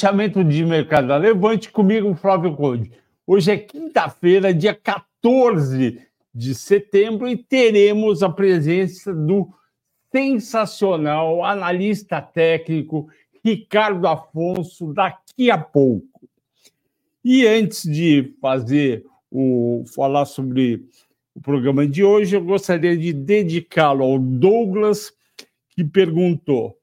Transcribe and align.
fechamento 0.00 0.42
de 0.42 0.64
mercado 0.64 1.08
da 1.08 1.18
Levante, 1.18 1.70
comigo, 1.70 2.14
Flávio 2.14 2.56
Conde. 2.56 2.90
Hoje 3.26 3.52
é 3.52 3.58
quinta-feira, 3.58 4.54
dia 4.54 4.74
14 4.74 6.00
de 6.34 6.54
setembro, 6.54 7.28
e 7.28 7.36
teremos 7.36 8.22
a 8.22 8.30
presença 8.30 9.12
do 9.12 9.52
sensacional 10.10 11.44
analista 11.44 12.18
técnico 12.22 13.10
Ricardo 13.44 14.08
Afonso 14.08 14.90
daqui 14.94 15.50
a 15.50 15.58
pouco. 15.58 16.26
E 17.22 17.46
antes 17.46 17.82
de 17.82 18.34
fazer 18.40 19.04
o 19.30 19.84
falar 19.94 20.24
sobre 20.24 20.82
o 21.34 21.42
programa 21.42 21.86
de 21.86 22.02
hoje, 22.02 22.36
eu 22.36 22.42
gostaria 22.42 22.96
de 22.96 23.12
dedicá-lo 23.12 24.02
ao 24.02 24.18
Douglas, 24.18 25.12
que 25.76 25.84
perguntou 25.84 26.79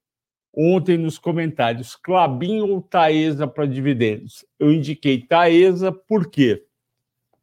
ontem 0.58 0.98
nos 0.98 1.20
comentários: 1.20 1.96
Clabin 1.96 2.62
ou 2.62 2.82
Taesa 2.82 3.46
para 3.48 3.68
dividendos? 3.68 4.44
Eu 4.60 4.74
indiquei 4.74 5.22
Taesa, 5.22 5.92
por 5.92 6.30
quê? 6.32 6.64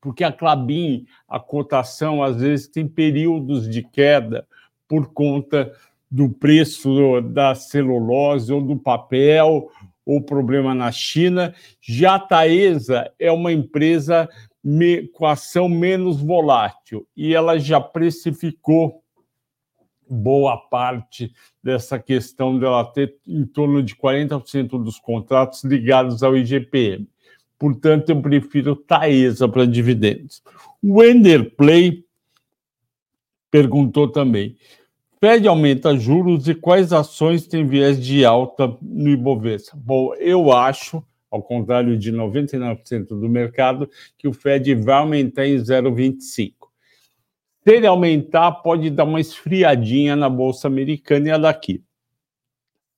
Porque 0.00 0.25
a 0.25 0.33
Clabin, 0.33 1.06
a 1.28 1.39
cotação, 1.39 2.22
às 2.22 2.41
vezes 2.41 2.66
tem 2.66 2.86
períodos 2.86 3.69
de 3.69 3.83
queda 3.83 4.47
por 4.89 5.12
conta 5.12 5.72
do 6.11 6.28
preço 6.28 7.20
da 7.20 7.55
celulose 7.55 8.52
ou 8.52 8.61
do 8.61 8.77
papel 8.77 9.70
ou 10.05 10.20
problema 10.20 10.74
na 10.74 10.92
China. 10.92 11.55
Já 11.80 12.17
a 12.17 12.19
Taesa 12.19 13.11
é 13.19 13.33
uma 13.33 13.52
empresa 13.52 14.28
com 15.12 15.27
ação 15.27 15.69
menos 15.69 16.20
volátil 16.20 17.06
e 17.17 17.34
ela 17.34 17.58
já 17.58 17.80
precificou 17.80 19.03
boa 20.15 20.57
parte 20.57 21.33
dessa 21.62 21.98
questão 21.98 22.59
dela 22.59 22.84
ter 22.84 23.17
em 23.27 23.45
torno 23.45 23.83
de 23.83 23.95
40% 23.95 24.83
dos 24.83 24.98
contratos 24.98 25.65
ligados 25.65 26.23
ao 26.23 26.37
IGPM. 26.37 27.09
Portanto, 27.59 28.11
eu 28.11 28.20
prefiro 28.20 28.77
Taesa 28.77 29.48
para 29.48 29.67
dividendos. 29.67 30.42
O 30.83 31.03
Enderplay 31.03 32.05
perguntou 33.51 34.09
também: 34.09 34.57
Fed 35.20 35.48
aumenta 35.48 35.97
juros 35.97 36.48
e 36.48 36.55
quais 36.55 36.92
ações 36.92 37.47
têm 37.47 37.67
viés 37.67 37.98
de 37.98 38.25
alta 38.25 38.77
no 38.83 39.09
Ibovespa? 39.09 39.77
Bom, 39.77 40.15
eu 40.17 40.53
acho, 40.53 41.03
ao 41.31 41.42
contrário 41.42 41.97
de 41.97 42.12
99% 42.12 43.09
do 43.09 43.29
mercado, 43.29 43.89
que 44.19 44.29
o 44.29 44.33
Fed 44.33 44.75
vai 44.75 44.97
aumentar 44.97 45.47
em 45.47 45.57
0,25 45.57 46.64
se 47.65 47.75
ele 47.75 47.87
aumentar, 47.87 48.53
pode 48.53 48.91
dar 48.91 49.05
uma 49.05 49.20
esfriadinha 49.20 50.15
na 50.15 50.29
Bolsa 50.29 50.69
Americana 50.69 51.29
e 51.29 51.31
a 51.31 51.39
daqui. 51.39 51.83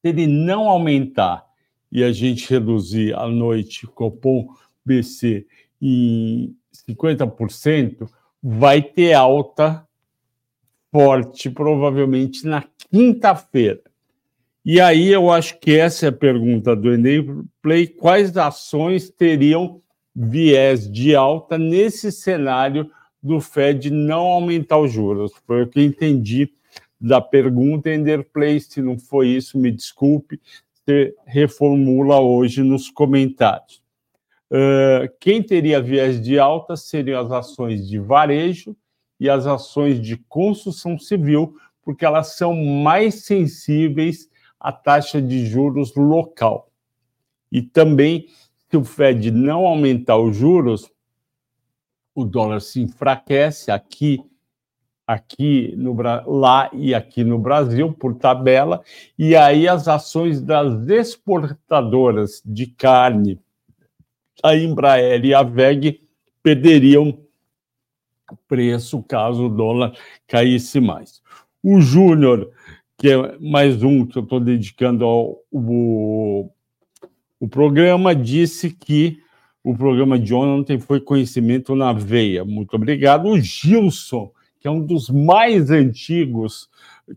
Se 0.03 0.09
ele 0.09 0.27
não 0.27 0.69
aumentar 0.69 1.47
e 1.91 2.03
a 2.03 2.11
gente 2.11 2.51
reduzir 2.51 3.15
à 3.15 3.29
noite 3.29 3.87
Copom 3.87 4.49
BC 4.85 5.47
em 5.81 6.57
50%, 6.89 8.09
vai 8.43 8.83
ter 8.83 9.13
alta 9.13 9.87
forte, 10.91 11.49
provavelmente 11.49 12.45
na 12.45 12.65
quinta-feira. 12.91 13.81
E 14.65 14.81
aí 14.81 15.13
eu 15.13 15.31
acho 15.31 15.61
que 15.61 15.79
essa 15.79 16.07
é 16.07 16.09
a 16.09 16.13
pergunta 16.13 16.75
do 16.75 16.93
Enem 16.93 17.45
Play: 17.63 17.87
quais 17.87 18.37
ações 18.37 19.09
teriam 19.11 19.81
viés 20.15 20.91
de 20.91 21.15
alta 21.15 21.57
nesse 21.57 22.11
cenário 22.11 22.91
do 23.23 23.41
Fed 23.41 23.91
não 23.91 24.27
aumentar 24.27 24.79
os 24.79 24.93
juros. 24.93 25.33
Foi 25.47 25.63
o 25.63 25.67
que 25.67 25.81
entendi 25.81 26.51
da 27.01 27.21
pergunta 27.21 27.93
Enderplay. 27.93 28.61
Se 28.61 28.81
não 28.81 28.99
foi 28.99 29.29
isso, 29.29 29.59
me 29.59 29.71
desculpe. 29.71 30.41
Você 30.73 31.15
reformula 31.27 32.21
hoje 32.21 32.63
nos 32.63 32.89
comentários. 32.89 33.83
Uh, 34.49 35.13
quem 35.19 35.43
teria 35.43 35.83
viés 35.83 36.23
de 36.23 36.39
alta 36.39 36.77
seriam 36.77 37.21
as 37.21 37.33
ações 37.33 37.89
de 37.89 37.99
varejo 37.99 38.77
e 39.19 39.29
as 39.29 39.47
ações 39.47 40.01
de 40.01 40.17
construção 40.29 40.97
civil, 40.99 41.57
porque 41.83 42.05
elas 42.05 42.37
são 42.37 42.55
mais 42.55 43.25
sensíveis 43.25 44.29
à 44.61 44.71
taxa 44.71 45.21
de 45.21 45.45
juros 45.47 45.95
local. 45.97 46.71
E 47.51 47.63
também, 47.63 48.27
se 48.69 48.77
o 48.77 48.85
Fed 48.85 49.31
não 49.31 49.67
aumentar 49.67 50.19
os 50.19 50.37
juros, 50.37 50.91
o 52.17 52.25
dólar 52.25 52.63
se 52.63 52.81
enfraquece 52.81 53.71
aqui, 53.71 54.25
aqui 55.07 55.75
no 55.77 55.95
lá 56.27 56.71
e 56.73 56.95
aqui 56.95 57.23
no 57.23 57.39
Brasil 57.39 57.93
por 57.93 58.15
tabela, 58.15 58.83
e 59.19 59.37
aí 59.37 59.69
as 59.69 59.87
ações 59.87 60.41
das 60.41 60.89
exportadoras 60.89 62.43
de 62.43 62.69
carne, 62.69 63.39
a 64.43 64.57
Embraer 64.57 65.27
e 65.27 65.35
a 65.35 65.43
VEG 65.43 66.01
perderiam 66.43 67.19
preço 68.49 69.03
caso 69.03 69.45
o 69.45 69.51
dólar 69.51 69.95
caísse 70.27 70.81
mais. 70.81 71.23
O 71.63 71.81
Júnior, 71.83 72.51
que 72.97 73.11
é 73.11 73.39
mais 73.39 73.83
um 73.83 74.07
que 74.07 74.19
eu 74.19 74.23
estou 74.23 74.41
dedicando 74.41 75.05
ao 75.05 75.43
o, 75.53 76.51
o 77.39 77.47
programa, 77.47 78.15
disse 78.15 78.71
que 78.71 79.21
o 79.67 79.75
programa 79.75 80.17
de 80.17 80.33
ontem 80.33 80.79
foi 80.79 81.01
conhecimento 81.01 81.75
na 81.75 81.93
veia. 81.93 82.45
Muito 82.45 82.77
obrigado. 82.77 83.27
O 83.27 83.37
Gilson, 83.37 84.31
que 84.61 84.69
é 84.69 84.71
um 84.71 84.81
dos 84.81 85.11
mais 85.11 85.73
antigos 85.73 86.69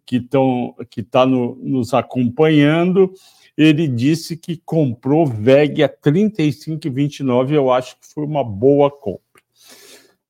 que 0.04 0.16
estão 0.16 0.74
que 0.90 1.02
está 1.02 1.28
no, 1.28 1.54
nos 1.62 1.94
acompanhando, 1.94 3.14
ele 3.56 3.88
disse 3.88 4.36
que 4.36 4.58
comprou 4.58 5.28
VEG 5.28 5.84
a 5.84 5.90
35,29. 5.90 7.52
Eu 7.52 7.72
acho 7.72 7.96
que 8.00 8.08
foi 8.08 8.26
uma 8.26 8.44
boa 8.44 8.90
compra. 8.90 9.44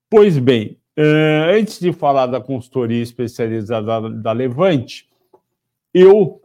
Pois 0.09 0.37
bem, 0.37 0.77
uh, 0.97 1.57
antes 1.57 1.79
de 1.79 1.93
falar 1.93 2.25
da 2.25 2.41
consultoria 2.41 3.01
especializada 3.01 4.01
da, 4.01 4.09
da 4.09 4.31
Levante, 4.33 5.07
eu 5.93 6.41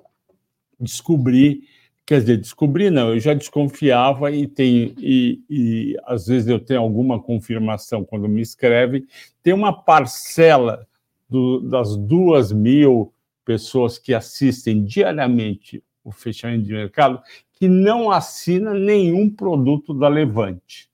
descobri 0.78 1.64
Quer 2.06 2.20
dizer, 2.20 2.36
descobri 2.36 2.90
não, 2.90 3.14
eu 3.14 3.20
já 3.20 3.32
desconfiava 3.32 4.30
e 4.30 4.46
tem 4.46 4.94
e, 4.98 5.40
e 5.48 5.96
às 6.04 6.26
vezes 6.26 6.46
eu 6.48 6.60
tenho 6.60 6.80
alguma 6.80 7.20
confirmação 7.20 8.04
quando 8.04 8.28
me 8.28 8.42
escrevem. 8.42 9.06
Tem 9.42 9.54
uma 9.54 9.72
parcela 9.72 10.86
do, 11.28 11.60
das 11.60 11.96
duas 11.96 12.52
mil 12.52 13.10
pessoas 13.42 13.98
que 13.98 14.12
assistem 14.12 14.84
diariamente 14.84 15.82
o 16.04 16.12
fechamento 16.12 16.64
de 16.64 16.74
mercado 16.74 17.22
que 17.54 17.68
não 17.68 18.10
assina 18.10 18.74
nenhum 18.74 19.30
produto 19.30 19.94
da 19.94 20.08
Levante. 20.08 20.90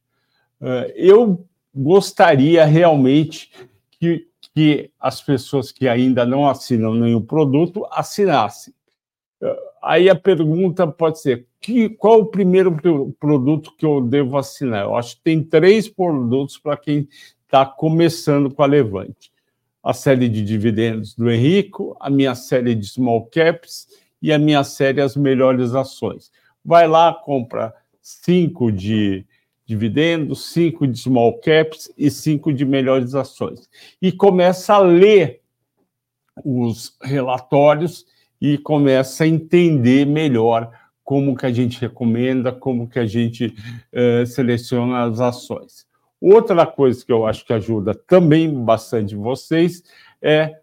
Uh, 0.61 0.93
eu 0.95 1.45
gostaria 1.75 2.65
realmente 2.65 3.51
que, 3.91 4.29
que 4.55 4.91
as 5.01 5.21
pessoas 5.21 5.73
que 5.73 5.89
ainda 5.89 6.25
não 6.25 6.49
assinam 6.49 6.95
nenhum 6.95 7.21
produto 7.21 7.85
assinassem 7.91 8.73
Aí 9.83 10.11
a 10.11 10.15
pergunta 10.15 10.87
pode 10.87 11.21
ser: 11.21 11.47
que, 11.61 11.89
qual 11.89 12.21
o 12.21 12.27
primeiro 12.27 12.75
produto 13.19 13.75
que 13.77 13.85
eu 13.85 14.01
devo 14.01 14.37
assinar? 14.37 14.85
Eu 14.85 14.97
acho 14.97 15.17
que 15.17 15.23
tem 15.23 15.43
três 15.43 15.89
produtos 15.89 16.59
para 16.59 16.77
quem 16.77 17.09
está 17.45 17.67
começando 17.67 18.51
com 18.51 18.63
a 18.63 18.67
Levante: 18.67 19.33
a 19.83 19.93
série 19.93 20.29
de 20.29 20.43
dividendos 20.43 21.15
do 21.15 21.31
Henrico, 21.31 21.97
a 22.01 22.11
minha 22.11 22.35
série 22.35 22.75
de 22.75 22.87
small 22.87 23.27
caps 23.27 23.89
e 24.23 24.33
a 24.33 24.39
minha 24.39 24.65
série 24.65 25.01
As 25.01 25.17
Melhores 25.17 25.75
Ações. 25.75 26.31
Vai 26.65 26.87
lá, 26.87 27.15
compra 27.15 27.75
cinco 28.03 28.71
de 28.71 29.25
dividendos, 29.65 30.53
cinco 30.53 30.87
de 30.87 30.99
small 30.99 31.39
caps 31.39 31.93
e 31.97 32.11
cinco 32.11 32.53
de 32.53 32.65
melhores 32.65 33.15
ações. 33.15 33.71
E 34.03 34.11
começa 34.11 34.75
a 34.75 34.79
ler 34.79 35.41
os 36.45 36.97
relatórios 37.01 38.05
e 38.41 38.57
começa 38.59 39.25
a 39.25 39.29
entender 39.29 40.07
melhor 40.07 40.71
como 41.05 41.37
que 41.37 41.45
a 41.45 41.53
gente 41.53 41.81
recomenda, 41.81 42.53
como 42.53 42.89
que 42.89 42.99
a 42.99 43.07
gente 43.07 43.55
uh, 43.93 44.25
seleciona 44.25 45.05
as 45.05 45.21
ações. 45.21 45.87
Outra 46.21 46.67
coisa 46.67 47.05
que 47.05 47.13
eu 47.13 47.27
acho 47.27 47.45
que 47.45 47.53
ajuda 47.53 47.95
também 47.95 48.63
bastante 48.63 49.17
vocês 49.17 49.83
é 50.23 50.55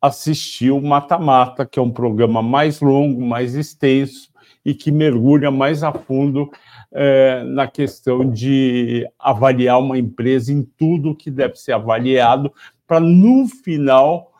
assistir 0.00 0.70
o 0.70 0.80
Mata 0.80 1.18
Mata, 1.18 1.66
que 1.66 1.78
é 1.78 1.82
um 1.82 1.90
programa 1.90 2.42
mais 2.42 2.80
longo, 2.80 3.20
mais 3.20 3.54
extenso 3.54 4.30
e 4.64 4.74
que 4.74 4.92
mergulha 4.92 5.50
mais 5.50 5.82
a 5.82 5.92
fundo 5.92 6.50
eh, 6.92 7.42
na 7.44 7.66
questão 7.66 8.30
de 8.30 9.08
avaliar 9.18 9.80
uma 9.80 9.98
empresa 9.98 10.52
em 10.52 10.62
tudo 10.62 11.16
que 11.16 11.30
deve 11.30 11.56
ser 11.56 11.72
avaliado, 11.72 12.52
para 12.86 13.00
no 13.00 13.46
final 13.48 14.32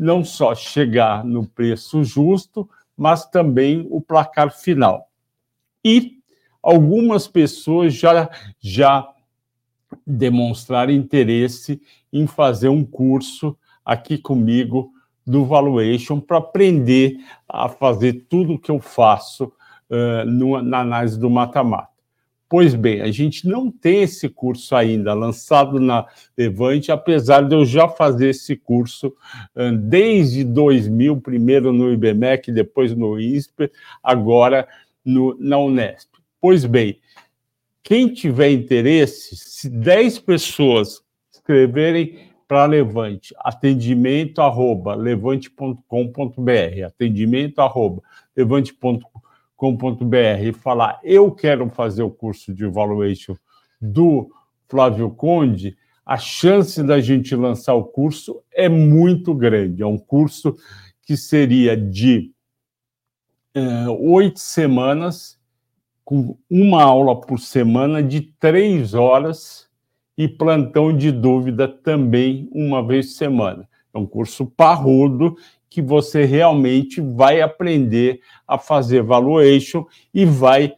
não 0.00 0.24
só 0.24 0.54
chegar 0.54 1.22
no 1.22 1.46
preço 1.46 2.02
justo, 2.02 2.66
mas 2.96 3.26
também 3.26 3.86
o 3.90 4.00
placar 4.00 4.50
final. 4.50 5.10
E 5.84 6.20
algumas 6.62 7.28
pessoas 7.28 7.92
já, 7.92 8.30
já 8.58 9.06
demonstraram 10.06 10.90
interesse 10.90 11.82
em 12.10 12.26
fazer 12.26 12.70
um 12.70 12.82
curso 12.82 13.54
aqui 13.84 14.16
comigo 14.16 14.90
do 15.26 15.44
Valuation 15.44 16.18
para 16.18 16.38
aprender 16.38 17.18
a 17.46 17.68
fazer 17.68 18.24
tudo 18.26 18.54
o 18.54 18.58
que 18.58 18.70
eu 18.70 18.80
faço 18.80 19.52
uh, 19.90 20.24
no, 20.26 20.62
na 20.62 20.80
análise 20.80 21.20
do 21.20 21.28
mata-mata. 21.28 21.90
Pois 22.50 22.74
bem, 22.74 23.00
a 23.00 23.12
gente 23.12 23.46
não 23.46 23.70
tem 23.70 24.02
esse 24.02 24.28
curso 24.28 24.74
ainda 24.74 25.14
lançado 25.14 25.78
na 25.78 26.04
Levante, 26.36 26.90
apesar 26.90 27.42
de 27.42 27.54
eu 27.54 27.64
já 27.64 27.86
fazer 27.86 28.30
esse 28.30 28.56
curso 28.56 29.14
desde 29.84 30.42
2000, 30.42 31.20
primeiro 31.20 31.72
no 31.72 31.92
IBMEC, 31.92 32.50
depois 32.50 32.92
no 32.92 33.20
INSPER, 33.20 33.70
agora 34.02 34.66
no, 35.04 35.36
na 35.38 35.58
Unesp. 35.58 36.08
Pois 36.40 36.64
bem, 36.64 36.98
quem 37.84 38.12
tiver 38.12 38.50
interesse, 38.50 39.36
se 39.36 39.70
10 39.70 40.18
pessoas 40.18 41.04
escreverem 41.32 42.30
para 42.48 42.66
Levante, 42.66 43.32
atendimento 43.38 44.40
arroba 44.40 44.96
levante.com.br, 44.96 46.84
atendimento 46.84 47.60
arroba 47.60 48.02
levante.com.br 48.36 49.20
e 50.48 50.52
falar 50.52 50.98
eu 51.02 51.30
quero 51.30 51.68
fazer 51.68 52.02
o 52.02 52.10
curso 52.10 52.54
de 52.54 52.64
evaluation 52.64 53.36
do 53.80 54.30
Flávio 54.68 55.10
Conde, 55.10 55.76
a 56.06 56.16
chance 56.16 56.82
da 56.82 57.00
gente 57.00 57.34
lançar 57.34 57.74
o 57.74 57.84
curso 57.84 58.42
é 58.52 58.68
muito 58.68 59.34
grande. 59.34 59.82
É 59.82 59.86
um 59.86 59.98
curso 59.98 60.56
que 61.02 61.16
seria 61.16 61.76
de 61.76 62.32
eh, 63.54 63.88
oito 63.88 64.38
semanas, 64.38 65.38
com 66.04 66.36
uma 66.48 66.82
aula 66.82 67.20
por 67.20 67.38
semana 67.38 68.02
de 68.02 68.20
três 68.40 68.94
horas 68.94 69.68
e 70.16 70.26
plantão 70.26 70.96
de 70.96 71.12
dúvida 71.12 71.68
também 71.68 72.48
uma 72.52 72.84
vez 72.84 73.06
por 73.06 73.12
semana. 73.14 73.68
É 73.92 73.98
um 73.98 74.06
curso 74.06 74.46
parrudo 74.46 75.36
que 75.70 75.80
você 75.80 76.24
realmente 76.24 77.00
vai 77.00 77.40
aprender 77.40 78.20
a 78.46 78.58
fazer 78.58 79.02
valuation 79.02 79.86
e 80.12 80.26
vai, 80.26 80.74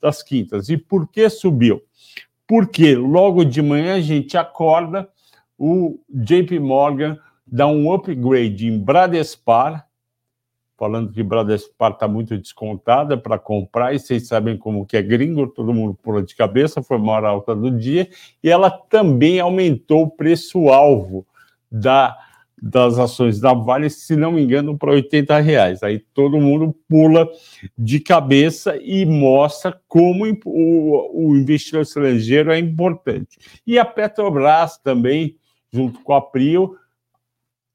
das 0.00 0.22
quintas. 0.22 0.68
E 0.68 0.76
por 0.76 1.08
que 1.08 1.30
subiu? 1.30 1.80
Porque 2.46 2.94
logo 2.94 3.44
de 3.44 3.60
manhã 3.60 3.96
a 3.96 4.00
gente 4.00 4.36
acorda, 4.36 5.08
o 5.58 5.98
JP 6.08 6.60
Morgan 6.60 7.18
dá 7.46 7.66
um 7.66 7.92
upgrade 7.92 8.66
em 8.66 8.78
Bradespar, 8.78 9.87
falando 10.78 11.12
que 11.12 11.22
Bradespar 11.24 11.90
está 11.90 12.06
muito 12.06 12.38
descontada 12.38 13.18
para 13.18 13.36
comprar, 13.36 13.92
e 13.92 13.98
vocês 13.98 14.28
sabem 14.28 14.56
como 14.56 14.86
que 14.86 14.96
é 14.96 15.02
gringo, 15.02 15.48
todo 15.48 15.74
mundo 15.74 15.98
pula 16.00 16.22
de 16.22 16.36
cabeça, 16.36 16.82
foi 16.82 16.96
a 16.96 17.00
maior 17.00 17.24
alta 17.24 17.54
do 17.54 17.70
dia, 17.70 18.08
e 18.42 18.48
ela 18.48 18.70
também 18.70 19.40
aumentou 19.40 20.04
o 20.04 20.10
preço-alvo 20.10 21.26
da, 21.70 22.16
das 22.62 22.96
ações 22.96 23.40
da 23.40 23.52
Vale, 23.52 23.90
se 23.90 24.14
não 24.14 24.30
me 24.30 24.40
engano, 24.40 24.78
para 24.78 24.92
80 24.92 25.40
reais. 25.40 25.82
Aí 25.82 25.98
todo 25.98 26.40
mundo 26.40 26.72
pula 26.88 27.28
de 27.76 27.98
cabeça 27.98 28.78
e 28.80 29.04
mostra 29.04 29.78
como 29.88 30.24
o, 30.44 31.28
o 31.28 31.36
investidor 31.36 31.82
estrangeiro 31.82 32.52
é 32.52 32.58
importante. 32.58 33.36
E 33.66 33.80
a 33.80 33.84
Petrobras 33.84 34.78
também, 34.78 35.36
junto 35.72 36.00
com 36.00 36.14
a 36.14 36.22
Prio, 36.22 36.76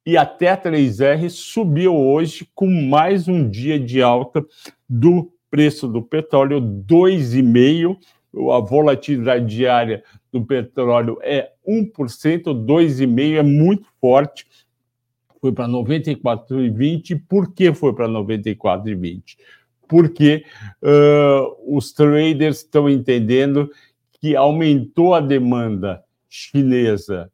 e 0.05 0.17
até 0.17 0.49
a 0.49 0.57
3R 0.57 1.29
subiu 1.29 1.95
hoje 1.95 2.47
com 2.53 2.67
mais 2.67 3.27
um 3.27 3.49
dia 3.49 3.79
de 3.79 4.01
alta 4.01 4.45
do 4.89 5.31
preço 5.49 5.87
do 5.87 6.01
petróleo, 6.01 6.59
2,5%. 6.59 7.97
A 8.51 8.59
volatilidade 8.59 9.45
diária 9.45 10.03
do 10.31 10.43
petróleo 10.43 11.19
é 11.21 11.51
1%, 11.67 12.43
2,5% 12.45 13.37
é 13.37 13.43
muito 13.43 13.87
forte. 14.01 14.47
Foi 15.39 15.51
para 15.51 15.67
94,20. 15.67 17.21
Por 17.29 17.53
que 17.53 17.71
foi 17.73 17.93
para 17.93 18.07
94,20? 18.07 19.37
Porque 19.87 20.43
uh, 20.81 21.77
os 21.77 21.93
traders 21.93 22.57
estão 22.57 22.89
entendendo 22.89 23.69
que 24.19 24.35
aumentou 24.35 25.13
a 25.13 25.19
demanda 25.19 26.03
chinesa, 26.27 27.31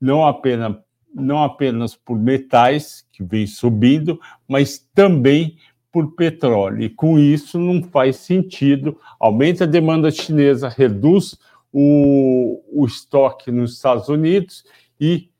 não 0.00 0.24
apenas 0.24 0.76
não 1.14 1.42
apenas 1.42 1.94
por 1.94 2.18
metais, 2.18 3.06
que 3.12 3.22
vem 3.22 3.46
subindo, 3.46 4.20
mas 4.48 4.78
também 4.94 5.56
por 5.92 6.14
petróleo. 6.16 6.82
E 6.82 6.90
com 6.90 7.18
isso 7.18 7.58
não 7.58 7.82
faz 7.82 8.16
sentido, 8.16 8.98
aumenta 9.20 9.64
a 9.64 9.66
demanda 9.66 10.10
chinesa, 10.10 10.68
reduz 10.68 11.38
o, 11.72 12.62
o 12.72 12.84
estoque 12.84 13.50
nos 13.50 13.74
Estados 13.74 14.08
Unidos 14.08 14.64
e 15.00 15.30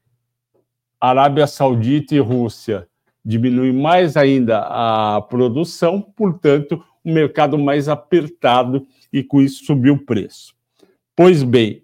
Arábia 1.01 1.47
Saudita 1.47 2.15
e 2.15 2.19
Rússia 2.19 2.89
diminui 3.25 3.73
mais 3.73 4.17
ainda 4.17 4.61
a 4.61 5.21
produção, 5.23 6.01
portanto, 6.01 6.85
um 7.05 7.13
mercado 7.13 7.59
mais 7.59 7.89
apertado 7.89 8.87
e 9.13 9.23
com 9.23 9.41
isso 9.41 9.65
subiu 9.65 9.95
o 9.95 10.05
preço. 10.05 10.55
Pois 11.17 11.43
bem, 11.43 11.83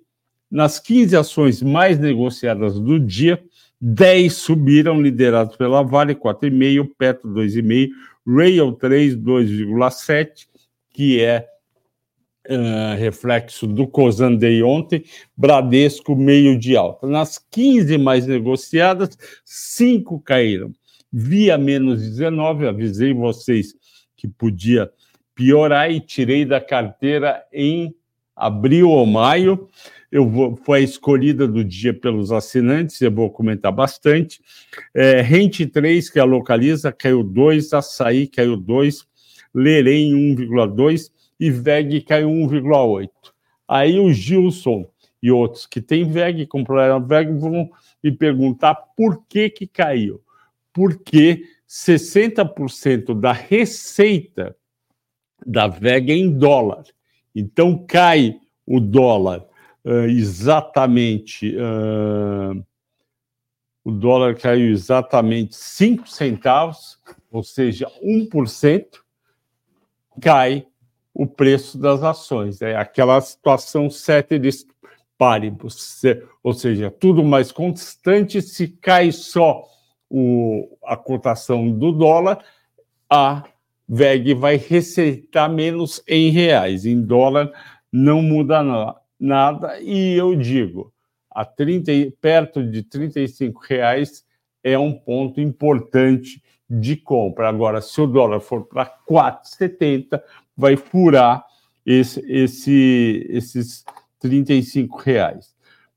nas 0.50 0.78
15 0.78 1.16
ações 1.16 1.62
mais 1.62 1.98
negociadas 1.98 2.78
do 2.78 2.98
dia, 2.98 3.42
10 3.80 4.32
subiram, 4.32 5.00
liderados 5.00 5.56
pela 5.56 5.82
Vale, 5.82 6.14
4,5%, 6.14 6.90
Petro, 6.98 7.30
2,5%, 7.30 7.88
Rail 8.26 8.72
3, 8.72 9.16
2,7%, 9.16 10.46
que 10.90 11.20
é 11.20 11.48
uh, 12.48 12.98
reflexo 12.98 13.66
do 13.66 13.86
Cosan 13.86 14.36
Day 14.36 14.62
ontem, 14.62 15.02
Bradesco, 15.36 16.14
meio 16.14 16.58
de 16.58 16.76
alta. 16.76 17.06
Nas 17.06 17.38
15 17.38 17.96
mais 17.96 18.26
negociadas, 18.26 19.16
5 19.44 20.20
caíram. 20.20 20.72
Via 21.12 21.58
menos 21.58 22.02
19, 22.02 22.68
avisei 22.68 23.12
vocês 23.12 23.74
que 24.16 24.28
podia 24.28 24.90
piorar 25.34 25.90
e 25.90 26.00
tirei 26.00 26.44
da 26.44 26.60
carteira 26.60 27.42
em 27.52 27.94
abril 28.36 28.90
ou 28.90 29.06
maio 29.06 29.68
eu 30.10 30.28
vou, 30.28 30.56
foi 30.56 30.80
a 30.80 30.82
escolhida 30.82 31.46
do 31.46 31.64
dia 31.64 31.94
pelos 31.94 32.32
assinantes, 32.32 33.00
eu 33.00 33.12
vou 33.12 33.30
comentar 33.30 33.70
bastante. 33.70 34.40
É, 34.92 35.20
Rente 35.20 35.66
3, 35.66 36.10
que 36.10 36.18
é 36.18 36.22
a 36.22 36.24
localiza, 36.24 36.90
caiu 36.90 37.22
2, 37.22 37.72
Açaí 37.72 38.26
caiu 38.26 38.56
2, 38.56 39.06
Lerem 39.54 40.12
1,2 40.36 41.10
e 41.38 41.50
VEG 41.50 42.00
caiu 42.02 42.28
1,8. 42.28 43.08
Aí 43.68 43.98
o 43.98 44.12
Gilson 44.12 44.84
e 45.22 45.30
outros 45.30 45.66
que 45.66 45.80
têm 45.80 46.04
VEG, 46.04 46.46
compraram 46.46 47.04
VEG, 47.04 47.32
vão 47.32 47.70
me 48.02 48.10
perguntar 48.10 48.74
por 48.74 49.24
que, 49.28 49.48
que 49.48 49.66
caiu. 49.66 50.20
Porque 50.72 51.44
60% 51.68 53.18
da 53.18 53.32
receita 53.32 54.56
da 55.46 55.68
VEG 55.68 56.10
é 56.10 56.16
em 56.16 56.30
dólar. 56.30 56.84
Então 57.34 57.84
cai 57.86 58.38
o 58.66 58.80
dólar 58.80 59.49
uh, 59.84 60.06
exatamente. 60.08 61.56
Uh, 61.56 62.64
o 63.84 63.90
dólar 63.90 64.36
caiu 64.36 64.70
exatamente 64.70 65.56
5 65.56 66.08
centavos, 66.08 66.98
ou 67.30 67.42
seja, 67.42 67.90
1%, 68.02 68.86
cai 70.20 70.66
o 71.14 71.26
preço 71.26 71.78
das 71.78 72.02
ações. 72.02 72.60
É 72.60 72.76
aquela 72.76 73.20
situação 73.20 73.90
ceteris 73.90 74.66
paribus, 75.16 76.00
ou 76.42 76.54
seja, 76.54 76.90
tudo 76.90 77.22
mais 77.22 77.52
constante. 77.52 78.40
Se 78.40 78.68
cai 78.68 79.12
só 79.12 79.64
o, 80.08 80.78
a 80.84 80.96
cotação 80.96 81.70
do 81.70 81.92
dólar, 81.92 82.42
a 83.08 83.44
VEG 83.88 84.34
vai 84.34 84.56
receitar 84.56 85.50
menos 85.50 86.02
em 86.06 86.30
reais. 86.30 86.86
Em 86.86 87.02
dólar 87.02 87.52
não 87.92 88.22
muda. 88.22 88.62
E 89.80 90.14
eu 90.14 90.34
digo, 90.34 90.92
a 91.30 91.44
30, 91.44 91.92
perto 92.20 92.62
de 92.64 92.82
35 92.82 93.60
reais 93.68 94.24
é 94.62 94.78
um 94.78 94.92
ponto 94.92 95.40
importante 95.40 96.42
de 96.68 96.96
compra. 96.96 97.48
Agora, 97.48 97.80
se 97.80 98.00
o 98.00 98.06
dólar 98.06 98.40
for 98.40 98.64
para 98.66 98.86
4,70, 99.08 100.20
vai 100.56 100.76
furar 100.76 101.44
esse, 101.84 102.20
esse, 102.28 103.26
esses 103.28 103.84
35 104.20 104.98
reais. 104.98 105.54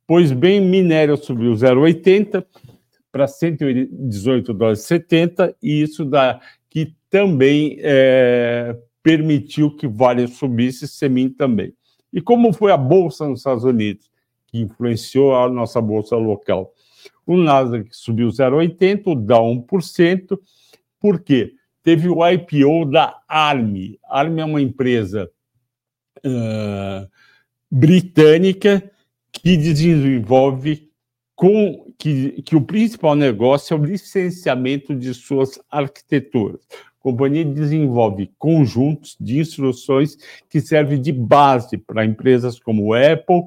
Pois 0.08 0.32
bem, 0.32 0.60
minério 0.60 1.15
subiu 1.18 1.53
0,80 1.53 2.46
para 3.12 3.27
118 3.27 4.53
dólares 4.53 4.82
70 4.82 5.56
e 5.62 5.82
isso 5.82 6.03
dá 6.03 6.42
que 6.70 6.96
também 7.10 7.77
é, 7.80 8.75
permitiu 9.03 9.75
que 9.75 9.88
Vale 9.88 10.27
subisse, 10.27 10.88
Semin 10.88 11.30
também. 11.30 11.74
E 12.13 12.22
como 12.22 12.53
foi 12.53 12.72
a 12.72 12.77
Bolsa 12.77 13.27
nos 13.27 13.39
Estados 13.39 13.63
Unidos, 13.63 14.10
que 14.48 14.60
influenciou 14.60 15.36
a 15.36 15.50
nossa 15.50 15.82
Bolsa 15.82 16.15
local? 16.15 16.72
O 17.25 17.36
Nasdaq 17.36 17.89
subiu 17.91 18.27
0,80%, 18.29 19.03
o 19.08 19.15
Dow 19.15 19.65
1%. 19.65 20.39
Por 21.00 21.22
quê? 21.22 21.53
Teve 21.82 22.08
o 22.08 22.25
IPO 22.25 22.86
da 22.86 23.20
ARM. 23.27 23.98
ARM 24.08 24.39
é 24.39 24.46
uma 24.46 24.62
empresa 24.62 25.29
uh, 26.25 27.10
britânica 27.70 28.89
que 29.32 29.58
desenvolve 29.58 30.89
com 31.36 31.91
que, 31.98 32.41
que 32.43 32.55
o 32.55 32.62
principal 32.62 33.15
negócio 33.15 33.74
é 33.74 33.77
o 33.77 33.84
licenciamento 33.84 34.96
de 34.96 35.13
suas 35.13 35.60
arquiteturas. 35.70 36.62
Companhia 37.03 37.43
desenvolve 37.43 38.31
conjuntos 38.39 39.17
de 39.19 39.38
instruções 39.38 40.17
que 40.50 40.62
servem 40.62 41.01
de 41.01 41.12
base 41.12 41.77
para 41.77 42.05
empresas 42.05 42.57
como 42.57 42.93
Apple, 42.93 43.43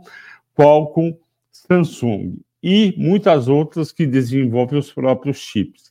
Qualcomm, 0.54 1.16
Samsung 1.50 2.36
e 2.62 2.94
muitas 2.98 3.48
outras 3.48 3.90
que 3.90 4.06
desenvolvem 4.06 4.78
os 4.78 4.92
próprios 4.92 5.38
chips. 5.38 5.90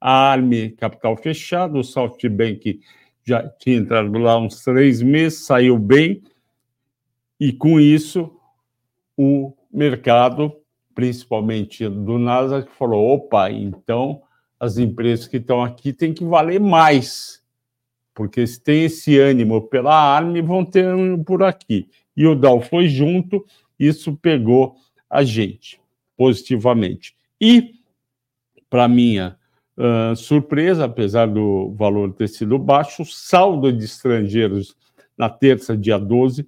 A 0.00 0.32
Arme, 0.32 0.70
capital 0.70 1.16
fechado, 1.16 1.78
o 1.78 1.84
SoftBank 1.84 2.80
já 3.24 3.48
tinha 3.50 3.76
entrado 3.76 4.18
lá 4.18 4.36
uns 4.36 4.64
três 4.64 5.00
meses, 5.00 5.46
saiu 5.46 5.78
bem, 5.78 6.24
e 7.38 7.52
com 7.52 7.78
isso 7.78 8.36
o 9.16 9.52
mercado, 9.72 10.52
principalmente 10.92 11.88
do 11.88 12.18
Nasdaq, 12.18 12.68
falou: 12.72 13.14
opa, 13.14 13.48
então 13.50 14.22
as 14.58 14.78
empresas 14.78 15.26
que 15.26 15.36
estão 15.36 15.62
aqui 15.62 15.92
têm 15.92 16.12
que 16.12 16.24
valer 16.24 16.60
mais, 16.60 17.42
porque 18.14 18.46
se 18.46 18.60
tem 18.60 18.84
esse 18.84 19.18
ânimo 19.18 19.60
pela 19.62 19.94
Arme, 19.94 20.40
vão 20.40 20.64
ter 20.64 20.84
ânimo 20.84 21.22
por 21.24 21.42
aqui. 21.42 21.88
E 22.16 22.26
o 22.26 22.34
Dow 22.34 22.60
foi 22.60 22.88
junto, 22.88 23.44
isso 23.78 24.16
pegou 24.16 24.76
a 25.08 25.22
gente 25.22 25.78
positivamente. 26.16 27.14
E, 27.40 27.74
para 28.70 28.88
minha 28.88 29.36
uh, 29.76 30.16
surpresa, 30.16 30.86
apesar 30.86 31.26
do 31.26 31.74
valor 31.76 32.12
ter 32.14 32.28
sido 32.28 32.58
baixo, 32.58 33.02
o 33.02 33.06
saldo 33.06 33.70
de 33.70 33.84
estrangeiros 33.84 34.74
na 35.16 35.28
terça, 35.28 35.76
dia 35.76 35.98
12, 35.98 36.46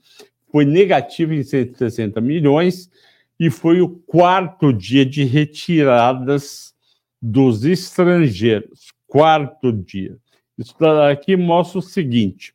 foi 0.51 0.65
negativo 0.65 1.35
em 1.35 1.43
160 1.43 2.21
milhões 2.21 2.91
e 3.39 3.51
foi 3.51 3.81
o 3.83 3.91
quarto 3.91 4.73
dia 4.73 5.05
de 5.05 5.25
retiradas 5.25 6.75
dos 7.21 7.65
estrangeiros. 7.65 8.93
Quarto 9.07 9.73
dia. 9.73 10.17
Isso 10.57 10.75
aqui 10.85 11.37
mostra 11.37 11.79
o 11.79 11.83
seguinte: 11.83 12.55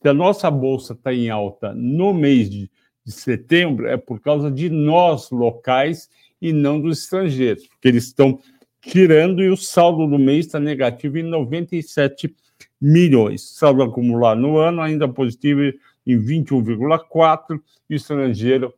se 0.00 0.08
a 0.08 0.14
nossa 0.14 0.50
bolsa 0.50 0.92
está 0.92 1.12
em 1.12 1.30
alta 1.30 1.74
no 1.74 2.12
mês 2.12 2.50
de, 2.50 2.70
de 3.04 3.12
setembro, 3.12 3.86
é 3.86 3.96
por 3.96 4.20
causa 4.20 4.50
de 4.50 4.68
nós 4.68 5.30
locais 5.30 6.08
e 6.40 6.52
não 6.52 6.80
dos 6.80 7.02
estrangeiros, 7.02 7.66
porque 7.66 7.88
eles 7.88 8.04
estão 8.04 8.38
tirando 8.80 9.42
e 9.42 9.48
o 9.48 9.56
saldo 9.56 10.06
do 10.06 10.18
mês 10.18 10.46
está 10.46 10.60
negativo 10.60 11.18
em 11.18 11.22
97 11.22 12.34
milhões. 12.80 13.42
Saldo 13.56 13.82
acumulado 13.82 14.40
no 14.40 14.58
ano 14.58 14.82
ainda 14.82 15.08
positivo 15.08 15.60
em 16.06 16.18
21,4 16.18 17.60
e 17.88 17.94
estrangeiro 17.94 18.74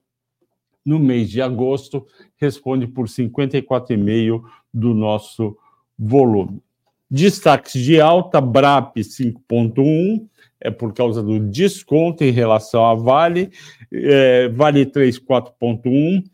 no 0.86 1.00
mês 1.00 1.28
de 1.28 1.42
agosto 1.42 2.06
responde 2.36 2.86
por 2.86 3.08
54,5 3.08 4.42
do 4.72 4.94
nosso 4.94 5.58
volume. 5.98 6.62
Destaques 7.10 7.82
de 7.82 8.00
alta, 8.00 8.40
BRAP 8.40 8.96
5,1, 8.98 10.26
é 10.60 10.70
por 10.70 10.94
causa 10.94 11.22
do 11.22 11.38
desconto 11.38 12.24
em 12.24 12.30
relação 12.30 12.86
à 12.86 12.94
Vale, 12.94 13.50
é, 13.92 14.48
Vale 14.48 14.86
3, 14.86 15.18
4,1, 15.18 16.24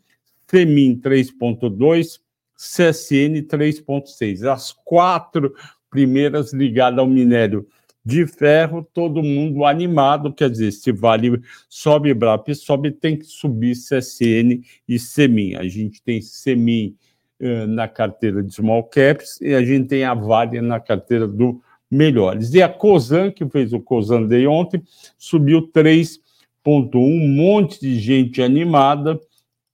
FEMIN 0.47 0.99
3,2, 0.99 2.19
CSN 2.55 3.41
3,6. 3.47 4.45
As 4.49 4.71
quatro 4.71 5.53
primeiras 5.89 6.53
ligadas 6.53 6.99
ao 6.99 7.07
minério 7.07 7.67
de 8.05 8.27
ferro, 8.27 8.87
todo 8.93 9.23
mundo 9.23 9.63
animado, 9.63 10.33
quer 10.33 10.49
dizer, 10.49 10.71
se 10.71 10.91
Vale 10.91 11.41
sobe, 11.69 12.13
BRAP 12.13 12.53
sobe, 12.53 12.91
tem 12.91 13.17
que 13.17 13.25
subir 13.25 13.75
CSN 13.75 14.61
e 14.87 14.99
SEMIN. 14.99 15.55
A 15.55 15.63
gente 15.63 16.01
tem 16.01 16.21
SEMIN 16.21 16.95
uh, 17.39 17.67
na 17.67 17.87
carteira 17.87 18.43
de 18.43 18.53
small 18.53 18.83
caps 18.83 19.39
e 19.41 19.53
a 19.53 19.63
gente 19.63 19.87
tem 19.87 20.03
a 20.03 20.13
Vale 20.13 20.59
na 20.59 20.79
carteira 20.79 21.27
do 21.27 21.61
melhores. 21.89 22.53
E 22.53 22.61
a 22.61 22.67
COSAN, 22.67 23.31
que 23.31 23.47
fez 23.47 23.71
o 23.71 23.79
COSAN 23.79 24.23
Day 24.23 24.47
ontem, 24.47 24.83
subiu 25.17 25.71
3,1, 25.71 26.95
um 26.95 27.27
monte 27.27 27.79
de 27.79 27.99
gente 27.99 28.41
animada, 28.41 29.19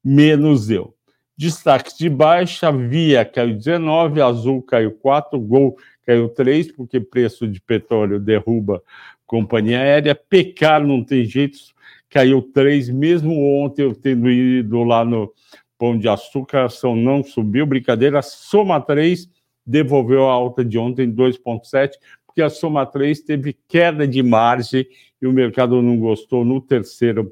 menos 0.04 0.70
eu. 0.70 0.94
Destaques 1.38 1.98
de 1.98 2.10
baixa, 2.10 2.70
Via 2.70 3.24
caiu 3.24 3.56
19, 3.56 4.22
Azul 4.22 4.62
caiu 4.62 4.92
4, 4.92 5.40
Gol 5.40 5.78
caiu 6.10 6.28
3, 6.28 6.72
porque 6.72 7.00
preço 7.00 7.48
de 7.48 7.62
petróleo 7.62 8.20
derruba 8.20 8.82
companhia 9.28 9.80
aérea. 9.80 10.16
Pecar 10.16 10.84
não 10.84 11.04
tem 11.04 11.24
jeito, 11.24 11.60
caiu 12.10 12.42
3, 12.42 12.90
mesmo 12.90 13.64
ontem 13.64 13.84
eu 13.84 13.94
tendo 13.94 14.28
ido 14.28 14.84
lá 14.84 15.06
no 15.06 15.32
Pão 15.78 15.96
de 15.96 16.10
Açúcar, 16.10 16.62
a 16.62 16.66
ação 16.66 16.96
não 16.96 17.24
subiu, 17.24 17.64
brincadeira, 17.68 18.24
Soma 18.24 18.82
3 18.82 19.30
devolveu 19.64 20.28
a 20.28 20.34
alta 20.34 20.66
de 20.66 20.80
ontem 20.80 21.14
2,7, 21.14 21.92
porque 22.26 22.42
a 22.42 22.50
Soma 22.50 22.88
3 22.88 23.22
teve 23.22 23.56
queda 23.68 24.08
de 24.08 24.24
margem 24.24 24.88
e 25.22 25.28
o 25.28 25.32
mercado 25.32 25.80
não 25.80 25.96
gostou 26.00 26.44
no 26.44 26.60
terceiro 26.60 27.32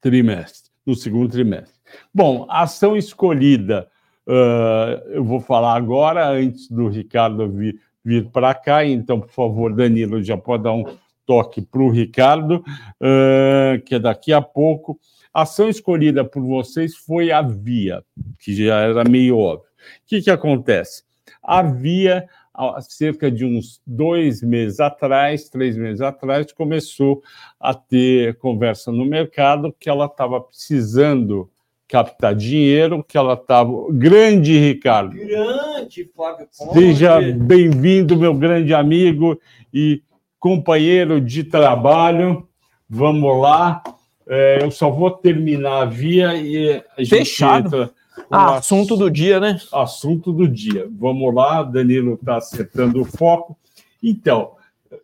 trimestre, 0.00 0.70
no 0.86 0.94
segundo 0.94 1.32
trimestre. 1.32 1.80
Bom, 2.14 2.46
ação 2.48 2.96
escolhida, 2.96 3.90
uh, 4.26 5.08
eu 5.10 5.24
vou 5.24 5.40
falar 5.40 5.76
agora, 5.76 6.28
antes 6.30 6.68
do 6.68 6.88
Ricardo 6.88 7.48
vir, 7.50 7.80
vir 8.04 8.28
para 8.30 8.54
cá, 8.54 8.84
então, 8.84 9.20
por 9.20 9.30
favor, 9.30 9.74
Danilo, 9.74 10.22
já 10.22 10.36
pode 10.36 10.64
dar 10.64 10.72
um 10.72 10.84
toque 11.24 11.62
para 11.62 11.82
o 11.82 11.90
Ricardo, 11.90 12.64
uh, 13.00 13.80
que 13.84 13.94
é 13.94 13.98
daqui 13.98 14.32
a 14.32 14.42
pouco. 14.42 14.98
A 15.32 15.42
ação 15.42 15.68
escolhida 15.68 16.24
por 16.24 16.42
vocês 16.42 16.94
foi 16.94 17.32
a 17.32 17.40
Via, 17.40 18.04
que 18.38 18.54
já 18.54 18.80
era 18.80 19.04
meio 19.04 19.38
óbvio. 19.38 19.68
O 19.78 20.06
que, 20.06 20.20
que 20.20 20.30
acontece? 20.30 21.04
A 21.42 21.62
Via 21.62 22.28
há 22.54 22.80
cerca 22.82 23.30
de 23.30 23.44
uns 23.44 23.80
dois 23.86 24.42
meses 24.42 24.78
atrás, 24.78 25.48
três 25.48 25.76
meses 25.76 26.00
atrás, 26.00 26.52
começou 26.52 27.22
a 27.58 27.72
ter 27.72 28.36
conversa 28.36 28.92
no 28.92 29.04
mercado 29.04 29.74
que 29.78 29.88
ela 29.88 30.06
estava 30.06 30.40
precisando 30.40 31.50
captar 31.92 32.34
dinheiro, 32.34 33.04
que 33.06 33.18
ela 33.18 33.34
estava. 33.34 33.70
Grande, 33.90 34.58
Ricardo. 34.58 35.14
Grande, 35.14 36.10
Flávio 36.16 36.48
Conde. 36.56 36.72
Seja 36.72 37.20
bem-vindo, 37.20 38.16
meu 38.16 38.32
grande 38.32 38.72
amigo 38.72 39.38
e 39.74 40.02
companheiro 40.40 41.20
de 41.20 41.44
trabalho. 41.44 42.48
Vamos 42.88 43.38
lá. 43.38 43.82
É, 44.26 44.60
eu 44.62 44.70
só 44.70 44.90
vou 44.90 45.10
terminar 45.10 45.82
a 45.82 45.84
via 45.84 46.34
e 46.34 46.82
a 46.96 47.02
gente 47.02 47.10
Fechado. 47.10 47.66
entra. 47.66 47.90
Ah, 48.30 48.56
assunto 48.56 48.96
do 48.96 49.10
dia, 49.10 49.38
né? 49.38 49.60
Assunto 49.70 50.32
do 50.32 50.48
dia. 50.48 50.88
Vamos 50.98 51.34
lá, 51.34 51.62
Danilo 51.62 52.14
está 52.14 52.36
acertando 52.36 53.02
o 53.02 53.04
foco. 53.04 53.54
Então, 54.02 54.52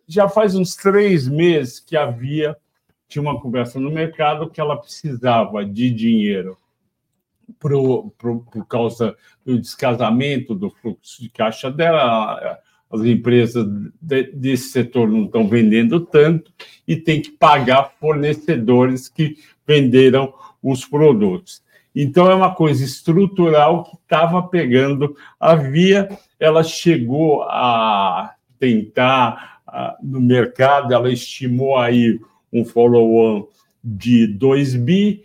já 0.07 0.27
faz 0.27 0.55
uns 0.55 0.75
três 0.75 1.27
meses 1.27 1.79
que 1.79 1.95
havia 1.95 2.57
tinha 3.07 3.21
uma 3.21 3.39
conversa 3.39 3.79
no 3.79 3.91
mercado 3.91 4.49
que 4.49 4.59
ela 4.59 4.75
precisava 4.75 5.63
de 5.63 5.91
dinheiro 5.91 6.57
pro, 7.59 8.11
pro, 8.17 8.41
por 8.41 8.65
causa 8.67 9.15
do 9.45 9.59
descasamento 9.59 10.53
do 10.53 10.69
fluxo 10.69 11.21
de 11.21 11.29
caixa 11.29 11.71
dela. 11.71 12.59
As 12.91 13.01
empresas 13.01 13.65
de, 14.01 14.23
desse 14.31 14.69
setor 14.69 15.09
não 15.09 15.25
estão 15.25 15.47
vendendo 15.47 15.99
tanto 15.99 16.51
e 16.87 16.95
tem 16.95 17.21
que 17.21 17.31
pagar 17.31 17.93
fornecedores 17.99 19.07
que 19.07 19.37
venderam 19.65 20.33
os 20.61 20.85
produtos. 20.85 21.61
Então, 21.95 22.29
é 22.29 22.35
uma 22.35 22.53
coisa 22.53 22.83
estrutural 22.83 23.83
que 23.83 23.95
estava 23.95 24.41
pegando 24.43 25.15
a 25.39 25.55
via. 25.55 26.09
Ela 26.39 26.63
chegou 26.63 27.43
a 27.43 28.33
tentar 28.59 29.59
no 30.01 30.19
mercado, 30.19 30.93
ela 30.93 31.11
estimou 31.11 31.77
aí 31.77 32.19
um 32.51 32.65
follow-on 32.65 33.47
de 33.83 34.27
2 34.27 34.75
bi, 34.75 35.23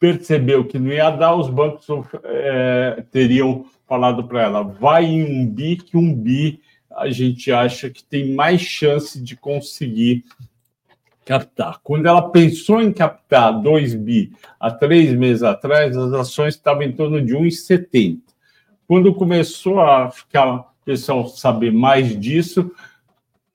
percebeu 0.00 0.64
que 0.64 0.78
não 0.78 0.90
ia 0.90 1.10
dar, 1.10 1.36
os 1.36 1.50
bancos 1.50 1.86
é, 2.24 3.04
teriam 3.12 3.66
falado 3.86 4.26
para 4.26 4.42
ela: 4.42 4.62
vai 4.62 5.04
em 5.04 5.22
um 5.22 5.46
bi, 5.46 5.76
que 5.76 5.96
um 5.96 6.12
bi 6.12 6.60
a 6.90 7.10
gente 7.10 7.52
acha 7.52 7.88
que 7.88 8.02
tem 8.02 8.34
mais 8.34 8.62
chance 8.62 9.22
de 9.22 9.36
conseguir 9.36 10.24
captar. 11.24 11.78
Quando 11.84 12.06
ela 12.06 12.30
pensou 12.30 12.82
em 12.82 12.92
captar 12.92 13.60
2 13.60 13.94
bi 13.94 14.32
há 14.58 14.70
três 14.70 15.12
meses 15.16 15.42
atrás, 15.42 15.96
as 15.96 16.12
ações 16.12 16.54
estavam 16.54 16.82
em 16.82 16.92
torno 16.92 17.24
de 17.24 17.34
1,70. 17.34 18.18
Quando 18.88 19.14
começou 19.14 19.80
a 19.80 20.10
ficar 20.10 20.70
pessoal 20.84 21.28
saber 21.28 21.72
mais 21.72 22.18
disso, 22.18 22.72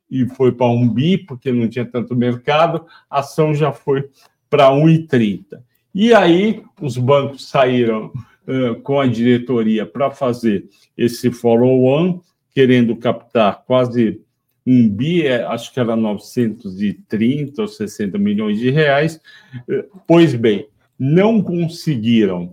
e 0.09 0.25
foi 0.25 0.51
para 0.53 0.67
um 0.67 0.87
bi, 0.87 1.17
porque 1.17 1.51
não 1.51 1.67
tinha 1.67 1.85
tanto 1.85 2.15
mercado, 2.15 2.85
a 3.09 3.19
ação 3.19 3.53
já 3.53 3.73
foi 3.73 4.09
para 4.49 4.69
1,30. 4.69 5.59
E 5.95 6.13
aí 6.13 6.61
os 6.81 6.97
bancos 6.97 7.47
saíram 7.47 8.11
uh, 8.47 8.75
com 8.81 8.99
a 8.99 9.07
diretoria 9.07 9.85
para 9.85 10.11
fazer 10.11 10.67
esse 10.97 11.31
follow-on, 11.31 12.19
querendo 12.53 12.97
captar 12.97 13.63
quase 13.65 14.21
um 14.67 14.89
bi, 14.89 15.25
é, 15.25 15.43
acho 15.43 15.71
que 15.73 15.79
era 15.79 15.95
930 15.95 17.61
ou 17.61 17.67
60 17.67 18.17
milhões 18.17 18.59
de 18.59 18.71
reais. 18.71 19.21
Pois 20.07 20.33
bem, 20.33 20.67
não 20.99 21.41
conseguiram 21.41 22.51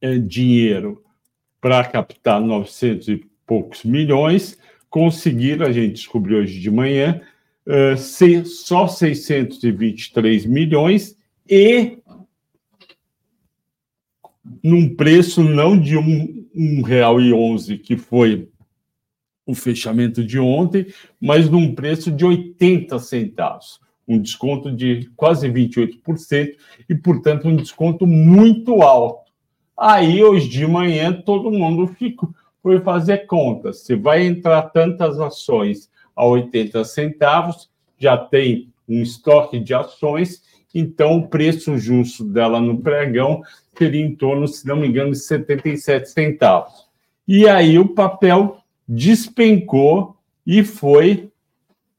é, 0.00 0.18
dinheiro 0.18 1.02
para 1.60 1.84
captar 1.84 2.40
900 2.40 3.08
e 3.08 3.26
poucos 3.46 3.84
milhões, 3.84 4.58
conseguiram, 4.90 5.66
a 5.66 5.72
gente 5.72 5.94
descobriu 5.94 6.38
hoje 6.38 6.58
de 6.60 6.70
manhã, 6.70 7.20
uh, 7.66 7.96
ser 7.96 8.44
só 8.44 8.86
623 8.86 10.46
milhões 10.46 11.16
e 11.48 11.98
num 14.62 14.94
preço 14.94 15.42
não 15.42 15.78
de 15.78 15.96
um, 15.96 16.46
um 16.54 16.82
real 16.82 17.20
e 17.20 17.32
onze 17.32 17.78
que 17.78 17.96
foi 17.96 18.48
o 19.46 19.54
fechamento 19.54 20.22
de 20.22 20.38
ontem, 20.38 20.86
mas 21.18 21.48
num 21.48 21.74
preço 21.74 22.10
de 22.10 22.24
80 22.24 22.98
centavos, 22.98 23.80
um 24.06 24.20
desconto 24.20 24.70
de 24.70 25.10
quase 25.16 25.48
28% 25.48 26.54
e, 26.88 26.94
portanto, 26.94 27.48
um 27.48 27.56
desconto 27.56 28.06
muito 28.06 28.82
alto. 28.82 29.30
Aí, 29.76 30.22
hoje 30.22 30.48
de 30.48 30.66
manhã, 30.66 31.12
todo 31.12 31.50
mundo 31.50 31.86
ficou, 31.86 32.30
foi 32.62 32.80
fazer 32.80 33.26
conta. 33.26 33.72
Se 33.72 33.94
vai 33.94 34.26
entrar 34.26 34.62
tantas 34.62 35.18
ações 35.18 35.90
a 36.14 36.26
80 36.26 36.84
centavos, 36.84 37.70
já 37.96 38.16
tem 38.16 38.68
um 38.88 39.02
estoque 39.02 39.58
de 39.58 39.72
ações, 39.72 40.42
então 40.74 41.16
o 41.16 41.28
preço 41.28 41.78
justo 41.78 42.24
dela 42.24 42.60
no 42.60 42.78
pregão 42.78 43.42
seria 43.76 44.04
em 44.04 44.14
torno, 44.14 44.46
se 44.46 44.66
não 44.66 44.76
me 44.76 44.88
engano, 44.88 45.12
de 45.12 45.18
77 45.18 46.10
centavos. 46.10 46.88
E 47.26 47.48
aí 47.48 47.78
o 47.78 47.88
papel 47.88 48.58
despencou 48.86 50.16
e 50.46 50.64
foi 50.64 51.30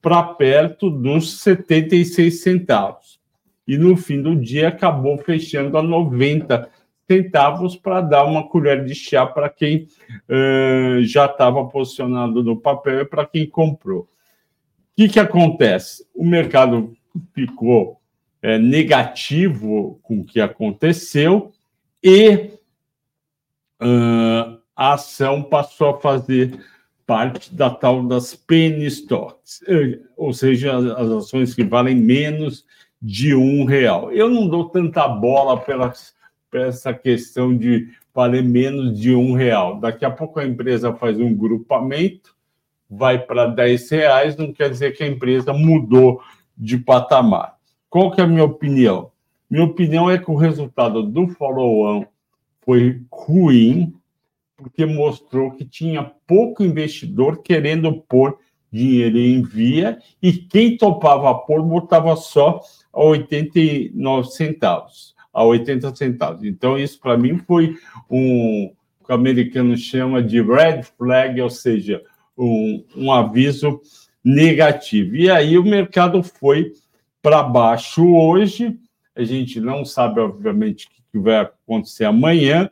para 0.02 0.24
perto 0.24 0.90
dos 0.90 1.40
76 1.40 2.42
centavos. 2.42 3.20
E 3.68 3.78
no 3.78 3.96
fim 3.96 4.22
do 4.22 4.36
dia 4.36 4.70
acabou 4.70 5.18
fechando 5.20 5.78
a 5.78 5.84
90 5.84 6.70
centavos 7.10 7.76
para 7.76 8.02
dar 8.02 8.26
uma 8.26 8.48
colher 8.48 8.86
de 8.86 8.96
chá 8.96 9.26
para 9.26 9.50
quem 9.50 9.88
uh, 10.28 11.04
já 11.04 11.26
estava 11.26 11.66
posicionado 11.66 12.44
no 12.44 12.58
papel 12.58 13.02
e 13.02 13.06
para 13.06 13.26
quem 13.26 13.48
comprou. 13.48 14.02
O 14.02 14.08
que, 14.96 15.10
que 15.10 15.20
acontece? 15.20 16.06
O 16.14 16.26
mercado 16.26 16.94
ficou 17.34 17.99
é, 18.42 18.58
negativo 18.58 20.00
com 20.04 20.22
o 20.22 20.26
que 20.26 20.40
aconteceu 20.40 21.52
e 22.04 22.52
uh, 23.82 24.60
a 24.76 24.94
ação 24.94 25.44
passou 25.44 25.90
a 25.90 26.00
fazer 26.00 26.60
parte 27.06 27.54
da 27.54 27.70
tal 27.70 28.04
das 28.08 28.36
penny 28.36 28.86
stocks, 28.86 29.64
eh, 29.68 30.00
ou 30.16 30.32
seja, 30.32 30.78
as 30.78 31.10
ações 31.10 31.56
que 31.56 31.64
valem 31.64 31.96
menos 31.96 32.64
de 33.02 33.34
um 33.34 33.66
real. 33.66 34.12
Eu 34.12 34.30
não 34.30 34.48
dou 34.48 34.70
tanta 34.70 35.08
bola 35.08 35.60
pela, 35.60 35.92
essa 36.54 36.94
questão 36.94 37.58
de 37.58 37.90
valer 38.14 38.44
menos 38.44 39.00
de 39.00 39.14
um 39.14 39.34
real. 39.34 39.80
Daqui 39.80 40.06
a 40.06 40.12
pouco 40.12 40.40
a 40.40 40.46
empresa 40.46 40.94
faz 40.94 41.20
um 41.20 41.34
grupamento, 41.34 42.36
vai 42.90 43.18
para 43.18 43.48
10 43.48 43.90
reais, 43.90 44.38
não 44.38 44.54
quer 44.54 44.70
dizer 44.70 44.92
que 44.92 45.04
a 45.04 45.08
empresa 45.08 45.52
mudou 45.52 46.22
de 46.56 46.78
patamar. 46.78 47.59
Qual 47.90 48.12
que 48.12 48.22
é 48.22 48.24
a 48.24 48.28
minha 48.28 48.44
opinião? 48.44 49.12
Minha 49.50 49.66
opinião 49.66 50.10
é 50.10 50.18
que 50.18 50.30
o 50.30 50.36
resultado 50.36 51.02
do 51.02 51.28
follow-on 51.30 52.06
foi 52.62 53.02
ruim, 53.12 53.94
porque 54.56 54.86
mostrou 54.86 55.52
que 55.52 55.66
tinha 55.66 56.12
pouco 56.28 56.64
investidor 56.64 57.42
querendo 57.42 58.02
pôr 58.02 58.38
dinheiro 58.72 59.18
em 59.18 59.42
via 59.42 59.98
e 60.22 60.32
quem 60.32 60.78
topava 60.78 61.34
pôr 61.34 61.64
botava 61.64 62.16
só 62.16 62.62
a 62.94 63.04
89 63.04 64.30
centavos, 64.30 65.16
a 65.34 65.44
80 65.44 65.96
centavos. 65.96 66.44
Então, 66.44 66.78
isso 66.78 67.00
para 67.00 67.18
mim 67.18 67.40
foi 67.40 67.76
um 68.10 68.72
que 69.04 69.12
o 69.12 69.16
americano 69.16 69.76
chama 69.76 70.22
de 70.22 70.40
red 70.40 70.84
flag, 70.96 71.42
ou 71.42 71.50
seja, 71.50 72.04
um, 72.38 72.86
um 72.96 73.12
aviso 73.12 73.82
negativo. 74.24 75.16
E 75.16 75.32
aí 75.32 75.58
o 75.58 75.64
mercado 75.64 76.22
foi 76.22 76.74
para 77.22 77.44
baixo 77.44 78.06
hoje. 78.16 78.78
A 79.16 79.24
gente 79.24 79.60
não 79.60 79.84
sabe, 79.84 80.20
obviamente, 80.20 80.88
o 80.88 80.90
que 81.12 81.20
vai 81.20 81.42
acontecer 81.42 82.06
amanhã, 82.06 82.70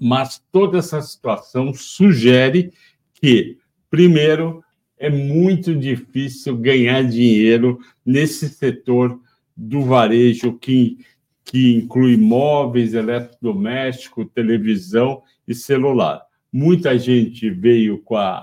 mas 0.00 0.42
toda 0.52 0.78
essa 0.78 1.02
situação 1.02 1.74
sugere 1.74 2.72
que, 3.14 3.58
primeiro, 3.90 4.62
é 4.96 5.10
muito 5.10 5.74
difícil 5.74 6.56
ganhar 6.56 7.02
dinheiro 7.04 7.78
nesse 8.04 8.48
setor 8.48 9.20
do 9.56 9.82
varejo 9.82 10.56
que, 10.58 10.98
que 11.44 11.74
inclui 11.74 12.16
móveis, 12.16 12.94
eletrodoméstico, 12.94 14.24
televisão 14.24 15.22
e 15.46 15.54
celular. 15.54 16.22
Muita 16.52 16.98
gente 16.98 17.50
veio 17.50 17.98
com 18.02 18.16
a, 18.16 18.42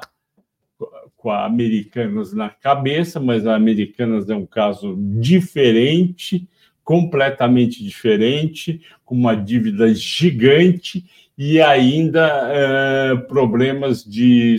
com 1.26 1.32
a 1.32 1.44
Americanas 1.44 2.34
na 2.34 2.52
cabeça, 2.52 3.20
mas 3.20 3.48
a 3.48 3.56
Americanas 3.56 4.30
é 4.30 4.36
um 4.36 4.46
caso 4.46 4.96
diferente, 5.20 6.48
completamente 6.84 7.84
diferente, 7.84 8.80
com 9.04 9.16
uma 9.16 9.34
dívida 9.34 9.92
gigante 9.92 11.04
e 11.36 11.60
ainda 11.60 12.28
é, 12.54 13.16
problemas 13.28 14.06
de 14.06 14.56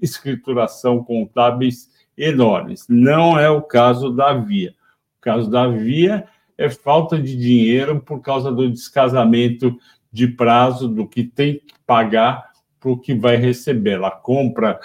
escrituração 0.00 1.04
contábeis 1.04 1.90
enormes. 2.16 2.86
Não 2.88 3.38
é 3.38 3.50
o 3.50 3.60
caso 3.60 4.10
da 4.10 4.32
Via. 4.32 4.70
O 5.18 5.20
caso 5.20 5.50
da 5.50 5.68
Via 5.68 6.24
é 6.56 6.70
falta 6.70 7.18
de 7.18 7.36
dinheiro 7.36 8.00
por 8.00 8.22
causa 8.22 8.50
do 8.50 8.70
descasamento 8.70 9.78
de 10.10 10.28
prazo 10.28 10.88
do 10.88 11.06
que 11.06 11.24
tem 11.24 11.56
que 11.56 11.74
pagar 11.86 12.55
para 12.80 12.90
o 12.90 12.98
que 12.98 13.14
vai 13.14 13.36
receber. 13.36 13.92
Ela 13.92 14.10
compra, 14.10 14.78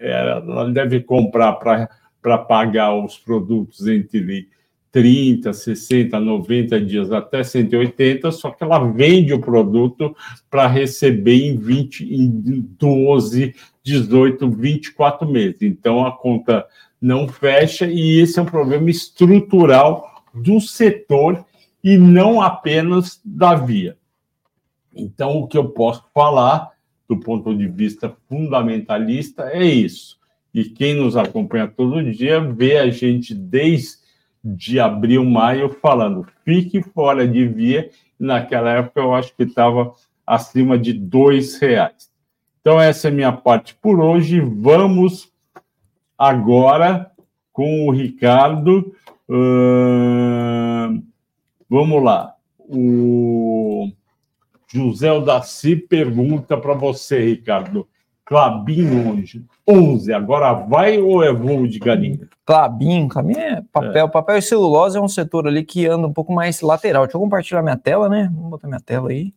ela 0.00 0.70
deve 0.70 1.00
comprar 1.00 1.52
para 1.52 2.38
pagar 2.38 2.94
os 2.94 3.18
produtos 3.18 3.86
entre 3.86 4.48
30, 4.92 5.52
60, 5.52 6.18
90 6.18 6.80
dias, 6.80 7.12
até 7.12 7.44
180, 7.44 8.30
só 8.32 8.50
que 8.50 8.64
ela 8.64 8.78
vende 8.78 9.34
o 9.34 9.40
produto 9.40 10.16
para 10.50 10.66
receber 10.66 11.44
em 11.44 11.54
20, 11.54 12.14
em 12.14 12.30
12, 12.78 13.54
18, 13.82 14.50
24 14.50 15.28
meses. 15.28 15.60
Então 15.60 16.06
a 16.06 16.12
conta 16.12 16.66
não 16.98 17.28
fecha 17.28 17.86
e 17.86 18.20
esse 18.20 18.38
é 18.38 18.42
um 18.42 18.46
problema 18.46 18.88
estrutural 18.88 20.24
do 20.32 20.60
setor 20.60 21.44
e 21.84 21.98
não 21.98 22.40
apenas 22.40 23.20
da 23.22 23.54
Via. 23.54 23.98
Então 24.94 25.36
o 25.36 25.46
que 25.46 25.58
eu 25.58 25.68
posso 25.68 26.04
falar 26.14 26.70
do 27.08 27.18
ponto 27.18 27.56
de 27.56 27.66
vista 27.66 28.14
fundamentalista 28.28 29.44
é 29.52 29.64
isso. 29.64 30.18
E 30.52 30.64
quem 30.64 30.94
nos 30.94 31.16
acompanha 31.16 31.68
todo 31.68 32.02
dia 32.10 32.40
vê 32.40 32.78
a 32.78 32.90
gente 32.90 33.34
desde 33.34 34.06
de 34.42 34.78
abril, 34.78 35.24
maio, 35.24 35.68
falando 35.82 36.26
fique 36.44 36.80
fora 36.80 37.26
de 37.26 37.46
via. 37.46 37.90
Naquela 38.18 38.70
época 38.70 39.00
eu 39.00 39.14
acho 39.14 39.34
que 39.34 39.42
estava 39.42 39.92
acima 40.26 40.78
de 40.78 40.92
dois 40.92 41.58
reais. 41.58 42.10
Então 42.60 42.80
essa 42.80 43.08
é 43.08 43.10
a 43.10 43.14
minha 43.14 43.32
parte 43.32 43.74
por 43.74 44.00
hoje. 44.00 44.40
Vamos 44.40 45.32
agora 46.16 47.10
com 47.52 47.86
o 47.86 47.90
Ricardo. 47.90 48.94
Uh, 49.28 51.02
vamos 51.68 52.02
lá. 52.02 52.34
O 52.58 53.65
José 54.66 55.12
Odaci 55.12 55.76
pergunta 55.76 56.56
para 56.56 56.74
você, 56.74 57.20
Ricardo. 57.20 57.86
Clabin 58.24 59.08
hoje, 59.08 59.44
11. 59.68 60.12
Agora 60.12 60.52
vai 60.52 60.98
ou 60.98 61.22
é 61.22 61.32
voo 61.32 61.64
de 61.64 61.78
galinha? 61.78 62.28
Clabin, 62.44 63.06
Clabin 63.06 63.38
é 63.38 63.62
papel. 63.72 64.06
É. 64.06 64.08
Papel 64.08 64.38
e 64.38 64.42
celulose 64.42 64.98
é 64.98 65.00
um 65.00 65.06
setor 65.06 65.46
ali 65.46 65.62
que 65.62 65.86
anda 65.86 66.08
um 66.08 66.12
pouco 66.12 66.32
mais 66.32 66.60
lateral. 66.60 67.04
Deixa 67.04 67.16
eu 67.16 67.20
compartilhar 67.20 67.62
minha 67.62 67.76
tela, 67.76 68.08
né? 68.08 68.28
Vamos 68.34 68.50
botar 68.50 68.66
minha 68.66 68.80
tela 68.80 69.10
aí. 69.10 69.32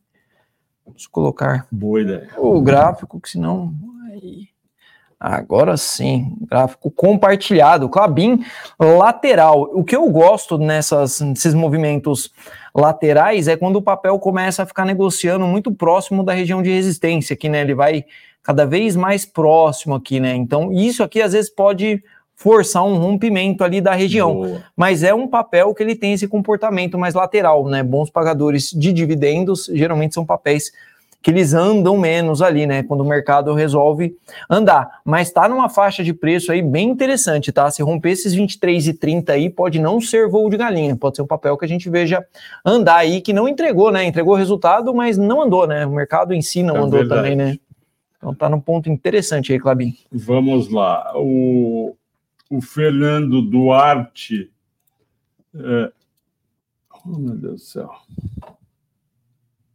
Vamos 0.84 1.06
colocar 1.06 1.68
Boa 1.72 2.02
ideia. 2.02 2.30
o 2.36 2.60
gráfico, 2.62 3.22
que 3.22 3.30
senão. 3.30 3.72
Aí. 4.12 4.48
Agora 5.20 5.78
sim, 5.78 6.36
gráfico 6.50 6.89
compartilhado, 6.89 7.89
Clabin 7.89 8.44
lateral. 8.80 9.70
O 9.74 9.84
que 9.84 9.96
eu 9.96 10.10
gosto 10.10 10.58
nessas, 10.58 11.20
nesses 11.22 11.54
movimentos 11.54 12.34
laterais 12.76 13.48
é 13.48 13.56
quando 13.56 13.78
o 13.78 13.82
papel 13.82 14.18
começa 14.20 14.64
a 14.64 14.66
ficar 14.66 14.86
negociando 14.86 15.46
muito 15.46 15.72
próximo 15.72 16.24
da 16.24 16.34
região 16.34 16.62
de 16.62 16.70
resistência, 16.70 17.36
que 17.36 17.50
né, 17.50 17.62
ele 17.62 17.74
vai 17.74 18.06
cada 18.44 18.66
vez 18.66 18.96
mais 18.96 19.26
próximo 19.26 19.96
aqui, 19.96 20.20
né? 20.20 20.36
Então, 20.36 20.72
isso 20.72 21.04
aqui 21.04 21.22
às 21.22 21.34
vezes 21.34 21.50
pode 21.50 22.02
forçar 22.36 22.86
um 22.86 22.98
rompimento 22.98 23.66
ali 23.66 23.82
da 23.82 23.94
região, 23.94 24.34
Boa. 24.34 24.64
mas 24.76 25.04
é 25.04 25.14
um 25.14 25.28
papel 25.28 25.74
que 25.74 25.84
ele 25.84 25.94
tem 25.94 26.14
esse 26.14 26.26
comportamento 26.26 26.98
mais 26.98 27.14
lateral, 27.14 27.68
né? 27.68 27.84
Bons 27.84 28.10
pagadores 28.10 28.72
de 28.72 28.94
dividendos 28.94 29.70
geralmente 29.74 30.14
são 30.14 30.26
papéis 30.26 30.72
que 31.22 31.30
eles 31.30 31.54
andam 31.54 31.98
menos 31.98 32.42
ali, 32.42 32.66
né? 32.66 32.84
Quando 32.84 33.02
o 33.02 33.08
mercado 33.08 33.54
resolve 33.54 34.16
andar. 34.50 35.02
Mas 35.04 35.28
está 35.28 35.50
numa 35.50 35.68
faixa 35.68 36.04
de 36.04 36.14
preço 36.14 36.52
aí 36.52 36.62
bem 36.62 36.90
interessante, 36.90 37.52
tá? 37.52 37.70
Se 37.70 37.84
romper 37.84 38.12
esses 38.12 38.34
23 38.34 38.88
e 38.88 38.94
30 38.94 39.34
aí, 39.34 39.50
pode 39.50 39.80
não 39.80 40.00
ser 40.00 40.30
voo 40.30 40.50
de 40.50 40.58
galinha, 40.58 40.96
pode 40.96 41.18
ser 41.18 41.22
um 41.22 41.28
papel 41.28 41.58
que 41.58 41.66
a 41.66 41.68
gente 41.68 41.90
veja 41.90 42.26
andar 42.66 42.98
aí, 42.98 43.22
que 43.22 43.34
não 43.34 43.50
entregou, 43.50 43.92
né? 43.92 44.06
Entregou 44.06 44.36
resultado, 44.36 44.94
mas 44.94 45.18
não 45.18 45.42
andou, 45.42 45.68
né? 45.68 45.86
O 45.86 45.92
mercado 45.92 46.34
em 46.34 46.42
si 46.42 46.64
não 46.64 46.76
é 46.76 46.80
andou 46.80 47.00
verdade. 47.00 47.22
também, 47.22 47.36
né? 47.36 47.60
Então 48.18 48.34
tá 48.34 48.50
num 48.50 48.60
ponto 48.60 48.90
interessante 48.90 49.52
aí, 49.52 49.60
Clabin. 49.60 49.98
Vamos 50.12 50.70
lá. 50.70 51.12
O, 51.16 51.96
o 52.50 52.62
Fernando 52.62 53.42
Duarte. 53.42 54.50
É... 55.54 55.92
Oh, 57.06 57.18
meu 57.18 57.36
Deus 57.36 57.56
do 57.56 57.60
céu 57.60 57.90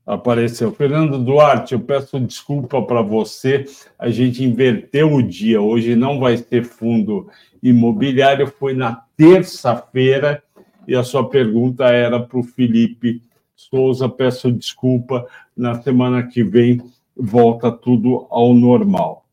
apareceu. 0.06 0.72
Fernando 0.72 1.18
Duarte, 1.18 1.74
eu 1.74 1.80
peço 1.80 2.20
desculpa 2.20 2.82
para 2.82 3.02
você, 3.02 3.64
a 3.98 4.10
gente 4.10 4.44
inverteu 4.44 5.12
o 5.14 5.22
dia. 5.22 5.60
Hoje 5.60 5.96
não 5.96 6.18
vai 6.20 6.36
ter 6.36 6.64
fundo 6.64 7.28
imobiliário, 7.62 8.46
foi 8.46 8.74
na 8.74 9.02
terça-feira 9.16 10.42
e 10.86 10.94
a 10.94 11.02
sua 11.02 11.28
pergunta 11.28 11.86
era 11.86 12.20
para 12.20 12.38
o 12.38 12.42
Felipe 12.42 13.22
Souza. 13.56 14.08
Peço 14.08 14.52
desculpa, 14.52 15.26
na 15.56 15.80
semana 15.80 16.22
que 16.22 16.42
vem 16.42 16.82
volta 17.16 17.70
tudo 17.70 18.26
ao 18.28 18.52
normal. 18.52 19.24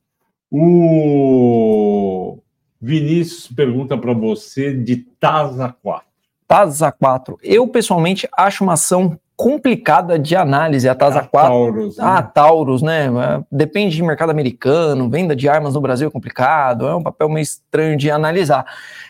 O 0.50 2.40
Vinícius 2.80 3.48
pergunta 3.48 3.98
para 3.98 4.14
você 4.14 4.74
de 4.74 4.98
TASA 4.98 5.76
4. 5.82 6.08
TASA 6.48 6.92
4. 6.92 7.38
Eu, 7.42 7.68
pessoalmente, 7.68 8.28
acho 8.36 8.64
uma 8.64 8.74
ação 8.74 9.18
complicada 9.42 10.20
de 10.20 10.36
análise, 10.36 10.88
a 10.88 10.94
TASA 10.94 11.22
a 11.22 11.24
4. 11.24 11.50
Taurus, 11.50 11.98
né? 11.98 12.04
Ah, 12.06 12.22
Taurus, 12.22 12.82
né? 12.84 13.10
Depende 13.52 13.96
de 13.96 14.04
mercado 14.04 14.30
americano, 14.30 15.10
venda 15.10 15.36
de 15.36 15.50
armas 15.50 15.74
no 15.74 15.82
Brasil 15.82 16.08
é 16.08 16.12
complicado, 16.12 16.88
é 16.88 16.96
um 16.96 17.02
papel 17.02 17.28
meio 17.28 17.42
estranho 17.42 17.98
de 17.98 18.12
analisar. 18.12 18.64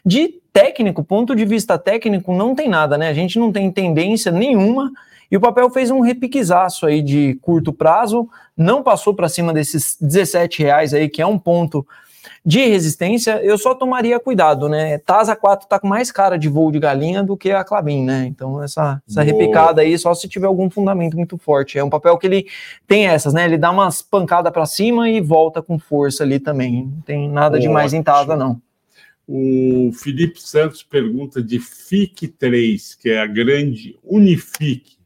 De 0.05 0.29
técnico, 0.53 1.03
ponto 1.03 1.35
de 1.35 1.43
vista 1.43 1.77
técnico, 1.77 2.33
não 2.33 2.55
tem 2.55 2.69
nada, 2.69 2.97
né? 2.97 3.09
A 3.09 3.13
gente 3.13 3.37
não 3.37 3.51
tem 3.51 3.69
tendência 3.69 4.31
nenhuma. 4.31 4.89
E 5.29 5.35
o 5.35 5.41
papel 5.41 5.69
fez 5.69 5.91
um 5.91 5.99
repiquezaço 5.99 6.85
aí 6.85 7.01
de 7.01 7.37
curto 7.41 7.73
prazo, 7.73 8.25
não 8.55 8.81
passou 8.81 9.13
para 9.13 9.27
cima 9.27 9.51
desses 9.51 9.97
17 9.99 10.63
reais 10.63 10.93
aí, 10.93 11.09
que 11.09 11.21
é 11.21 11.27
um 11.27 11.37
ponto 11.37 11.85
de 12.43 12.65
resistência, 12.65 13.39
eu 13.43 13.55
só 13.57 13.75
tomaria 13.75 14.19
cuidado, 14.19 14.67
né? 14.67 14.97
Tasa 14.97 15.35
4 15.35 15.67
tá 15.67 15.79
com 15.79 15.87
mais 15.87 16.11
cara 16.11 16.37
de 16.37 16.49
voo 16.49 16.71
de 16.71 16.79
galinha 16.79 17.21
do 17.21 17.37
que 17.37 17.51
a 17.51 17.63
Clabin, 17.63 18.03
né? 18.03 18.25
Então, 18.25 18.63
essa, 18.63 19.01
essa 19.07 19.21
repicada 19.21 19.81
aí, 19.81 19.97
só 19.97 20.13
se 20.15 20.27
tiver 20.27 20.47
algum 20.47 20.69
fundamento 20.69 21.15
muito 21.15 21.37
forte. 21.37 21.77
É 21.77 21.83
um 21.83 21.89
papel 21.89 22.17
que 22.17 22.25
ele 22.25 22.47
tem 22.87 23.07
essas, 23.07 23.33
né? 23.33 23.45
Ele 23.45 23.59
dá 23.59 23.69
umas 23.69 24.01
pancadas 24.01 24.51
para 24.51 24.65
cima 24.65 25.07
e 25.07 25.21
volta 25.21 25.61
com 25.61 25.77
força 25.77 26.23
ali 26.23 26.39
também. 26.39 26.85
Não 26.85 27.01
tem 27.01 27.29
nada 27.29 27.59
de 27.59 27.69
mais 27.69 27.93
em 27.93 28.01
Tasa, 28.01 28.35
não. 28.35 28.59
O 29.27 29.91
Felipe 29.93 30.41
Santos 30.41 30.81
pergunta 30.81 31.43
de 31.43 31.59
FIC 31.59 32.27
3, 32.27 32.95
que 32.95 33.09
é 33.09 33.19
a 33.19 33.27
grande 33.27 33.97
Unifique. 34.03 35.00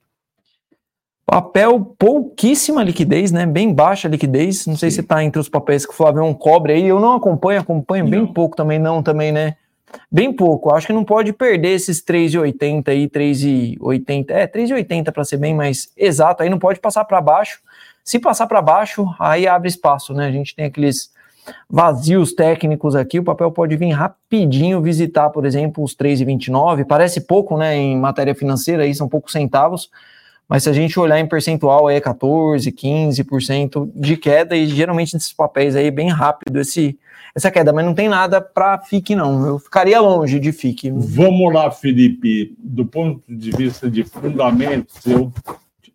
Papel, 1.26 1.80
pouquíssima 1.98 2.84
liquidez, 2.84 3.32
né? 3.32 3.48
Bem 3.48 3.74
baixa 3.74 4.08
liquidez. 4.08 4.68
Não 4.68 4.78
sei 4.78 4.92
Sim. 4.92 4.96
se 4.96 5.02
está 5.02 5.24
entre 5.24 5.40
os 5.40 5.50
papéis 5.50 5.84
que 5.84 5.92
o 5.92 5.96
Flavião 5.96 6.32
cobre 6.36 6.74
aí. 6.74 6.88
Eu 6.88 7.00
não 7.00 7.14
acompanho, 7.14 7.60
acompanho 7.60 8.04
não. 8.04 8.12
bem 8.12 8.28
pouco 8.28 8.56
também, 8.56 8.78
não, 8.78 9.02
também, 9.02 9.32
né? 9.32 9.56
Bem 10.12 10.32
pouco. 10.32 10.74
Acho 10.74 10.86
que 10.86 10.94
não 10.94 11.04
pode 11.04 11.34
perder 11.34 11.70
esses 11.70 12.00
3,80 12.04 12.90
aí, 12.90 13.10
3,80. 13.10 14.30
É, 14.30 14.46
3,80 14.46 15.12
para 15.12 15.24
ser 15.24 15.38
bem 15.38 15.56
mais 15.56 15.92
exato. 15.98 16.44
Aí 16.44 16.50
não 16.50 16.60
pode 16.60 16.80
passar 16.80 17.04
para 17.06 17.20
baixo. 17.20 17.60
Se 18.04 18.20
passar 18.20 18.46
para 18.46 18.62
baixo, 18.62 19.08
aí 19.20 19.48
abre 19.48 19.68
espaço, 19.68 20.14
né? 20.14 20.28
A 20.28 20.32
gente 20.32 20.56
tem 20.56 20.66
aqueles 20.66 21.10
vazios 21.68 22.34
técnicos 22.34 22.96
aqui. 22.96 23.18
O 23.18 23.24
papel 23.24 23.52
pode 23.52 23.76
vir 23.76 23.90
rapidinho 23.90 24.80
visitar, 24.80 25.32
por 25.32 25.44
exemplo, 25.44 25.84
os 25.84 25.96
3,29. 25.96 26.86
Parece 26.86 27.22
pouco, 27.22 27.58
né? 27.58 27.76
Em 27.76 27.98
matéria 27.98 28.36
financeira, 28.36 28.84
aí 28.84 28.94
são 28.94 29.10
poucos 29.10 29.32
centavos 29.32 29.90
mas 30.48 30.64
se 30.64 30.70
a 30.70 30.74
gente 30.74 31.00
olhar 31.00 31.20
em 31.20 31.28
percentual, 31.28 31.88
aí 31.88 31.98
é 31.98 32.02
14, 32.02 32.72
15% 32.72 33.92
de 33.96 34.16
queda, 34.16 34.56
e 34.56 34.68
geralmente 34.68 35.14
nesses 35.14 35.34
papéis 35.34 35.76
aí 35.76 35.88
é 35.88 35.92
bem 35.92 36.10
rápido 36.10 36.60
esse, 36.60 36.98
essa 37.34 37.50
queda, 37.50 37.74
mas 37.74 37.84
não 37.86 37.96
tem 37.96 38.08
nada 38.08 38.40
para 38.40 38.80
FIC, 38.80 39.16
não. 39.16 39.46
Eu 39.46 39.60
ficaria 39.60 40.00
longe 40.00 40.40
de 40.40 40.52
FIC. 40.52 40.92
Vamos 40.92 41.54
lá, 41.54 41.72
Felipe. 41.72 42.56
Do 42.60 42.86
ponto 42.86 43.24
de 43.28 43.52
vista 43.52 43.90
de 43.90 44.04
fundamentos, 44.04 45.06
eu 45.06 45.34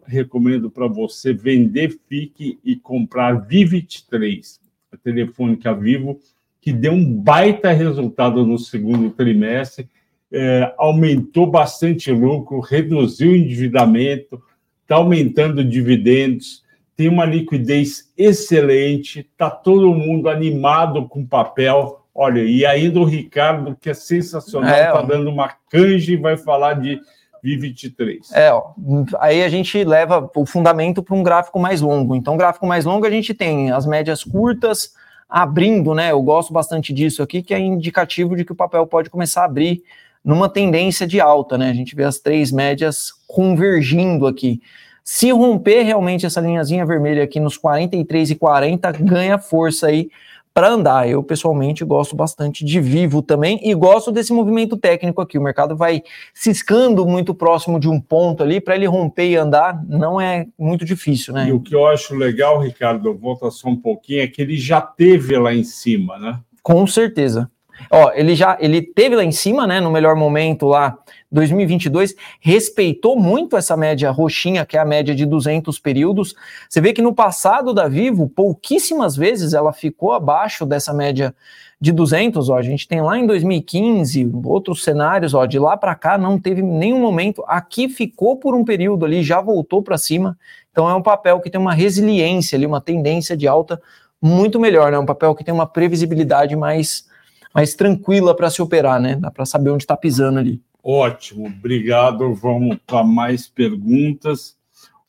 recomendo 0.05 0.69
para 0.69 0.89
você 0.89 1.33
vender 1.33 1.97
FIC 2.09 2.59
e 2.65 2.75
comprar 2.75 3.35
Vivit 3.35 4.07
3, 4.11 4.61
a 4.93 4.97
telefônica 4.97 5.73
Vivo, 5.73 6.19
que 6.61 6.73
deu 6.73 6.93
um 6.93 7.15
baita 7.15 7.71
resultado 7.71 8.45
no 8.45 8.59
segundo 8.59 9.11
trimestre 9.11 9.89
é, 10.33 10.73
aumentou 10.79 11.47
bastante 11.47 12.11
lucro, 12.13 12.61
reduziu 12.61 13.33
o 13.33 13.37
endividamento, 13.37 14.41
está 14.83 14.97
aumentando 14.97 15.65
dividendos, 15.65 16.63
tem 16.97 17.09
uma 17.09 17.25
liquidez 17.25 18.13
excelente, 18.17 19.21
está 19.21 19.51
todo 19.51 19.95
mundo 19.95 20.29
animado 20.29 21.09
com 21.09 21.27
papel. 21.27 22.05
Olha, 22.15 22.41
e 22.41 22.67
ainda 22.67 23.01
o 23.01 23.05
Ricardo, 23.05 23.77
que 23.81 23.91
é 23.91 23.95
sensacional, 23.95 24.71
está 24.71 25.01
é, 25.01 25.07
dando 25.07 25.31
uma 25.31 25.49
canja 25.71 26.13
e 26.13 26.17
vai 26.17 26.37
falar 26.37 26.75
de 26.75 27.01
Vi23. 27.45 28.19
É, 28.33 28.53
ó, 28.53 28.73
aí 29.19 29.43
a 29.43 29.49
gente 29.49 29.83
leva 29.83 30.31
o 30.37 30.45
fundamento 30.45 31.03
para 31.03 31.17
um 31.17 31.23
gráfico 31.23 31.59
mais 31.59 31.81
longo. 31.81 32.15
Então, 32.15 32.37
gráfico 32.37 32.67
mais 32.67 32.85
longo, 32.85 33.07
a 33.07 33.11
gente 33.11 33.33
tem 33.33 33.71
as 33.71 33.87
médias 33.87 34.23
curtas 34.23 34.93
abrindo, 35.29 35.95
né? 35.95 36.11
Eu 36.11 36.21
gosto 36.21 36.53
bastante 36.53 36.93
disso 36.93 37.23
aqui, 37.23 37.43
que 37.43 37.55
é 37.55 37.59
indicativo 37.59 38.37
de 38.37 38.45
que 38.45 38.53
o 38.53 38.57
papel 38.57 38.87
pode 38.87 39.09
começar 39.09 39.43
a 39.43 39.47
abrir 39.47 39.83
numa 40.25 40.49
tendência 40.49 41.07
de 41.07 41.21
alta, 41.21 41.57
né? 41.57 41.71
A 41.71 41.75
gente 41.75 41.95
vê 41.95 42.05
as 42.05 42.19
três 42.19 42.53
médias 42.53 43.13
convergindo 43.27 44.27
aqui. 44.27 44.61
Se 45.03 45.31
romper 45.31 45.83
realmente 45.83 46.27
essa 46.27 46.41
linhazinha 46.41 46.85
vermelha 46.85 47.25
aqui 47.25 47.41
nos 47.41 47.57
43 47.57 48.31
e 48.31 48.35
40, 48.35 48.93
ganha 49.03 49.39
força 49.39 49.87
aí 49.87 50.09
para 50.53 50.69
andar. 50.69 51.09
Eu 51.09 51.23
pessoalmente 51.23 51.85
gosto 51.85 52.15
bastante 52.15 52.65
de 52.65 52.81
vivo 52.81 53.23
também 53.23 53.59
e 53.63 53.75
gosto 53.75 54.13
desse 54.13 54.33
movimento 54.33 54.77
técnico 54.77 55.21
aqui. 55.21 55.39
O 55.39 55.43
mercado 55.43 55.77
vai 55.77 56.03
ciscando 56.35 57.07
muito 57.07 57.35
próximo 57.35 57.79
de 57.81 57.89
um 57.89 58.01
ponto 58.01 58.43
ali 58.43 58.61
para 58.61 58.75
ele 58.75 58.87
romper 58.87 59.31
e 59.31 59.37
andar, 59.37 59.83
não 59.87 60.21
é 60.21 60.47
muito 60.59 60.85
difícil, 60.85 61.33
né? 61.33 61.49
E 61.49 61.53
o 61.53 61.61
que 61.61 61.75
eu 61.75 61.87
acho 61.87 62.15
legal, 62.15 62.61
Ricardo, 62.61 63.17
volta 63.17 63.51
só 63.51 63.69
um 63.69 63.77
pouquinho, 63.77 64.23
é 64.23 64.27
que 64.27 64.43
ele 64.43 64.57
já 64.57 64.81
teve 64.81 65.39
lá 65.39 65.55
em 65.55 65.65
cima, 65.65 66.19
né? 66.19 66.39
Com 66.63 66.87
certeza. 66.87 67.51
Ó, 67.91 68.11
ele 68.15 68.35
já 68.35 68.57
ele 68.61 68.83
teve 68.83 69.15
lá 69.15 69.25
em 69.25 69.33
cima, 69.33 69.67
né, 69.67 69.81
no 69.81 69.91
melhor 69.91 70.17
momento 70.17 70.67
lá, 70.67 70.99
2022, 71.31 72.15
respeitou 72.41 73.17
muito 73.17 73.57
essa 73.57 73.77
média 73.77 74.11
roxinha, 74.11 74.67
que 74.67 74.77
é 74.77 74.81
a 74.81 74.85
média 74.85 75.15
de 75.15 75.25
200 75.25 75.79
períodos. 75.79 76.35
Você 76.69 76.81
vê 76.81 76.93
que 76.93 77.01
no 77.01 77.15
passado 77.15 77.73
da 77.73 77.87
Vivo, 77.87 78.29
pouquíssimas 78.29 79.17
vezes 79.17 79.55
ela 79.55 79.73
ficou 79.73 80.13
abaixo 80.13 80.67
dessa 80.67 80.93
média 80.93 81.35
de 81.81 81.93
200, 81.93 82.51
ó, 82.51 82.59
a 82.59 82.63
gente 82.63 82.87
tem 82.87 83.01
lá 83.01 83.17
em 83.17 83.27
2015, 83.27 84.31
outros 84.45 84.85
cenários, 84.85 85.33
ó, 85.33 85.47
de 85.47 85.59
lá 85.59 85.79
para 85.79 85.95
cá 85.95 86.19
não 86.19 86.39
teve 86.39 86.61
nenhum 86.61 87.01
momento, 87.01 87.43
aqui 87.47 87.89
ficou 87.89 88.37
por 88.37 88.55
um 88.55 88.63
período 88.63 89.07
ali, 89.07 89.23
já 89.23 89.41
voltou 89.41 89.83
para 89.83 89.97
cima. 89.97 90.37
Então 90.71 90.89
é 90.89 90.95
um 90.95 91.01
papel 91.03 91.41
que 91.41 91.49
tem 91.49 91.61
uma 91.61 91.73
resiliência 91.73 92.57
ali, 92.57 92.67
uma 92.67 92.83
tendência 92.83 93.35
de 93.35 93.49
alta 93.49 93.81
muito 94.21 94.61
melhor, 94.61 94.93
né? 94.93 94.99
Um 94.99 95.07
papel 95.07 95.35
que 95.35 95.43
tem 95.43 95.55
uma 95.55 95.67
previsibilidade 95.67 96.55
mais 96.55 97.09
mais 97.55 97.75
tranquila 97.75 98.35
para 98.35 98.51
se 98.51 98.63
operar, 98.63 99.01
né? 99.01 99.17
Dá 99.17 99.31
para 99.31 99.45
saber 99.45 99.71
onde 99.71 99.85
está 99.85 99.97
pisando 99.97 100.39
ali. 100.39 100.63
Ótimo, 100.83 101.47
obrigado. 101.47 102.35
Vamos 102.35 102.79
para 102.87 103.05
mais 103.05 103.49
perguntas. 103.49 104.57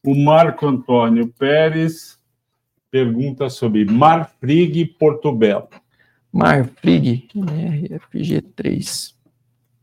O 0.04 0.16
Marco 0.16 0.68
Antônio 0.68 1.28
Pérez 1.28 2.20
pergunta 2.90 3.50
sobre 3.50 3.86
Marfrig 3.86 4.86
Porto 4.86 5.32
Belo. 5.32 5.70
Marfrig, 6.32 7.28
RFG3. 7.36 9.14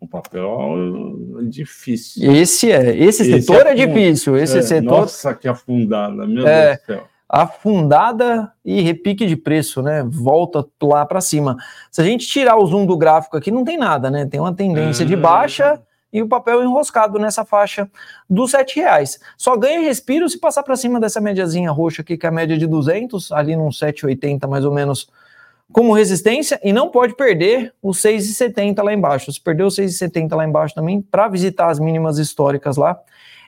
O 0.00 0.06
papel 0.06 1.38
é 1.40 1.44
difícil. 1.44 2.32
Esse 2.32 2.70
é, 2.70 2.96
esse, 2.96 3.22
esse 3.22 3.42
setor 3.42 3.66
é, 3.66 3.70
é 3.70 3.74
difícil. 3.74 4.36
Esse 4.36 4.58
é, 4.58 4.62
setor. 4.62 5.00
Nossa, 5.00 5.34
que 5.34 5.48
afundada, 5.48 6.26
meu 6.26 6.46
é, 6.46 6.68
Deus 6.68 6.80
do 6.80 6.86
céu 6.86 7.08
afundada 7.28 8.50
e 8.64 8.80
repique 8.80 9.26
de 9.26 9.36
preço, 9.36 9.82
né? 9.82 10.02
Volta 10.02 10.64
lá 10.82 11.04
para 11.04 11.20
cima. 11.20 11.56
Se 11.90 12.00
a 12.00 12.04
gente 12.04 12.26
tirar 12.26 12.56
o 12.56 12.66
zoom 12.66 12.86
do 12.86 12.96
gráfico 12.96 13.36
aqui, 13.36 13.50
não 13.50 13.64
tem 13.64 13.76
nada, 13.76 14.10
né? 14.10 14.24
Tem 14.24 14.40
uma 14.40 14.54
tendência 14.54 15.04
de 15.04 15.14
hum. 15.14 15.20
baixa 15.20 15.80
e 16.10 16.22
o 16.22 16.28
papel 16.28 16.62
enroscado 16.62 17.18
nessa 17.18 17.44
faixa 17.44 17.90
dos 18.28 18.54
R$ 18.54 18.64
reais. 18.74 19.20
Só 19.36 19.56
ganha 19.56 19.80
respiro 19.80 20.26
se 20.28 20.38
passar 20.38 20.62
para 20.62 20.74
cima 20.74 20.98
dessa 20.98 21.20
médiazinha 21.20 21.70
roxa 21.70 22.00
aqui, 22.00 22.16
que 22.16 22.24
é 22.24 22.30
a 22.30 22.32
média 22.32 22.56
de 22.56 22.66
200, 22.66 23.30
ali 23.32 23.54
num 23.54 23.68
7,80 23.68 24.48
mais 24.48 24.64
ou 24.64 24.72
menos 24.72 25.10
como 25.70 25.92
resistência 25.92 26.58
e 26.64 26.72
não 26.72 26.88
pode 26.88 27.14
perder 27.14 27.74
o 27.82 27.90
6,70 27.90 28.82
lá 28.82 28.94
embaixo. 28.94 29.30
Se 29.30 29.38
perder 29.38 29.64
o 29.64 29.68
6,70 29.68 30.34
lá 30.34 30.46
embaixo 30.46 30.74
também, 30.74 31.02
para 31.02 31.28
visitar 31.28 31.68
as 31.68 31.78
mínimas 31.78 32.18
históricas 32.18 32.78
lá, 32.78 32.98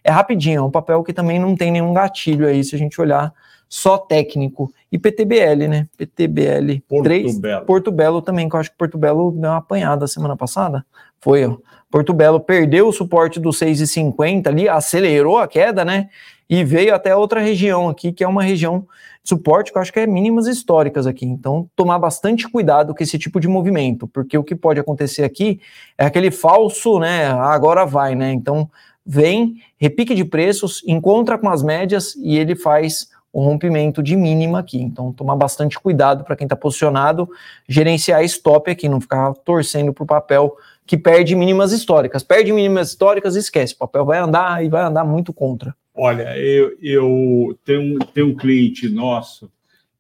é 0.04 0.10
rapidinho, 0.10 0.58
é 0.58 0.62
um 0.62 0.70
papel 0.70 1.02
que 1.02 1.14
também 1.14 1.38
não 1.38 1.56
tem 1.56 1.70
nenhum 1.70 1.94
gatilho 1.94 2.46
aí, 2.46 2.62
se 2.62 2.74
a 2.74 2.78
gente 2.78 3.00
olhar 3.00 3.32
só 3.70 3.96
técnico. 3.96 4.74
E 4.90 4.98
PTBL, 4.98 5.68
né? 5.68 5.86
PTBL 5.96 6.82
Porto 6.88 7.04
3, 7.04 7.38
Belo. 7.38 7.64
Porto 7.64 7.92
Belo 7.92 8.20
também, 8.20 8.48
que 8.48 8.56
eu 8.56 8.60
acho 8.60 8.72
que 8.72 8.76
Porto 8.76 8.98
Belo 8.98 9.30
deu 9.30 9.48
uma 9.48 9.58
apanhada 9.58 10.08
semana 10.08 10.36
passada. 10.36 10.84
Foi, 11.20 11.46
ó. 11.46 11.56
Porto 11.88 12.12
Belo 12.12 12.40
perdeu 12.40 12.88
o 12.88 12.92
suporte 12.92 13.38
do 13.38 13.50
6,50 13.50 14.48
ali, 14.48 14.68
acelerou 14.68 15.38
a 15.38 15.46
queda, 15.46 15.84
né? 15.84 16.08
E 16.48 16.64
veio 16.64 16.94
até 16.94 17.14
outra 17.14 17.40
região 17.40 17.88
aqui, 17.88 18.12
que 18.12 18.24
é 18.24 18.28
uma 18.28 18.42
região 18.42 18.80
de 19.22 19.28
suporte 19.28 19.70
que 19.70 19.78
eu 19.78 19.82
acho 19.82 19.92
que 19.92 20.00
é 20.00 20.06
mínimas 20.06 20.48
históricas 20.48 21.06
aqui. 21.06 21.24
Então, 21.24 21.68
tomar 21.76 21.98
bastante 21.98 22.48
cuidado 22.48 22.92
com 22.92 23.02
esse 23.02 23.18
tipo 23.18 23.38
de 23.38 23.46
movimento, 23.46 24.08
porque 24.08 24.36
o 24.36 24.42
que 24.42 24.56
pode 24.56 24.80
acontecer 24.80 25.22
aqui 25.22 25.60
é 25.96 26.04
aquele 26.04 26.32
falso, 26.32 26.98
né? 26.98 27.26
Ah, 27.26 27.52
agora 27.52 27.84
vai, 27.84 28.16
né? 28.16 28.32
Então, 28.32 28.68
vem, 29.06 29.56
repique 29.78 30.14
de 30.14 30.24
preços, 30.24 30.82
encontra 30.86 31.38
com 31.38 31.48
as 31.48 31.62
médias 31.62 32.16
e 32.16 32.36
ele 32.36 32.56
faz 32.56 33.08
o 33.32 33.42
rompimento 33.42 34.02
de 34.02 34.16
mínima 34.16 34.58
aqui. 34.58 34.80
Então, 34.80 35.12
tomar 35.12 35.36
bastante 35.36 35.78
cuidado 35.78 36.24
para 36.24 36.36
quem 36.36 36.44
está 36.44 36.56
posicionado, 36.56 37.28
gerenciar 37.68 38.24
stop 38.24 38.70
aqui, 38.70 38.88
não 38.88 39.00
ficar 39.00 39.32
torcendo 39.34 39.92
para 39.92 40.04
o 40.04 40.06
papel 40.06 40.56
que 40.86 40.98
perde 40.98 41.36
mínimas 41.36 41.72
históricas. 41.72 42.22
Perde 42.22 42.52
mínimas 42.52 42.90
históricas, 42.90 43.36
esquece, 43.36 43.74
o 43.74 43.78
papel 43.78 44.04
vai 44.04 44.18
andar 44.18 44.64
e 44.64 44.68
vai 44.68 44.82
andar 44.82 45.04
muito 45.04 45.32
contra. 45.32 45.74
Olha, 45.94 46.36
eu, 46.36 46.76
eu 46.80 47.58
tenho, 47.64 47.98
tenho 48.06 48.28
um 48.28 48.36
cliente 48.36 48.88
nosso 48.88 49.50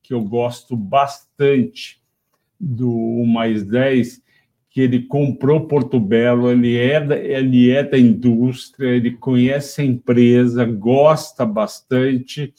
que 0.02 0.14
eu 0.14 0.22
gosto 0.22 0.76
bastante 0.76 2.00
do 2.58 2.90
1 2.90 3.26
mais 3.26 3.62
10, 3.62 4.20
que 4.70 4.80
ele 4.80 5.02
comprou 5.02 5.66
Porto 5.66 6.00
Belo, 6.00 6.50
ele 6.50 6.76
é, 6.76 7.00
da, 7.00 7.16
ele 7.16 7.70
é 7.70 7.82
da 7.82 7.98
indústria, 7.98 8.88
ele 8.88 9.12
conhece 9.12 9.80
a 9.80 9.84
empresa, 9.84 10.64
gosta 10.64 11.46
bastante 11.46 12.52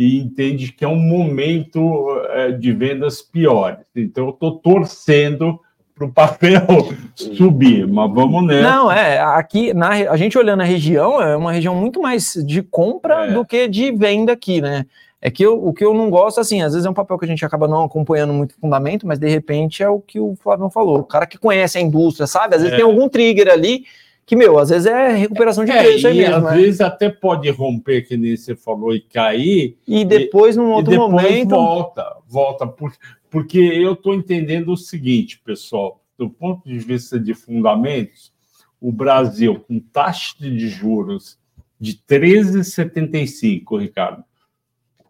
e 0.00 0.18
entende 0.18 0.72
que 0.72 0.82
é 0.82 0.88
um 0.88 0.96
momento 0.96 2.08
é, 2.30 2.52
de 2.52 2.72
vendas 2.72 3.20
piores. 3.20 3.84
Então, 3.94 4.28
eu 4.28 4.30
estou 4.30 4.56
torcendo 4.56 5.60
para 5.94 6.06
o 6.06 6.10
papel 6.10 6.62
subir, 7.14 7.86
mas 7.86 8.10
vamos 8.10 8.46
nessa. 8.46 8.62
Não, 8.62 8.90
é, 8.90 9.20
aqui, 9.20 9.74
na, 9.74 9.90
a 9.90 10.16
gente 10.16 10.38
olhando 10.38 10.62
a 10.62 10.64
região, 10.64 11.20
é 11.20 11.36
uma 11.36 11.52
região 11.52 11.74
muito 11.74 12.00
mais 12.00 12.32
de 12.46 12.62
compra 12.62 13.26
é. 13.26 13.32
do 13.34 13.44
que 13.44 13.68
de 13.68 13.92
venda 13.92 14.32
aqui, 14.32 14.62
né? 14.62 14.86
É 15.20 15.30
que 15.30 15.44
eu, 15.44 15.62
o 15.62 15.70
que 15.74 15.84
eu 15.84 15.92
não 15.92 16.08
gosto, 16.08 16.40
assim, 16.40 16.62
às 16.62 16.72
vezes 16.72 16.86
é 16.86 16.90
um 16.90 16.94
papel 16.94 17.18
que 17.18 17.26
a 17.26 17.28
gente 17.28 17.44
acaba 17.44 17.68
não 17.68 17.84
acompanhando 17.84 18.32
muito 18.32 18.54
fundamento, 18.58 19.06
mas 19.06 19.18
de 19.18 19.28
repente 19.28 19.82
é 19.82 19.88
o 19.90 20.00
que 20.00 20.18
o 20.18 20.34
Flávio 20.42 20.70
falou. 20.70 21.00
O 21.00 21.04
cara 21.04 21.26
que 21.26 21.36
conhece 21.36 21.76
a 21.76 21.80
indústria, 21.82 22.26
sabe? 22.26 22.54
Às 22.56 22.62
vezes 22.62 22.72
é. 22.72 22.76
tem 22.78 22.86
algum 22.86 23.06
trigger 23.06 23.52
ali 23.52 23.84
que, 24.30 24.36
meu, 24.36 24.60
às 24.60 24.68
vezes 24.70 24.86
é 24.86 25.08
recuperação 25.08 25.64
de 25.64 25.72
é, 25.72 25.82
preço 25.82 26.06
aí 26.06 26.18
mesmo. 26.18 26.36
Às 26.36 26.42
né? 26.44 26.56
vezes 26.56 26.80
até 26.80 27.08
pode 27.10 27.50
romper, 27.50 28.06
que 28.06 28.16
nem 28.16 28.36
você 28.36 28.54
falou, 28.54 28.94
e 28.94 29.00
cair. 29.00 29.76
E 29.88 30.04
depois, 30.04 30.56
num 30.56 30.70
outro 30.70 30.92
e 30.92 30.96
depois 30.96 31.10
momento. 31.10 31.48
Volta, 31.48 32.16
volta. 32.28 32.64
Por, 32.64 32.92
porque 33.28 33.58
eu 33.58 33.94
estou 33.94 34.14
entendendo 34.14 34.70
o 34.70 34.76
seguinte, 34.76 35.40
pessoal, 35.44 36.00
do 36.16 36.30
ponto 36.30 36.64
de 36.64 36.78
vista 36.78 37.18
de 37.18 37.34
fundamentos, 37.34 38.32
o 38.80 38.92
Brasil, 38.92 39.64
com 39.66 39.80
taxa 39.80 40.36
de 40.38 40.68
juros 40.68 41.36
de 41.80 41.94
13,75, 41.94 43.80
Ricardo, 43.80 44.22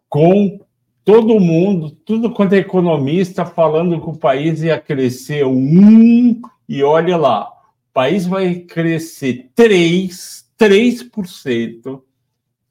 com 0.09 0.61
todo 1.05 1.39
mundo, 1.39 1.91
tudo 1.91 2.31
quanto 2.31 2.53
é 2.53 2.57
economista 2.57 3.45
falando 3.45 4.01
que 4.01 4.09
o 4.09 4.17
país 4.17 4.63
ia 4.63 4.79
crescer 4.79 5.45
um, 5.45 6.41
e 6.67 6.81
olha 6.81 7.15
lá, 7.17 7.51
país 7.93 8.25
vai 8.25 8.55
crescer 8.55 9.51
3, 9.55 10.49
3%, 10.57 12.01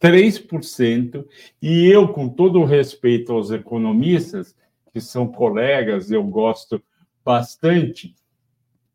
3%, 0.00 1.26
e 1.61 1.87
eu, 1.87 2.09
com 2.09 2.28
todo 2.28 2.61
o 2.61 2.64
respeito 2.64 3.33
aos 3.33 3.50
economistas, 3.50 4.56
que 4.92 5.00
são 5.00 5.28
colegas, 5.28 6.11
eu 6.11 6.24
gosto 6.24 6.83
bastante, 7.24 8.14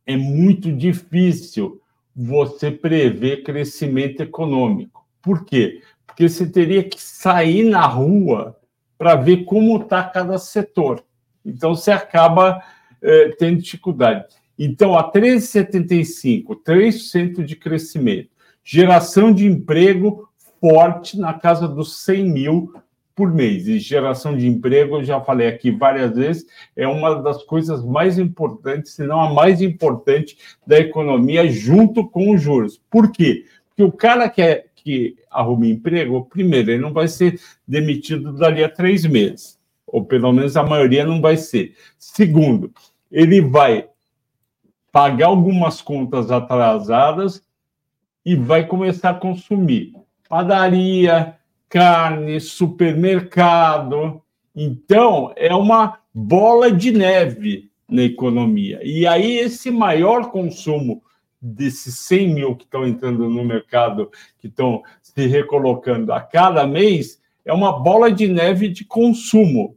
é 0.05 0.17
muito 0.17 0.71
difícil 0.71 1.81
você 2.15 2.71
prever 2.71 3.43
crescimento 3.43 4.21
econômico. 4.21 5.05
Por 5.21 5.45
quê? 5.45 5.81
porque 6.15 6.29
você 6.29 6.47
teria 6.49 6.81
que 6.81 7.01
sair 7.01 7.63
na 7.63 7.85
rua 7.85 8.57
para 8.97 9.15
ver 9.15 9.43
como 9.43 9.81
está 9.81 10.01
cada 10.01 10.37
setor. 10.37 11.03
Então, 11.43 11.75
você 11.75 11.91
acaba 11.91 12.63
eh, 13.01 13.35
tendo 13.37 13.61
dificuldade. 13.61 14.25
Então, 14.57 14.97
a 14.97 15.11
13,75, 15.11 16.55
3% 16.65 17.43
de 17.43 17.55
crescimento, 17.55 18.29
geração 18.63 19.33
de 19.33 19.45
emprego 19.45 20.29
forte 20.59 21.19
na 21.19 21.33
casa 21.33 21.67
dos 21.67 22.03
100 22.03 22.29
mil 22.29 22.73
por 23.15 23.33
mês. 23.33 23.67
E 23.67 23.79
geração 23.79 24.35
de 24.35 24.47
emprego, 24.47 24.97
eu 24.97 25.03
já 25.03 25.21
falei 25.21 25.47
aqui 25.47 25.71
várias 25.71 26.15
vezes, 26.15 26.45
é 26.75 26.87
uma 26.87 27.21
das 27.21 27.43
coisas 27.43 27.83
mais 27.83 28.19
importantes, 28.19 28.93
se 28.93 29.05
não 29.05 29.21
a 29.21 29.33
mais 29.33 29.61
importante 29.61 30.37
da 30.67 30.77
economia, 30.77 31.47
junto 31.49 32.07
com 32.07 32.33
os 32.33 32.41
juros. 32.41 32.81
Por 32.89 33.11
quê? 33.11 33.45
Porque 33.69 33.83
o 33.83 33.91
cara 33.91 34.29
que 34.29 34.41
é 34.41 34.65
que 34.75 35.17
arrume 35.31 35.71
emprego, 35.71 36.25
primeiro, 36.25 36.69
ele 36.71 36.81
não 36.81 36.93
vai 36.93 37.07
ser 37.07 37.39
demitido 37.67 38.33
dali 38.33 38.63
a 38.63 38.69
três 38.69 39.03
meses, 39.05 39.57
ou 39.87 40.05
pelo 40.05 40.31
menos 40.31 40.55
a 40.55 40.63
maioria 40.63 41.05
não 41.05 41.19
vai 41.19 41.37
ser. 41.37 41.73
Segundo, 41.97 42.71
ele 43.11 43.41
vai 43.41 43.87
pagar 44.95 45.27
algumas 45.27 45.81
contas 45.81 46.31
atrasadas 46.31 47.43
e 48.25 48.33
vai 48.33 48.65
começar 48.65 49.09
a 49.09 49.13
consumir 49.13 49.93
padaria, 50.29 51.35
carne, 51.67 52.39
supermercado. 52.39 54.21
Então, 54.55 55.33
é 55.35 55.53
uma 55.53 55.99
bola 56.13 56.71
de 56.71 56.93
neve 56.93 57.69
na 57.89 58.03
economia. 58.03 58.79
E 58.85 59.05
aí, 59.05 59.37
esse 59.37 59.69
maior 59.69 60.31
consumo 60.31 61.03
desses 61.41 61.99
100 61.99 62.33
mil 62.33 62.55
que 62.55 62.63
estão 62.63 62.87
entrando 62.87 63.29
no 63.29 63.43
mercado, 63.43 64.09
que 64.39 64.47
estão 64.47 64.81
se 65.01 65.27
recolocando 65.27 66.13
a 66.13 66.21
cada 66.21 66.65
mês, 66.65 67.21
é 67.43 67.51
uma 67.51 67.77
bola 67.83 68.09
de 68.09 68.29
neve 68.29 68.69
de 68.69 68.85
consumo. 68.85 69.75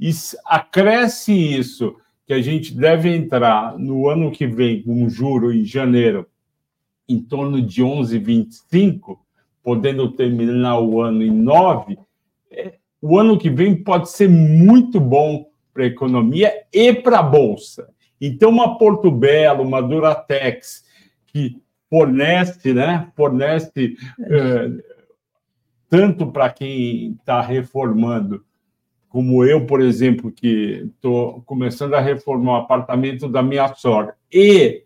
E 0.00 0.10
acresce 0.44 1.32
isso, 1.32 1.94
que 2.28 2.34
a 2.34 2.42
gente 2.42 2.74
deve 2.74 3.08
entrar 3.08 3.78
no 3.78 4.06
ano 4.06 4.30
que 4.30 4.46
vem 4.46 4.82
com 4.82 5.02
um 5.02 5.08
juro 5.08 5.50
em 5.50 5.64
janeiro 5.64 6.26
em 7.08 7.18
torno 7.22 7.62
de 7.62 7.82
11,25, 7.82 9.18
podendo 9.62 10.12
terminar 10.12 10.78
o 10.78 11.00
ano 11.00 11.22
em 11.22 11.30
9, 11.30 11.98
é, 12.50 12.74
o 13.00 13.18
ano 13.18 13.38
que 13.38 13.48
vem 13.48 13.74
pode 13.82 14.10
ser 14.10 14.28
muito 14.28 15.00
bom 15.00 15.46
para 15.72 15.84
a 15.84 15.86
economia 15.86 16.52
e 16.70 16.92
para 16.92 17.20
a 17.20 17.22
Bolsa. 17.22 17.88
Então, 18.20 18.50
uma 18.50 18.76
Porto 18.76 19.10
Belo, 19.10 19.62
uma 19.62 19.80
Duratex, 19.80 20.84
que 21.28 21.56
fornece, 21.88 22.74
né? 22.74 23.10
Fornece 23.16 23.96
é, 24.20 24.70
tanto 25.88 26.26
para 26.26 26.50
quem 26.50 27.12
está 27.12 27.40
reformando, 27.40 28.44
como 29.08 29.44
eu, 29.44 29.66
por 29.66 29.80
exemplo, 29.80 30.30
que 30.30 30.90
estou 30.94 31.42
começando 31.42 31.94
a 31.94 32.00
reformar 32.00 32.52
o 32.52 32.62
apartamento 32.62 33.28
da 33.28 33.42
minha 33.42 33.72
sogra, 33.74 34.14
e 34.32 34.82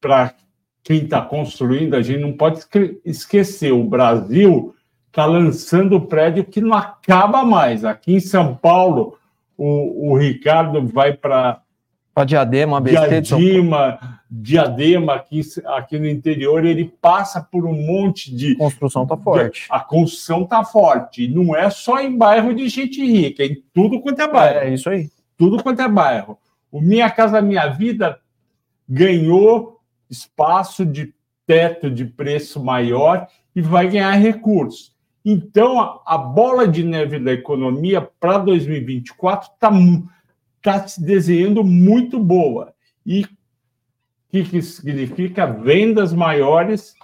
para 0.00 0.34
quem 0.82 1.04
está 1.04 1.20
construindo, 1.22 1.94
a 1.94 2.02
gente 2.02 2.20
não 2.20 2.32
pode 2.32 2.60
esquecer, 3.04 3.72
o 3.72 3.84
Brasil 3.84 4.74
está 5.06 5.26
lançando 5.26 6.00
prédio 6.00 6.44
que 6.44 6.60
não 6.60 6.74
acaba 6.74 7.44
mais. 7.44 7.84
Aqui 7.84 8.14
em 8.14 8.20
São 8.20 8.54
Paulo, 8.56 9.18
o, 9.56 10.10
o 10.10 10.16
Ricardo 10.16 10.84
vai 10.86 11.12
para 11.12 11.62
para 12.14 12.24
Diadema, 12.24 12.76
ABC 12.76 13.20
Diadema, 13.22 14.20
Diadema 14.30 15.14
aqui, 15.14 15.40
aqui 15.66 15.98
no 15.98 16.06
interior, 16.06 16.64
ele 16.64 16.92
passa 17.00 17.40
por 17.40 17.64
um 17.64 17.74
monte 17.74 18.34
de. 18.34 18.52
A 18.52 18.58
construção 18.58 19.02
está 19.04 19.16
forte. 19.16 19.66
A 19.70 19.80
construção 19.80 20.42
está 20.42 20.64
forte. 20.64 21.28
Não 21.28 21.56
é 21.56 21.70
só 21.70 22.00
em 22.00 22.16
bairro 22.16 22.54
de 22.54 22.68
gente 22.68 23.04
rica, 23.04 23.42
é 23.42 23.46
em 23.46 23.62
tudo 23.72 24.00
quanto 24.00 24.20
é 24.20 24.28
bairro. 24.28 24.58
É, 24.58 24.68
é 24.68 24.74
isso 24.74 24.90
aí. 24.90 25.10
Tudo 25.36 25.62
quanto 25.62 25.80
é 25.80 25.88
bairro. 25.88 26.38
O 26.70 26.80
Minha 26.80 27.10
Casa 27.10 27.40
Minha 27.40 27.68
Vida 27.68 28.18
ganhou 28.88 29.80
espaço 30.08 30.84
de 30.84 31.14
teto 31.46 31.90
de 31.90 32.04
preço 32.04 32.62
maior 32.62 33.26
e 33.54 33.62
vai 33.62 33.88
ganhar 33.88 34.12
recursos. 34.12 34.92
Então, 35.24 35.80
a, 35.80 36.02
a 36.06 36.18
bola 36.18 36.66
de 36.66 36.82
neve 36.82 37.18
da 37.18 37.32
economia 37.32 38.00
para 38.00 38.38
2024 38.38 39.52
está 39.52 39.70
está 40.62 40.86
se 40.86 41.02
desenhando 41.02 41.64
muito 41.64 42.20
boa. 42.20 42.72
E 43.04 43.26
que, 44.30 44.44
que 44.44 44.62
significa 44.62 45.44
vendas 45.44 46.12
maiores, 46.12 46.94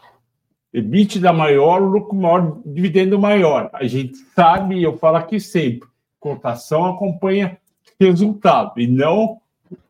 EBITDA 0.73 1.33
maior, 1.33 1.79
lucro 1.79 2.16
maior, 2.16 2.61
dividendo 2.64 3.18
maior. 3.18 3.68
A 3.73 3.85
gente 3.85 4.16
sabe, 4.35 4.81
eu 4.81 4.97
falo 4.97 5.16
aqui 5.16 5.40
sempre, 5.40 5.88
cotação 6.21 6.87
acompanha 6.87 7.59
resultado 8.01 8.79
e 8.79 8.87
não 8.87 9.40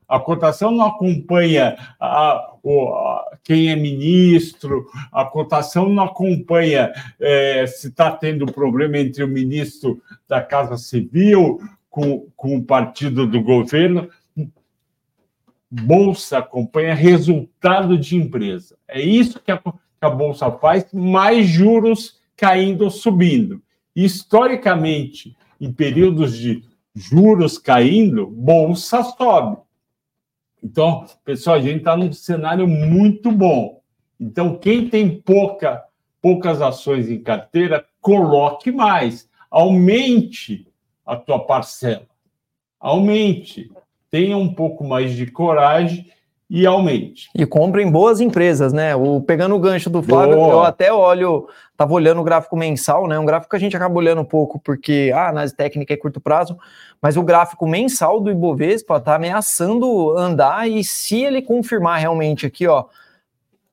a 0.08 0.18
cotação 0.18 0.70
não 0.70 0.86
acompanha 0.86 1.76
a, 2.00 2.54
o, 2.62 2.88
a, 2.94 3.36
quem 3.44 3.68
é 3.68 3.76
ministro, 3.76 4.86
a 5.12 5.22
cotação 5.26 5.90
não 5.90 6.04
acompanha 6.04 6.90
é, 7.20 7.66
se 7.66 7.88
está 7.88 8.10
tendo 8.10 8.46
problema 8.46 8.96
entre 8.96 9.22
o 9.22 9.28
ministro 9.28 10.00
da 10.26 10.40
Casa 10.40 10.78
Civil 10.78 11.60
com, 11.90 12.28
com 12.36 12.56
o 12.56 12.64
partido 12.64 13.26
do 13.26 13.42
governo. 13.42 14.08
Bolsa 15.70 16.38
acompanha 16.38 16.94
resultado 16.94 17.98
de 17.98 18.16
empresa. 18.16 18.76
É 18.86 19.00
isso 19.00 19.40
que 19.40 19.52
a, 19.52 19.58
que 19.58 19.72
a 20.00 20.10
Bolsa 20.10 20.50
faz, 20.52 20.86
mais 20.92 21.46
juros 21.46 22.18
caindo 22.36 22.84
ou 22.84 22.90
subindo. 22.90 23.62
Historicamente, 23.94 25.36
em 25.60 25.72
períodos 25.72 26.36
de 26.36 26.64
juros 26.94 27.58
caindo, 27.58 28.26
Bolsa 28.26 29.02
sobe 29.02 29.58
então, 30.62 31.06
pessoal, 31.24 31.56
a 31.56 31.60
gente 31.60 31.78
está 31.78 31.96
num 31.96 32.12
cenário 32.12 32.66
muito 32.66 33.30
bom. 33.30 33.80
Então, 34.18 34.58
quem 34.58 34.88
tem 34.88 35.20
pouca, 35.20 35.84
poucas 36.20 36.60
ações 36.60 37.08
em 37.08 37.22
carteira, 37.22 37.86
coloque 38.00 38.72
mais, 38.72 39.28
aumente 39.50 40.66
a 41.08 41.16
tua 41.16 41.40
parcela, 41.40 42.02
aumente, 42.78 43.72
tenha 44.10 44.36
um 44.36 44.52
pouco 44.52 44.84
mais 44.84 45.12
de 45.12 45.26
coragem 45.26 46.06
e 46.50 46.66
aumente. 46.66 47.30
E 47.34 47.46
comprem 47.46 47.90
boas 47.90 48.20
empresas, 48.20 48.72
né? 48.72 48.94
O, 48.94 49.20
pegando 49.20 49.54
o 49.54 49.58
gancho 49.58 49.88
do 49.88 50.02
Flávio, 50.02 50.36
Boa. 50.36 50.52
eu 50.52 50.62
até 50.62 50.92
olho, 50.92 51.48
estava 51.72 51.92
olhando 51.94 52.20
o 52.20 52.24
gráfico 52.24 52.56
mensal, 52.56 53.06
né? 53.06 53.18
Um 53.18 53.24
gráfico 53.24 53.50
que 53.50 53.56
a 53.56 53.58
gente 53.60 53.76
acaba 53.76 53.94
olhando 53.94 54.20
um 54.20 54.24
pouco, 54.24 54.58
porque 54.58 55.10
a 55.14 55.22
ah, 55.22 55.28
análise 55.30 55.54
técnica 55.54 55.94
é 55.94 55.96
curto 55.96 56.20
prazo, 56.20 56.58
mas 57.00 57.16
o 57.16 57.22
gráfico 57.22 57.66
mensal 57.66 58.20
do 58.20 58.30
Ibovespa 58.30 58.98
está 58.98 59.14
ameaçando 59.14 60.16
andar, 60.16 60.68
e 60.68 60.84
se 60.84 61.22
ele 61.22 61.40
confirmar 61.40 62.00
realmente 62.00 62.46
aqui, 62.46 62.66
ó, 62.66 62.84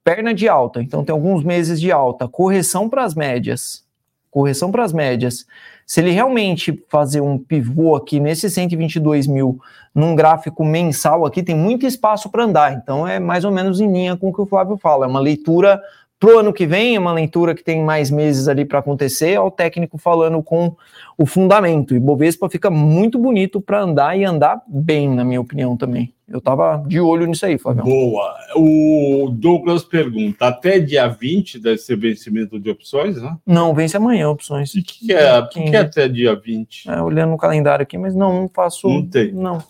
perna 0.04 0.34
de 0.34 0.48
alta, 0.48 0.82
então 0.82 1.04
tem 1.04 1.14
alguns 1.14 1.44
meses 1.44 1.82
de 1.82 1.92
alta, 1.92 2.28
correção 2.28 2.90
para 2.90 3.04
as 3.04 3.14
médias, 3.14 3.86
correção 4.30 4.72
para 4.72 4.84
as 4.84 4.94
médias. 4.94 5.46
Se 5.86 6.02
ele 6.02 6.12
realmente 6.12 6.84
fazer 6.90 7.22
um 7.22 7.38
pivô 7.38 7.96
aqui 7.96 8.20
nesse 8.20 8.50
122 8.50 9.28
mil 9.28 9.60
num 9.94 10.16
gráfico 10.16 10.66
mensal 10.66 11.26
aqui, 11.26 11.44
tem 11.44 11.56
muito 11.56 11.86
espaço 11.86 12.30
para 12.30 12.44
andar. 12.44 12.74
Então 12.74 13.08
é 13.08 13.20
mais 13.20 13.46
ou 13.46 13.52
menos 13.52 13.80
em 13.80 13.92
linha 13.92 14.18
com 14.18 14.30
o 14.30 14.34
que 14.34 14.42
o 14.42 14.46
Flávio 14.46 14.78
fala. 14.78 15.06
É 15.06 15.08
uma 15.08 15.20
leitura 15.20 15.80
para 16.20 16.34
o 16.34 16.40
ano 16.40 16.54
que 16.54 16.66
vem, 16.66 16.96
é 16.96 17.00
uma 17.00 17.12
leitura 17.12 17.54
que 17.54 17.64
tem 17.64 17.84
mais 17.84 18.10
meses 18.10 18.48
ali 18.48 18.64
para 18.64 18.80
acontecer, 18.80 19.32
é 19.32 19.40
o 19.40 19.52
técnico 19.52 19.98
falando 19.98 20.42
com 20.42 20.76
o 21.18 21.26
fundamento. 21.26 21.94
E 21.94 22.00
Bovespa 22.00 22.50
fica 22.50 22.70
muito 22.70 23.20
bonito 23.20 23.60
para 23.60 23.82
andar 23.82 24.18
e 24.18 24.24
andar 24.24 24.62
bem, 24.66 25.10
na 25.10 25.26
minha 25.26 25.42
opinião 25.42 25.76
também. 25.76 26.14
Eu 26.28 26.40
estava 26.40 26.84
de 26.88 27.00
olho 27.00 27.28
nisso 27.28 27.46
aí, 27.46 27.58
Flávio. 27.58 27.84
Boa. 27.84 28.34
O 28.56 29.30
Douglas 29.32 29.84
pergunta: 29.84 30.48
até 30.48 30.80
dia 30.80 31.08
20 31.08 31.60
deve 31.60 31.78
ser 31.78 31.98
vencimento 31.98 32.60
de 32.60 32.70
opções, 32.70 33.22
né? 33.22 33.38
Não, 33.46 33.76
vence 33.76 33.96
amanhã 33.96 34.30
opções. 34.30 34.74
E 34.74 34.82
que 34.82 35.14
é, 35.14 35.42
que 35.44 35.60
é 35.60 35.80
até 35.80 36.08
dia 36.08 36.36
20? 36.36 36.90
É, 36.90 37.02
olhando 37.02 37.32
no 37.32 37.38
calendário 37.38 37.84
aqui, 37.84 37.98
mas 37.98 38.16
não, 38.16 38.42
não 38.42 38.50
faço. 38.50 38.88
Não 38.88 39.06
tem. 39.06 39.32
Não. 39.34 39.62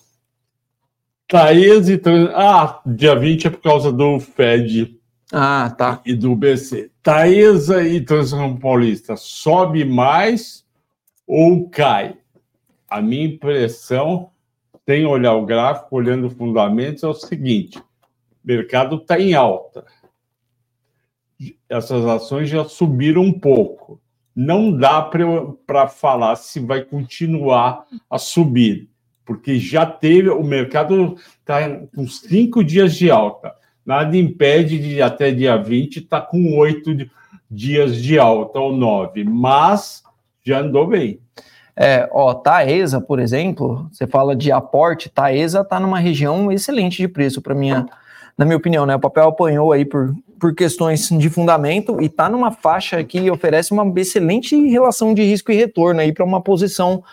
Thaís 1.27 1.89
e. 1.89 2.01
Ah, 2.33 2.79
dia 2.85 3.15
20 3.15 3.47
é 3.47 3.49
por 3.49 3.61
causa 3.61 3.91
do 3.91 4.19
FED 4.19 4.94
ah, 5.31 5.73
tá. 5.75 6.01
E 6.05 6.13
do 6.13 6.35
BC. 6.35 6.91
Taesa 7.01 7.83
e 7.83 8.01
Transição 8.01 8.55
Paulista 8.57 9.15
sobe 9.15 9.83
mais 9.83 10.65
ou 11.25 11.69
cai? 11.69 12.17
A 12.87 13.01
minha 13.01 13.25
impressão, 13.25 14.29
sem 14.87 15.05
olhar 15.05 15.33
o 15.33 15.45
gráfico, 15.45 15.95
olhando 15.95 16.29
fundamentos, 16.29 17.03
é 17.03 17.07
o 17.07 17.13
seguinte: 17.13 17.79
o 17.79 17.83
mercado 18.43 18.97
está 18.97 19.19
em 19.19 19.33
alta. 19.33 19.85
Essas 21.67 22.05
ações 22.05 22.47
já 22.47 22.63
subiram 22.63 23.21
um 23.21 23.39
pouco. 23.39 23.99
Não 24.35 24.71
dá 24.71 25.01
para 25.01 25.87
falar 25.87 26.35
se 26.35 26.59
vai 26.59 26.83
continuar 26.83 27.85
a 28.09 28.17
subir, 28.17 28.89
porque 29.25 29.57
já 29.57 29.85
teve, 29.85 30.29
o 30.29 30.43
mercado 30.43 31.15
está 31.39 31.69
com 31.95 32.07
cinco 32.07 32.63
dias 32.63 32.95
de 32.95 33.09
alta 33.09 33.55
nada 33.85 34.17
impede 34.17 34.79
de 34.79 35.01
até 35.01 35.31
dia 35.31 35.55
20 35.55 35.97
estar 35.97 36.21
tá 36.21 36.25
com 36.25 36.57
oito 36.57 36.95
dias 37.49 37.95
de 37.95 38.17
alta 38.17 38.59
ou 38.59 38.75
nove, 38.75 39.23
mas 39.23 40.03
já 40.43 40.59
andou 40.59 40.87
bem. 40.87 41.19
É, 41.75 42.07
ó, 42.11 42.33
Taesa, 42.33 43.01
por 43.01 43.19
exemplo, 43.19 43.87
você 43.91 44.07
fala 44.07 44.35
de 44.35 44.51
aporte, 44.51 45.09
Taesa 45.09 45.61
está 45.61 45.79
numa 45.79 45.99
região 45.99 46.51
excelente 46.51 46.97
de 46.97 47.07
preço 47.07 47.41
para 47.41 47.53
minha, 47.53 47.85
na 48.37 48.45
minha 48.45 48.57
opinião, 48.57 48.85
né? 48.85 48.95
O 48.95 48.99
papel 48.99 49.27
apanhou 49.27 49.73
aí 49.73 49.83
por, 49.83 50.15
por 50.39 50.55
questões 50.55 51.09
de 51.09 51.29
fundamento 51.29 52.01
e 52.01 52.05
está 52.05 52.29
numa 52.29 52.51
faixa 52.51 53.03
que 53.03 53.29
oferece 53.29 53.73
uma 53.73 53.91
excelente 53.99 54.55
relação 54.69 55.13
de 55.13 55.23
risco 55.23 55.51
e 55.51 55.55
retorno 55.55 55.99
aí 55.99 56.13
para 56.13 56.23
uma 56.23 56.41
posição 56.41 57.03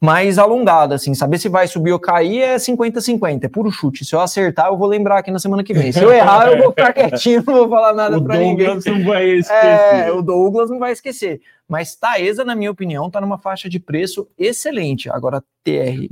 mais 0.00 0.38
alongada, 0.38 0.94
assim, 0.94 1.14
saber 1.14 1.38
se 1.38 1.48
vai 1.48 1.66
subir 1.66 1.92
ou 1.92 1.98
cair 1.98 2.42
é 2.42 2.56
50-50, 2.56 3.44
é 3.44 3.48
puro 3.48 3.70
chute. 3.70 4.04
Se 4.04 4.14
eu 4.14 4.20
acertar, 4.20 4.66
eu 4.66 4.76
vou 4.76 4.86
lembrar 4.86 5.18
aqui 5.18 5.30
na 5.30 5.38
semana 5.38 5.64
que 5.64 5.72
vem. 5.72 5.90
Se 5.90 6.02
eu 6.02 6.12
errar, 6.12 6.48
eu 6.48 6.58
vou 6.58 6.70
ficar 6.70 6.92
quietinho, 6.94 7.42
não 7.46 7.54
vou 7.54 7.68
falar 7.68 7.94
nada 7.94 8.20
para 8.20 8.36
ninguém. 8.36 8.68
O 8.68 8.74
Douglas 8.74 8.84
não 8.84 9.04
vai 9.04 9.26
esquecer. 9.26 10.06
É, 10.06 10.12
o 10.12 10.22
Douglas 10.22 10.70
não 10.70 10.78
vai 10.78 10.92
esquecer. 10.92 11.40
Mas 11.68 11.96
Taesa, 11.96 12.44
na 12.44 12.54
minha 12.54 12.70
opinião, 12.70 13.06
está 13.06 13.20
numa 13.20 13.38
faixa 13.38 13.68
de 13.68 13.80
preço 13.80 14.28
excelente. 14.38 15.10
Agora, 15.10 15.42
TR. 15.64 16.06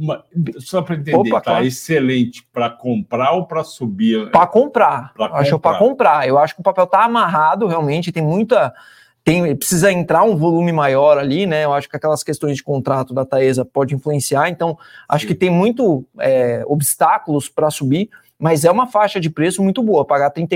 Só 0.58 0.82
para 0.82 0.96
entender, 0.96 1.16
Opa, 1.16 1.40
tá 1.40 1.50
claro. 1.52 1.64
excelente 1.64 2.44
para 2.52 2.70
comprar 2.70 3.32
ou 3.32 3.46
para 3.46 3.62
subir? 3.62 4.30
Para 4.30 4.46
comprar. 4.46 5.12
Pra 5.14 5.26
acho 5.26 5.58
para 5.60 5.78
comprar. 5.78 6.26
Eu 6.26 6.38
acho 6.38 6.54
que 6.54 6.60
o 6.60 6.64
papel 6.64 6.84
está 6.84 7.04
amarrado, 7.04 7.68
realmente, 7.68 8.10
tem 8.10 8.22
muita 8.22 8.74
tem, 9.24 9.56
precisa 9.56 9.90
entrar 9.90 10.22
um 10.22 10.36
volume 10.36 10.70
maior 10.70 11.16
ali, 11.16 11.46
né? 11.46 11.64
Eu 11.64 11.72
acho 11.72 11.88
que 11.88 11.96
aquelas 11.96 12.22
questões 12.22 12.56
de 12.56 12.62
contrato 12.62 13.14
da 13.14 13.24
Taesa 13.24 13.64
pode 13.64 13.94
influenciar, 13.94 14.50
então 14.50 14.78
acho 15.08 15.26
que 15.26 15.34
tem 15.34 15.48
muito 15.48 16.04
é, 16.20 16.62
obstáculos 16.66 17.48
para 17.48 17.70
subir, 17.70 18.10
mas 18.38 18.66
é 18.66 18.70
uma 18.70 18.86
faixa 18.86 19.18
de 19.18 19.30
preço 19.30 19.62
muito 19.62 19.82
boa. 19.82 20.04
Pagar 20.04 20.30
R$ 20.36 20.46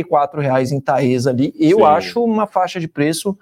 reais 0.42 0.70
em 0.70 0.80
Taesa 0.80 1.30
ali, 1.30 1.54
eu 1.58 1.78
Sim. 1.78 1.84
acho 1.84 2.22
uma 2.22 2.46
faixa 2.46 2.78
de 2.78 2.86
preço 2.86 3.38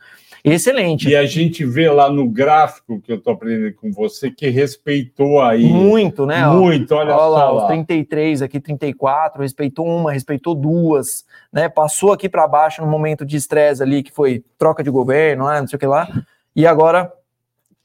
Excelente. 0.48 1.08
E 1.08 1.16
a 1.16 1.26
gente 1.26 1.64
vê 1.64 1.90
lá 1.90 2.08
no 2.08 2.28
gráfico 2.28 3.00
que 3.00 3.10
eu 3.10 3.16
estou 3.16 3.32
aprendendo 3.32 3.74
com 3.74 3.90
você 3.90 4.30
que 4.30 4.48
respeitou 4.48 5.42
aí. 5.42 5.64
Muito, 5.64 6.24
né? 6.24 6.46
Muito, 6.46 6.94
olha, 6.94 7.16
olha 7.16 7.26
lá. 7.26 7.52
Os 7.52 7.66
33 7.66 8.42
aqui, 8.42 8.60
34, 8.60 9.42
respeitou 9.42 9.84
uma, 9.84 10.12
respeitou 10.12 10.54
duas, 10.54 11.24
né? 11.52 11.68
Passou 11.68 12.12
aqui 12.12 12.28
para 12.28 12.46
baixo 12.46 12.80
no 12.80 12.88
momento 12.88 13.26
de 13.26 13.36
estresse 13.36 13.82
ali, 13.82 14.04
que 14.04 14.12
foi 14.12 14.44
troca 14.56 14.84
de 14.84 14.90
governo, 14.90 15.48
né? 15.48 15.60
não 15.60 15.66
sei 15.66 15.76
o 15.76 15.80
que 15.80 15.86
lá. 15.86 16.08
E 16.54 16.64
agora 16.64 17.12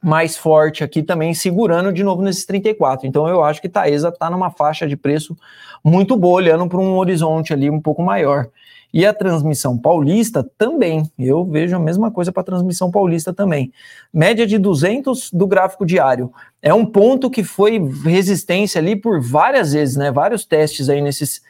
mais 0.01 0.35
forte 0.35 0.83
aqui 0.83 1.03
também, 1.03 1.33
segurando 1.33 1.93
de 1.93 2.03
novo 2.03 2.21
nesses 2.21 2.45
34. 2.45 3.07
Então 3.07 3.27
eu 3.27 3.43
acho 3.43 3.61
que 3.61 3.69
Taesa 3.69 4.09
está 4.09 4.29
numa 4.29 4.49
faixa 4.49 4.87
de 4.87 4.97
preço 4.97 5.37
muito 5.83 6.17
boa, 6.17 6.35
olhando 6.35 6.67
para 6.67 6.79
um 6.79 6.95
horizonte 6.97 7.53
ali 7.53 7.69
um 7.69 7.79
pouco 7.79 8.01
maior. 8.01 8.47
E 8.93 9.05
a 9.05 9.13
transmissão 9.13 9.77
paulista 9.77 10.45
também. 10.57 11.09
Eu 11.17 11.45
vejo 11.45 11.75
a 11.75 11.79
mesma 11.79 12.11
coisa 12.11 12.31
para 12.31 12.41
a 12.41 12.45
transmissão 12.45 12.91
paulista 12.91 13.31
também. 13.31 13.71
Média 14.13 14.45
de 14.45 14.57
200 14.57 15.31
do 15.31 15.47
gráfico 15.47 15.85
diário. 15.85 16.31
É 16.61 16.73
um 16.73 16.85
ponto 16.85 17.29
que 17.29 17.43
foi 17.43 17.79
resistência 18.03 18.81
ali 18.81 18.95
por 18.95 19.21
várias 19.21 19.71
vezes, 19.71 19.95
né? 19.95 20.11
Vários 20.11 20.45
testes 20.45 20.89
aí 20.89 21.01
nesses 21.01 21.41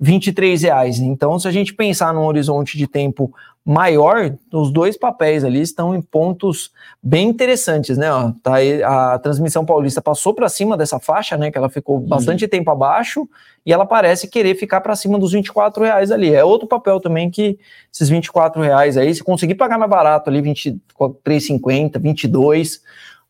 23 0.00 0.62
reais. 0.62 0.98
Então, 0.98 1.38
se 1.38 1.46
a 1.46 1.50
gente 1.50 1.74
pensar 1.74 2.14
num 2.14 2.24
horizonte 2.24 2.78
de 2.78 2.86
tempo 2.86 3.34
maior, 3.68 4.34
os 4.50 4.72
dois 4.72 4.96
papéis 4.96 5.44
ali 5.44 5.60
estão 5.60 5.94
em 5.94 6.00
pontos 6.00 6.72
bem 7.02 7.28
interessantes, 7.28 7.98
né? 7.98 8.10
Ó, 8.10 8.32
tá 8.42 8.54
aí, 8.54 8.82
a 8.82 9.18
transmissão 9.18 9.62
paulista 9.62 10.00
passou 10.00 10.32
para 10.32 10.48
cima 10.48 10.74
dessa 10.74 10.98
faixa, 10.98 11.36
né? 11.36 11.50
Que 11.50 11.58
ela 11.58 11.68
ficou 11.68 11.96
uhum. 11.98 12.06
bastante 12.06 12.48
tempo 12.48 12.70
abaixo 12.70 13.28
e 13.66 13.70
ela 13.70 13.84
parece 13.84 14.26
querer 14.26 14.54
ficar 14.54 14.80
para 14.80 14.96
cima 14.96 15.18
dos 15.18 15.32
24 15.32 15.84
reais 15.84 16.10
ali. 16.10 16.32
É 16.32 16.42
outro 16.42 16.66
papel 16.66 16.98
também 16.98 17.30
que 17.30 17.58
esses 17.92 18.08
24 18.08 18.62
reais 18.62 18.96
aí, 18.96 19.14
se 19.14 19.22
conseguir 19.22 19.56
pagar 19.56 19.76
mais 19.76 19.90
barato 19.90 20.30
ali, 20.30 20.40
23,50, 20.40 22.00
22, 22.00 22.80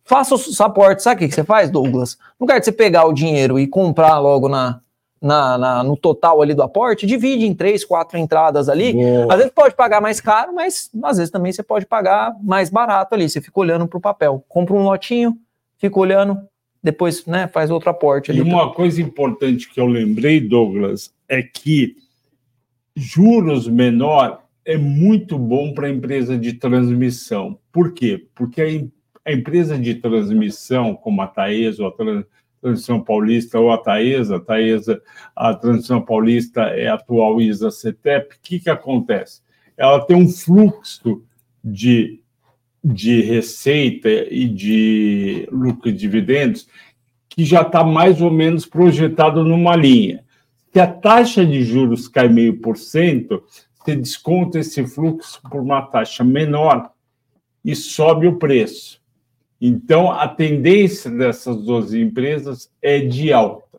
faça 0.05 0.37
os 0.37 0.61
aportes. 0.61 1.03
Sabe 1.03 1.25
o 1.25 1.29
que 1.29 1.35
você 1.35 1.43
faz, 1.43 1.69
Douglas? 1.69 2.17
No 2.39 2.45
lugar 2.45 2.61
de 2.61 2.65
você 2.65 2.71
pegar 2.71 3.07
o 3.07 3.13
dinheiro 3.13 3.59
e 3.59 3.67
comprar 3.67 4.21
logo 4.21 4.49
na 4.49 4.79
na, 5.21 5.59
na, 5.59 5.85
no 5.85 5.97
total 5.97 6.41
ali 6.41 6.55
do 6.55 6.63
aporte, 6.63 7.07
divide 7.07 7.47
em 7.47 7.55
três, 7.55 7.85
quatro 7.85 8.17
entradas 8.19 8.69
ali. 8.69 8.93
Boa. 8.93 9.33
Às 9.33 9.39
vezes 9.39 9.53
pode 9.53 9.75
pagar 9.75 10.01
mais 10.01 10.21
caro, 10.21 10.55
mas 10.55 10.91
às 11.03 11.19
vezes 11.19 11.31
também 11.31 11.53
você 11.53 11.63
pode 11.63 11.87
pagar 11.87 12.35
mais 12.43 12.71
barato 12.71 13.15
ali. 13.15 13.29
Você 13.29 13.41
fica 13.41 13.61
olhando 13.61 13.87
para 13.87 13.99
o 13.99 14.01
papel. 14.01 14.45
Compra 14.49 14.75
um 14.75 14.85
lotinho, 14.85 15.37
fica 15.77 15.99
olhando, 15.99 16.39
depois 16.83 17.27
né, 17.27 17.49
faz 17.49 17.71
outro 17.71 17.91
aporte. 17.91 18.31
Ali 18.31 18.41
e 18.41 18.43
uma 18.43 18.73
coisa 18.73 19.03
importante 19.03 19.69
que 19.69 19.81
eu 19.81 19.87
lembrei, 19.87 20.41
Douglas, 20.41 21.13
é 21.29 21.43
que 21.43 21.97
juros 22.95 23.69
menor 23.69 24.43
é 24.65 24.77
muito 24.77 25.39
bom 25.39 25.73
para 25.73 25.87
a 25.87 25.91
empresa 25.91 26.37
de 26.37 26.53
transmissão. 26.53 27.59
Por 27.73 27.93
quê? 27.93 28.27
Porque 28.35 28.61
a, 28.61 29.31
a 29.31 29.33
empresa 29.33 29.79
de 29.79 29.95
transmissão, 29.95 30.95
como 30.95 31.23
a 31.23 31.27
Taesa 31.27 31.83
ou 31.83 31.89
a 31.89 31.93
Transmissão 32.61 33.01
Paulista 33.01 33.59
ou 33.59 33.71
a 33.71 33.79
Taesa, 33.79 34.37
a 34.37 34.41
Taesa, 34.41 35.01
a 35.35 35.55
Transmissão 35.55 36.01
Paulista 36.01 36.63
é 36.63 36.89
a 36.89 36.95
atual 36.95 37.41
ISA 37.41 37.71
CETEP, 37.71 38.35
o 38.35 38.39
que, 38.43 38.61
que 38.61 38.71
acontece? 38.71 39.41
Ela 39.77 40.05
tem 40.05 40.17
um 40.17 40.29
fluxo 40.29 41.23
de, 41.63 42.21
de 42.83 43.21
receita 43.23 44.09
e 44.09 44.49
de 44.49 45.49
lucro 45.53 45.89
e 45.89 45.93
dividendos 45.93 46.67
que 47.29 47.45
já 47.45 47.63
está 47.63 47.85
mais 47.85 48.21
ou 48.21 48.31
menos 48.31 48.67
projetado 48.67 49.45
numa 49.45 49.77
linha. 49.77 50.25
Se 50.73 50.81
a 50.81 50.87
taxa 50.87 51.47
de 51.47 51.63
juros 51.63 52.09
cai 52.09 52.29
meio 52.29 52.59
por 52.61 52.77
cento, 52.77 53.43
você 53.79 53.95
desconta 53.95 54.59
esse 54.59 54.85
fluxo 54.87 55.41
por 55.49 55.61
uma 55.61 55.83
taxa 55.83 56.25
menor 56.25 56.91
e 57.65 57.75
sobe 57.77 58.27
o 58.27 58.37
preço. 58.37 59.01
Então, 59.61 60.11
a 60.11 60.29
tendência 60.29 61.11
dessas 61.11 61.57
duas 61.65 61.93
empresas 61.93 62.71
é 62.81 63.01
de 63.01 63.33
alta. 63.33 63.79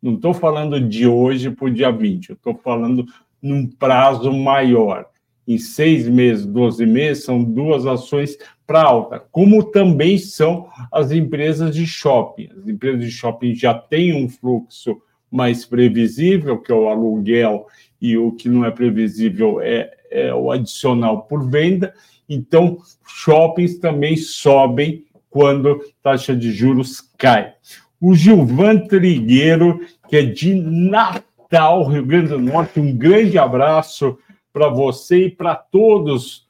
Não 0.00 0.14
estou 0.14 0.32
falando 0.32 0.80
de 0.80 1.06
hoje 1.06 1.50
para 1.50 1.66
o 1.66 1.70
dia 1.70 1.90
20, 1.90 2.30
eu 2.30 2.34
estou 2.34 2.54
falando 2.54 3.04
num 3.42 3.66
prazo 3.66 4.32
maior. 4.32 5.06
Em 5.46 5.58
seis 5.58 6.08
meses, 6.08 6.46
12 6.46 6.86
meses, 6.86 7.24
são 7.24 7.42
duas 7.42 7.84
ações 7.86 8.38
para 8.66 8.82
alta, 8.84 9.18
como 9.32 9.64
também 9.64 10.16
são 10.16 10.68
as 10.92 11.10
empresas 11.10 11.74
de 11.74 11.86
shopping. 11.86 12.48
As 12.56 12.68
empresas 12.68 13.00
de 13.00 13.10
shopping 13.10 13.54
já 13.54 13.74
têm 13.74 14.14
um 14.14 14.28
fluxo 14.28 15.02
mais 15.30 15.64
previsível, 15.64 16.58
que 16.58 16.70
é 16.70 16.74
o 16.74 16.88
aluguel, 16.88 17.66
e 18.00 18.16
o 18.16 18.32
que 18.32 18.48
não 18.48 18.64
é 18.64 18.70
previsível 18.70 19.60
é, 19.60 19.90
é 20.10 20.34
o 20.34 20.50
adicional 20.50 21.22
por 21.22 21.48
venda. 21.48 21.94
Então, 22.28 22.78
shoppings 23.06 23.78
também 23.78 24.16
sobem 24.16 25.04
quando 25.28 25.80
taxa 26.02 26.34
de 26.34 26.52
juros 26.52 27.00
cai. 27.16 27.54
O 28.00 28.14
Gilvan 28.14 28.78
Trigueiro, 28.78 29.80
que 30.08 30.16
é 30.16 30.22
de 30.22 30.54
Natal, 30.54 31.86
Rio 31.86 32.04
Grande 32.04 32.28
do 32.28 32.38
Norte, 32.38 32.80
um 32.80 32.96
grande 32.96 33.38
abraço 33.38 34.18
para 34.52 34.68
você 34.68 35.26
e 35.26 35.30
para 35.30 35.54
todos 35.54 36.46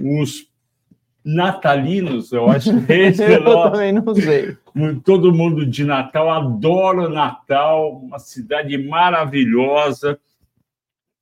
os 0.00 0.50
natalinos, 1.24 2.32
eu 2.32 2.50
acho 2.50 2.84
que 2.84 2.92
esse 2.92 3.22
eu 3.22 3.32
é 3.32 3.70
também 3.70 3.92
não 3.92 4.14
sei. 4.14 4.56
Todo 5.04 5.34
mundo 5.34 5.64
de 5.66 5.84
Natal 5.84 6.30
adora 6.30 7.08
Natal, 7.08 8.00
uma 8.02 8.18
cidade 8.18 8.76
maravilhosa 8.78 10.18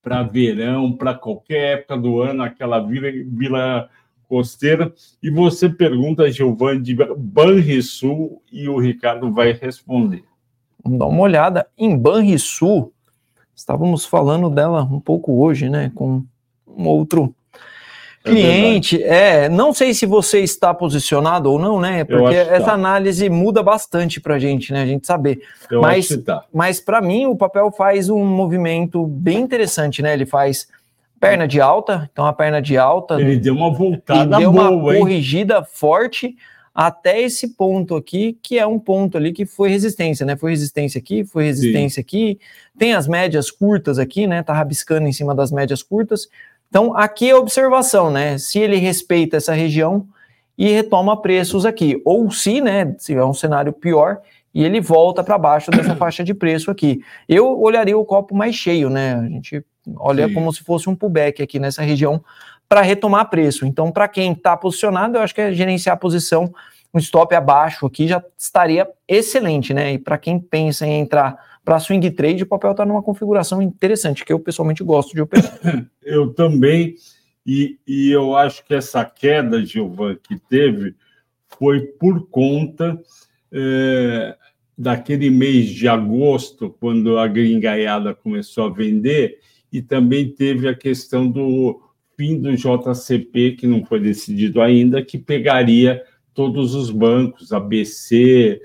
para 0.02 0.22
verão, 0.22 0.92
para 0.92 1.14
qualquer 1.14 1.78
época 1.78 1.96
do 1.96 2.20
ano, 2.20 2.42
aquela 2.42 2.80
vila, 2.80 3.08
vila 3.26 3.90
costeira. 4.28 4.92
E 5.22 5.30
você 5.30 5.68
pergunta, 5.68 6.30
Giovanni, 6.30 6.80
de 6.80 6.96
Banrisul 7.16 8.42
e 8.50 8.68
o 8.68 8.78
Ricardo 8.78 9.32
vai 9.32 9.52
responder. 9.52 10.24
Vamos 10.82 10.98
dar 10.98 11.06
uma 11.06 11.22
olhada 11.22 11.66
em 11.76 11.96
Banrisul. 11.96 12.92
Estávamos 13.54 14.06
falando 14.06 14.48
dela 14.48 14.82
um 14.82 15.00
pouco 15.00 15.42
hoje, 15.42 15.68
né, 15.68 15.90
com 15.94 16.24
um 16.66 16.86
outro 16.86 17.34
cliente. 18.24 19.02
É, 19.02 19.44
é, 19.44 19.48
não 19.48 19.72
sei 19.72 19.94
se 19.94 20.06
você 20.06 20.40
está 20.40 20.74
posicionado 20.74 21.50
ou 21.50 21.58
não, 21.58 21.80
né? 21.80 22.04
Porque 22.04 22.34
essa 22.34 22.66
tá. 22.66 22.72
análise 22.72 23.28
muda 23.28 23.62
bastante 23.62 24.20
para 24.20 24.34
a 24.34 24.38
gente, 24.38 24.72
né? 24.72 24.82
A 24.82 24.86
gente 24.86 25.06
saber. 25.06 25.40
Eu 25.70 25.80
mas, 25.80 26.08
tá. 26.24 26.44
mas 26.52 26.80
para 26.80 27.00
mim 27.00 27.26
o 27.26 27.36
papel 27.36 27.70
faz 27.72 28.08
um 28.10 28.24
movimento 28.24 29.06
bem 29.06 29.40
interessante, 29.40 30.02
né? 30.02 30.12
Ele 30.12 30.26
faz 30.26 30.68
perna 31.18 31.46
de 31.46 31.60
alta, 31.60 32.08
então 32.10 32.24
a 32.24 32.32
perna 32.32 32.60
de 32.60 32.76
alta. 32.76 33.20
Ele 33.20 33.36
deu 33.36 33.54
uma 33.54 33.72
voltada 33.72 34.38
deu 34.38 34.52
boa, 34.52 34.70
uma 34.70 34.94
corrigida 34.94 35.58
hein? 35.58 35.64
forte 35.70 36.36
até 36.74 37.20
esse 37.20 37.48
ponto 37.48 37.96
aqui, 37.96 38.38
que 38.42 38.58
é 38.58 38.66
um 38.66 38.78
ponto 38.78 39.18
ali 39.18 39.32
que 39.32 39.44
foi 39.44 39.68
resistência, 39.68 40.24
né? 40.24 40.36
Foi 40.36 40.50
resistência 40.50 40.98
aqui, 40.98 41.24
foi 41.24 41.44
resistência 41.44 41.96
Sim. 41.96 42.00
aqui. 42.00 42.40
Tem 42.78 42.94
as 42.94 43.06
médias 43.06 43.50
curtas 43.50 43.98
aqui, 43.98 44.26
né? 44.26 44.42
Tá 44.42 44.54
rabiscando 44.54 45.06
em 45.06 45.12
cima 45.12 45.34
das 45.34 45.50
médias 45.50 45.82
curtas. 45.82 46.28
Então, 46.70 46.96
aqui 46.96 47.28
é 47.28 47.32
a 47.32 47.38
observação, 47.38 48.10
né? 48.10 48.38
Se 48.38 48.60
ele 48.60 48.76
respeita 48.76 49.36
essa 49.36 49.52
região 49.52 50.06
e 50.56 50.70
retoma 50.70 51.20
preços 51.20 51.66
aqui, 51.66 52.00
ou 52.04 52.30
se, 52.30 52.60
né, 52.60 52.94
se 52.96 53.12
é 53.12 53.24
um 53.24 53.34
cenário 53.34 53.72
pior, 53.72 54.20
e 54.54 54.64
ele 54.64 54.80
volta 54.80 55.22
para 55.24 55.36
baixo 55.36 55.70
dessa 55.70 55.94
faixa 55.96 56.22
de 56.22 56.32
preço 56.32 56.70
aqui. 56.70 57.00
Eu 57.28 57.60
olharia 57.60 57.98
o 57.98 58.04
copo 58.04 58.36
mais 58.36 58.54
cheio, 58.54 58.88
né? 58.88 59.14
A 59.14 59.28
gente 59.28 59.64
olha 59.96 60.28
Sim. 60.28 60.34
como 60.34 60.52
se 60.52 60.62
fosse 60.62 60.88
um 60.88 60.94
pullback 60.94 61.42
aqui 61.42 61.58
nessa 61.58 61.82
região 61.82 62.22
para 62.68 62.82
retomar 62.82 63.28
preço. 63.28 63.66
Então, 63.66 63.90
para 63.90 64.06
quem 64.06 64.32
está 64.32 64.56
posicionado, 64.56 65.16
eu 65.16 65.22
acho 65.22 65.34
que 65.34 65.40
é 65.40 65.52
gerenciar 65.52 65.94
a 65.94 65.98
posição, 65.98 66.52
um 66.94 66.98
stop 66.98 67.34
abaixo 67.34 67.86
aqui 67.86 68.06
já 68.06 68.22
estaria 68.38 68.88
excelente, 69.08 69.74
né? 69.74 69.94
E 69.94 69.98
para 69.98 70.18
quem 70.18 70.38
pensa 70.38 70.86
em 70.86 71.00
entrar 71.00 71.49
para 71.64 71.78
swing 71.78 72.10
trade, 72.10 72.42
o 72.42 72.46
papel 72.46 72.72
está 72.72 72.84
numa 72.86 73.02
configuração 73.02 73.60
interessante, 73.60 74.24
que 74.24 74.32
eu 74.32 74.40
pessoalmente 74.40 74.82
gosto 74.82 75.14
de 75.14 75.20
operar. 75.20 75.58
Eu 76.02 76.32
também, 76.32 76.96
e, 77.46 77.78
e 77.86 78.10
eu 78.10 78.34
acho 78.34 78.64
que 78.64 78.74
essa 78.74 79.04
queda, 79.04 79.64
Gilvan, 79.64 80.16
que 80.16 80.36
teve, 80.48 80.96
foi 81.46 81.82
por 81.82 82.26
conta 82.28 83.00
é, 83.52 84.36
daquele 84.76 85.30
mês 85.30 85.68
de 85.68 85.86
agosto, 85.86 86.74
quando 86.80 87.16
a 87.16 87.28
gringaiada 87.28 88.12
começou 88.12 88.64
a 88.64 88.70
vender, 88.70 89.38
e 89.72 89.80
também 89.80 90.28
teve 90.28 90.66
a 90.66 90.74
questão 90.74 91.30
do 91.30 91.80
fim 92.16 92.40
do 92.40 92.56
JCP, 92.56 93.52
que 93.52 93.66
não 93.66 93.84
foi 93.84 94.00
decidido 94.00 94.60
ainda, 94.60 95.04
que 95.04 95.16
pegaria 95.16 96.02
todos 96.34 96.74
os 96.74 96.90
bancos, 96.90 97.52
ABC, 97.52 98.60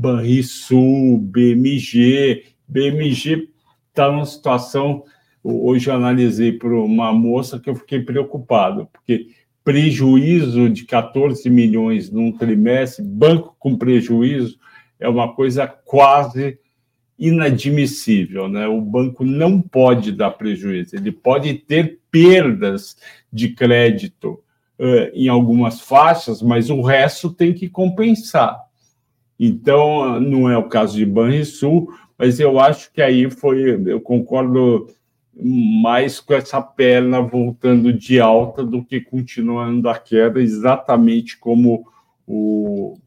Banrisul, 0.00 1.18
BMG. 1.18 2.44
BMG 2.66 3.48
está 3.90 4.10
numa 4.10 4.24
situação. 4.24 5.04
Hoje 5.44 5.90
analisei 5.90 6.52
para 6.52 6.74
uma 6.74 7.12
moça 7.12 7.60
que 7.60 7.68
eu 7.68 7.74
fiquei 7.74 8.00
preocupado, 8.00 8.88
porque 8.90 9.28
prejuízo 9.62 10.70
de 10.70 10.84
14 10.84 11.48
milhões 11.50 12.10
num 12.10 12.32
trimestre, 12.32 13.04
banco 13.04 13.54
com 13.58 13.76
prejuízo, 13.76 14.58
é 14.98 15.06
uma 15.06 15.34
coisa 15.34 15.66
quase 15.66 16.58
inadmissível. 17.18 18.48
Né? 18.48 18.66
O 18.66 18.80
banco 18.80 19.22
não 19.22 19.60
pode 19.60 20.12
dar 20.12 20.30
prejuízo, 20.30 20.96
ele 20.96 21.12
pode 21.12 21.54
ter 21.54 22.00
perdas 22.10 22.96
de 23.30 23.50
crédito 23.50 24.42
uh, 24.78 25.10
em 25.12 25.28
algumas 25.28 25.82
faixas, 25.82 26.40
mas 26.40 26.70
o 26.70 26.80
resto 26.80 27.30
tem 27.30 27.52
que 27.52 27.68
compensar. 27.68 28.69
Então, 29.42 30.20
não 30.20 30.50
é 30.50 30.58
o 30.58 30.68
caso 30.68 30.98
de 30.98 31.06
Banrisul, 31.06 31.90
mas 32.18 32.38
eu 32.38 32.60
acho 32.60 32.92
que 32.92 33.00
aí 33.00 33.30
foi, 33.30 33.80
eu 33.86 33.98
concordo 33.98 34.86
mais 35.34 36.20
com 36.20 36.34
essa 36.34 36.60
perna 36.60 37.22
voltando 37.22 37.90
de 37.90 38.20
alta 38.20 38.62
do 38.62 38.84
que 38.84 39.00
continuando 39.00 39.88
a 39.88 39.98
queda, 39.98 40.42
exatamente 40.42 41.38
como 41.38 41.88
o 42.26 42.98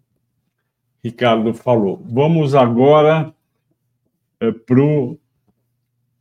Ricardo 1.03 1.53
falou. 1.53 2.01
Vamos 2.03 2.55
agora 2.55 3.31
é, 4.39 4.51
para 4.51 4.81
o 4.81 5.19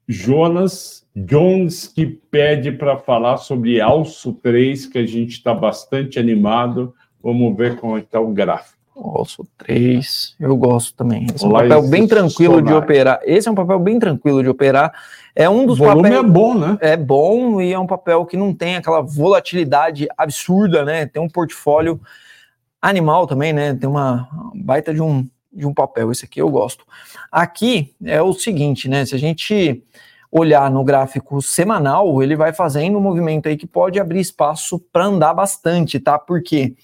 Jonas 0.06 1.08
Jones, 1.16 1.88
que 1.88 2.04
pede 2.04 2.70
para 2.70 2.98
falar 2.98 3.38
sobre 3.38 3.80
Alço 3.80 4.34
3, 4.34 4.84
que 4.84 4.98
a 4.98 5.06
gente 5.06 5.30
está 5.30 5.54
bastante 5.54 6.18
animado. 6.18 6.94
Vamos 7.22 7.56
ver 7.56 7.76
como 7.76 7.96
está 7.96 8.20
o 8.20 8.30
gráfico. 8.30 8.82
Alço 8.95 9.47
3, 9.59 10.36
eu 10.38 10.57
gosto 10.57 10.95
também. 10.95 11.26
Esse 11.34 11.45
é 11.45 11.49
um 11.49 11.53
papel 11.53 11.88
bem 11.88 12.07
tranquilo 12.07 12.55
sonar. 12.57 12.72
de 12.72 12.78
operar. 12.78 13.20
Esse 13.24 13.49
é 13.49 13.51
um 13.51 13.55
papel 13.55 13.78
bem 13.78 13.99
tranquilo 13.99 14.43
de 14.43 14.49
operar. 14.49 14.93
É 15.34 15.49
um 15.49 15.66
dos 15.66 15.78
papéis. 15.78 15.99
O 15.99 16.03
volume 16.03 16.14
é 16.14 16.22
bom, 16.22 16.55
né? 16.55 16.78
É 16.80 16.97
bom 16.97 17.61
e 17.61 17.72
é 17.72 17.78
um 17.78 17.86
papel 17.86 18.26
que 18.26 18.36
não 18.36 18.55
tem 18.55 18.76
aquela 18.76 19.01
volatilidade 19.01 20.07
absurda, 20.16 20.84
né? 20.84 21.07
Tem 21.07 21.22
um 21.22 21.28
portfólio 21.28 22.01
animal 22.80 23.26
também, 23.26 23.53
né? 23.53 23.74
Tem 23.74 23.88
uma 23.88 24.28
baita 24.55 24.93
de 24.93 25.01
um 25.01 25.26
de 25.53 25.66
um 25.66 25.74
papel. 25.74 26.11
Esse 26.11 26.24
aqui 26.24 26.40
eu 26.40 26.49
gosto. 26.49 26.84
Aqui 27.30 27.95
é 28.05 28.22
o 28.22 28.32
seguinte, 28.32 28.88
né? 28.88 29.05
Se 29.05 29.14
a 29.14 29.18
gente 29.18 29.82
olhar 30.30 30.70
no 30.70 30.82
gráfico 30.82 31.43
semanal, 31.43 32.22
ele 32.22 32.34
vai 32.34 32.55
fazendo 32.55 32.97
um 32.97 33.03
movimento 33.03 33.49
aí 33.49 33.57
que 33.57 33.66
pode 33.66 34.01
abrir 34.01 34.20
espaço 34.20 34.78
para 34.90 35.05
andar 35.05 35.34
bastante, 35.34 36.01
tá? 36.01 36.18
Porque 36.18 36.74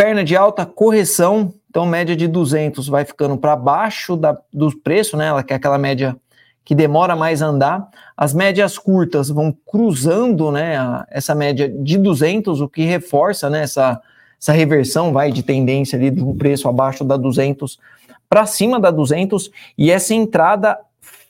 perna 0.00 0.24
de 0.24 0.34
alta, 0.34 0.64
correção, 0.64 1.52
então 1.68 1.84
média 1.84 2.16
de 2.16 2.26
200 2.26 2.88
vai 2.88 3.04
ficando 3.04 3.36
para 3.36 3.54
baixo 3.54 4.16
da, 4.16 4.34
do 4.50 4.74
preço, 4.78 5.14
né? 5.14 5.26
Ela 5.26 5.42
quer 5.42 5.56
aquela 5.56 5.76
média 5.76 6.16
que 6.64 6.74
demora 6.74 7.14
mais 7.14 7.42
a 7.42 7.48
andar. 7.48 7.86
As 8.16 8.32
médias 8.32 8.78
curtas 8.78 9.28
vão 9.28 9.54
cruzando, 9.66 10.50
né? 10.50 10.78
A, 10.78 11.06
essa 11.10 11.34
média 11.34 11.68
de 11.68 11.98
200, 11.98 12.62
o 12.62 12.68
que 12.68 12.82
reforça, 12.82 13.50
né? 13.50 13.64
Essa 13.64 14.00
essa 14.40 14.52
reversão 14.52 15.12
vai 15.12 15.30
de 15.30 15.42
tendência 15.42 15.98
ali 15.98 16.10
um 16.22 16.34
preço 16.34 16.66
abaixo 16.66 17.04
da 17.04 17.18
200 17.18 17.78
para 18.26 18.46
cima 18.46 18.80
da 18.80 18.90
200 18.90 19.50
e 19.76 19.90
essa 19.90 20.14
entrada 20.14 20.78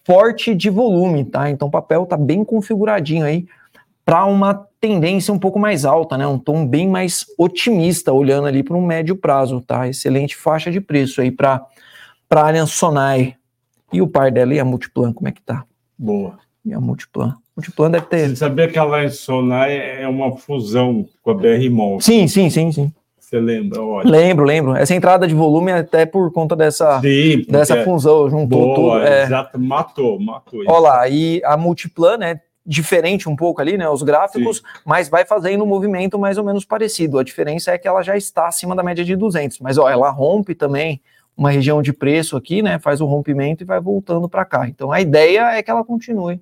forte 0.04 0.54
de 0.54 0.70
volume, 0.70 1.24
tá? 1.24 1.50
Então 1.50 1.66
o 1.66 1.72
papel 1.72 2.06
tá 2.06 2.16
bem 2.16 2.44
configuradinho 2.44 3.24
aí 3.26 3.48
para 4.04 4.24
uma 4.24 4.66
tendência 4.80 5.32
um 5.32 5.38
pouco 5.38 5.58
mais 5.58 5.84
alta, 5.84 6.16
né? 6.16 6.26
Um 6.26 6.38
tom 6.38 6.66
bem 6.66 6.88
mais 6.88 7.26
otimista, 7.38 8.12
olhando 8.12 8.46
ali 8.46 8.62
para 8.62 8.76
um 8.76 8.84
médio 8.84 9.14
prazo, 9.14 9.60
tá? 9.60 9.88
Excelente 9.88 10.36
faixa 10.36 10.70
de 10.70 10.80
preço 10.80 11.20
aí 11.20 11.30
para 11.30 11.64
para 12.28 12.46
Allianz 12.46 12.70
Sonai. 12.70 13.36
E 13.92 14.00
o 14.00 14.06
par 14.06 14.30
dela 14.30 14.54
e 14.54 14.60
a 14.60 14.64
Multiplan, 14.64 15.12
como 15.12 15.28
é 15.28 15.32
que 15.32 15.42
tá? 15.42 15.64
Boa. 15.98 16.38
E 16.64 16.72
a 16.72 16.80
Multiplan? 16.80 17.34
Multiplan 17.56 17.90
deve 17.90 18.06
ter. 18.06 18.28
Você 18.28 18.36
sabia 18.36 18.68
que 18.68 18.78
a 18.78 18.82
Allianz 18.82 19.18
Sonai 19.18 20.02
é 20.02 20.06
uma 20.06 20.36
fusão 20.36 21.06
com 21.22 21.30
a 21.32 21.34
BR 21.34 21.68
Mall? 21.70 22.00
Sim, 22.00 22.28
sim, 22.28 22.48
sim, 22.48 22.70
sim. 22.70 22.92
Você 23.18 23.38
lembra? 23.38 23.80
Olha. 23.80 24.10
Lembro, 24.10 24.44
lembro. 24.44 24.74
Essa 24.74 24.92
entrada 24.92 25.26
de 25.26 25.34
volume 25.34 25.70
é 25.70 25.78
até 25.78 26.04
por 26.04 26.32
conta 26.32 26.56
dessa, 26.56 27.00
Sim, 27.00 27.44
dessa 27.48 27.84
fusão, 27.84 28.28
juntou 28.28 28.74
boa, 28.74 28.74
tudo. 28.74 29.06
É. 29.06 29.22
Exato, 29.22 29.58
matou, 29.58 30.18
matou. 30.18 30.60
Olha 30.66 30.80
lá, 30.80 31.08
e 31.08 31.40
a 31.44 31.56
Multiplan, 31.56 32.16
né? 32.16 32.40
Diferente 32.64 33.28
um 33.28 33.34
pouco 33.34 33.60
ali, 33.60 33.76
né? 33.76 33.88
Os 33.88 34.02
gráficos, 34.02 34.58
Sim. 34.58 34.62
mas 34.84 35.08
vai 35.08 35.24
fazendo 35.24 35.64
um 35.64 35.66
movimento 35.66 36.18
mais 36.18 36.36
ou 36.36 36.44
menos 36.44 36.64
parecido. 36.64 37.18
A 37.18 37.24
diferença 37.24 37.72
é 37.72 37.78
que 37.78 37.88
ela 37.88 38.02
já 38.02 38.16
está 38.16 38.46
acima 38.46 38.76
da 38.76 38.82
média 38.82 39.04
de 39.04 39.16
200. 39.16 39.60
Mas, 39.60 39.78
ó, 39.78 39.88
ela 39.88 40.10
rompe 40.10 40.54
também 40.54 41.00
uma 41.36 41.50
região 41.50 41.80
de 41.80 41.92
preço 41.92 42.36
aqui, 42.36 42.60
né? 42.60 42.78
Faz 42.78 43.00
o 43.00 43.06
rompimento 43.06 43.62
e 43.62 43.66
vai 43.66 43.80
voltando 43.80 44.28
para 44.28 44.44
cá. 44.44 44.68
Então, 44.68 44.92
a 44.92 45.00
ideia 45.00 45.52
é 45.52 45.62
que 45.62 45.70
ela 45.70 45.82
continue 45.82 46.40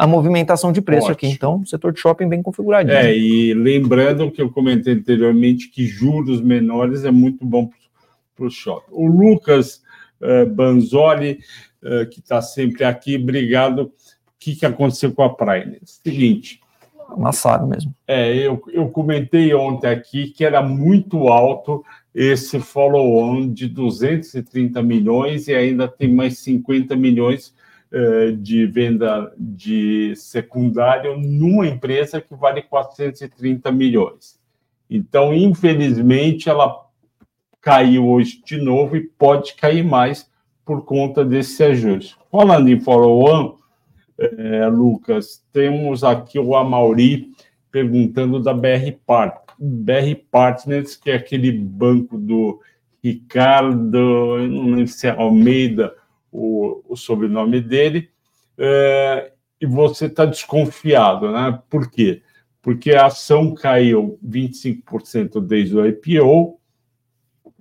a 0.00 0.06
movimentação 0.06 0.72
de 0.72 0.80
preço 0.80 1.08
Ótimo. 1.08 1.12
aqui. 1.12 1.26
Então, 1.26 1.64
setor 1.66 1.92
de 1.92 2.00
shopping 2.00 2.26
bem 2.26 2.42
configuradinho. 2.42 2.96
É, 2.96 3.14
e 3.14 3.52
lembrando 3.52 4.30
que 4.30 4.40
eu 4.40 4.50
comentei 4.50 4.94
anteriormente 4.94 5.68
que 5.68 5.84
juros 5.84 6.40
menores 6.40 7.04
é 7.04 7.10
muito 7.10 7.44
bom 7.44 7.70
para 8.34 8.46
o 8.46 8.50
shopping. 8.50 8.90
O 8.90 9.06
Lucas 9.06 9.82
uh, 10.22 10.46
Banzoli, 10.46 11.40
uh, 11.82 12.08
que 12.08 12.20
está 12.20 12.40
sempre 12.40 12.82
aqui, 12.82 13.16
obrigado. 13.16 13.92
O 14.40 14.42
que, 14.42 14.56
que 14.56 14.64
aconteceu 14.64 15.12
com 15.12 15.22
a 15.22 15.28
Prime? 15.28 15.78
Seguinte. 15.84 16.60
Amassaram 17.10 17.66
mesmo. 17.66 17.94
É, 18.08 18.34
eu, 18.34 18.62
eu 18.72 18.88
comentei 18.88 19.52
ontem 19.52 19.88
aqui 19.88 20.28
que 20.28 20.44
era 20.44 20.62
muito 20.62 21.28
alto 21.28 21.84
esse 22.14 22.58
follow-on 22.58 23.52
de 23.52 23.68
230 23.68 24.82
milhões 24.82 25.46
e 25.46 25.54
ainda 25.54 25.86
tem 25.86 26.10
mais 26.12 26.38
50 26.38 26.96
milhões 26.96 27.54
eh, 27.92 28.32
de 28.38 28.66
venda 28.66 29.32
de 29.36 30.14
secundário 30.16 31.18
numa 31.18 31.66
empresa 31.66 32.20
que 32.20 32.34
vale 32.34 32.62
430 32.62 33.70
milhões. 33.70 34.38
Então, 34.88 35.34
infelizmente, 35.34 36.48
ela 36.48 36.86
caiu 37.60 38.08
hoje 38.08 38.40
de 38.46 38.56
novo 38.56 38.96
e 38.96 39.00
pode 39.00 39.54
cair 39.54 39.84
mais 39.84 40.30
por 40.64 40.84
conta 40.84 41.24
desse 41.24 41.62
ajuste. 41.62 42.16
Falando 42.30 42.68
em 42.68 42.80
follow-on, 42.80 43.59
é, 44.20 44.66
Lucas, 44.66 45.42
temos 45.52 46.04
aqui 46.04 46.38
o 46.38 46.54
Amauri 46.54 47.30
perguntando 47.70 48.40
da 48.40 48.52
BR, 48.52 48.92
Part, 49.06 49.40
BR 49.58 50.14
Partners, 50.30 50.96
que 50.96 51.10
é 51.10 51.14
aquele 51.14 51.50
banco 51.52 52.18
do 52.18 52.60
Ricardo, 53.02 54.38
não 54.46 54.66
lembro 54.66 54.88
se 54.88 55.06
é 55.06 55.10
Almeida 55.10 55.94
o, 56.30 56.82
o 56.88 56.96
sobrenome 56.96 57.60
dele, 57.60 58.10
é, 58.58 59.32
e 59.60 59.66
você 59.66 60.06
está 60.06 60.26
desconfiado, 60.26 61.32
né? 61.32 61.58
Por 61.70 61.90
quê? 61.90 62.22
Porque 62.60 62.92
a 62.92 63.06
ação 63.06 63.54
caiu 63.54 64.18
25% 64.26 65.40
desde 65.40 65.76
o 65.76 65.86
IPO, 65.86 66.58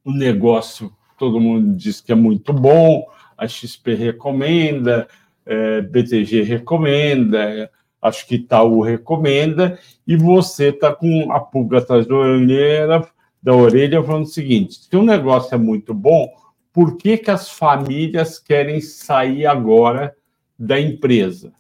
o 0.03 0.12
negócio 0.12 0.91
todo 1.18 1.39
mundo 1.39 1.76
diz 1.76 2.01
que 2.01 2.12
é 2.12 2.16
muito 2.16 2.53
bom, 2.53 3.05
a 3.38 3.47
XP 3.47 3.93
recomenda, 3.93 5.07
é, 5.49 5.81
BTG 5.81 6.43
recomenda, 6.43 7.69
acho 8.01 8.25
que 8.27 8.35
Itaú 8.35 8.81
recomenda, 8.81 9.77
e 10.07 10.15
você 10.15 10.69
está 10.69 10.93
com 10.93 11.31
a 11.31 11.39
pulga 11.39 11.79
atrás 11.79 12.07
da 12.07 12.15
orelha, 12.15 13.07
da 13.41 13.53
orelha 13.53 14.03
falando 14.03 14.23
o 14.23 14.27
seguinte: 14.27 14.75
se 14.75 14.95
o 14.95 15.03
negócio 15.03 15.53
é 15.55 15.57
muito 15.57 15.93
bom, 15.93 16.29
por 16.71 16.95
que, 16.95 17.17
que 17.17 17.31
as 17.31 17.49
famílias 17.49 18.39
querem 18.39 18.79
sair 18.79 19.45
agora 19.45 20.15
da 20.57 20.79
empresa 20.79 21.51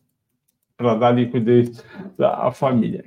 para 0.79 0.95
dar 0.95 1.11
liquidez 1.11 1.83
à 2.17 2.51
família. 2.51 3.03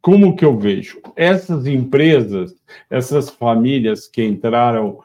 Como 0.00 0.36
que 0.36 0.44
eu 0.44 0.56
vejo? 0.56 1.00
Essas 1.16 1.66
empresas, 1.66 2.54
essas 2.88 3.30
famílias 3.30 4.06
que 4.06 4.24
entraram 4.24 5.00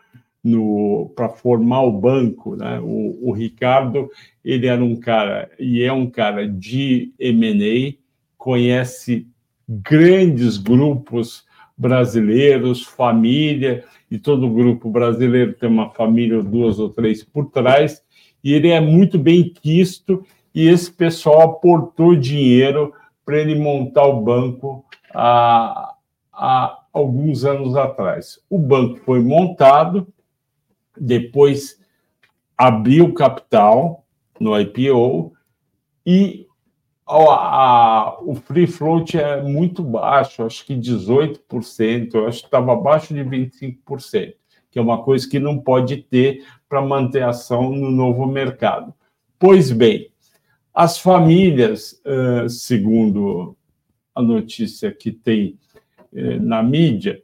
para 1.16 1.30
formar 1.30 1.84
o 1.84 1.92
banco, 1.92 2.56
né? 2.56 2.80
O, 2.82 3.30
o, 3.30 3.32
Ricardo, 3.32 4.10
ele 4.44 4.68
era 4.68 4.84
um 4.84 4.96
cara 4.96 5.50
e 5.58 5.82
é 5.82 5.94
um 5.94 6.10
cara 6.10 6.48
de 6.48 7.14
M&A, 7.18 7.96
conhece 8.38 9.26
grandes 9.68 10.58
grupos 10.58 11.46
brasileiros, 11.78 12.84
família, 12.84 13.86
e 14.12 14.20
todo 14.20 14.50
grupo 14.50 14.90
brasileiro 14.90 15.54
tem 15.54 15.70
uma 15.70 15.90
família, 15.90 16.44
duas 16.44 16.78
ou 16.78 16.90
três 16.90 17.24
por 17.24 17.50
trás, 17.50 18.04
e 18.44 18.54
ele 18.54 18.68
é 18.68 18.82
muito 18.82 19.18
bem 19.18 19.44
quisto, 19.50 20.26
e 20.54 20.68
esse 20.68 20.92
pessoal 20.92 21.42
aportou 21.42 22.16
dinheiro 22.16 22.94
para 23.26 23.40
ele 23.40 23.56
montar 23.56 24.06
o 24.06 24.22
banco 24.22 24.86
há 25.14 25.96
alguns 26.92 27.44
anos 27.44 27.76
atrás. 27.76 28.40
O 28.50 28.60
banco 28.60 28.98
foi 29.00 29.20
montado, 29.22 30.08
depois 30.98 31.80
abriu 32.58 33.14
capital 33.14 34.06
no 34.40 34.60
IPO 34.60 35.34
e 36.06 36.48
a, 37.06 38.18
o 38.22 38.36
free 38.36 38.68
float 38.68 39.18
é 39.18 39.42
muito 39.42 39.84
baixo, 39.84 40.44
acho 40.44 40.66
que 40.66 40.76
18%, 40.76 42.28
acho 42.28 42.40
que 42.40 42.46
estava 42.46 42.74
abaixo 42.74 43.14
de 43.14 43.22
25%, 43.22 44.34
que 44.72 44.80
é 44.80 44.82
uma 44.82 45.04
coisa 45.04 45.30
que 45.30 45.40
não 45.40 45.60
pode 45.60 45.98
ter 45.98 46.46
para 46.68 46.82
manter 46.82 47.24
ação 47.24 47.72
no 47.72 47.92
novo 47.92 48.26
mercado. 48.26 48.94
Pois 49.38 49.72
bem, 49.72 50.10
as 50.74 50.98
famílias, 50.98 52.02
segundo 52.50 53.56
a 54.16 54.22
notícia 54.22 54.92
que 54.92 55.12
tem 55.12 55.60
na 56.12 56.64
mídia, 56.64 57.22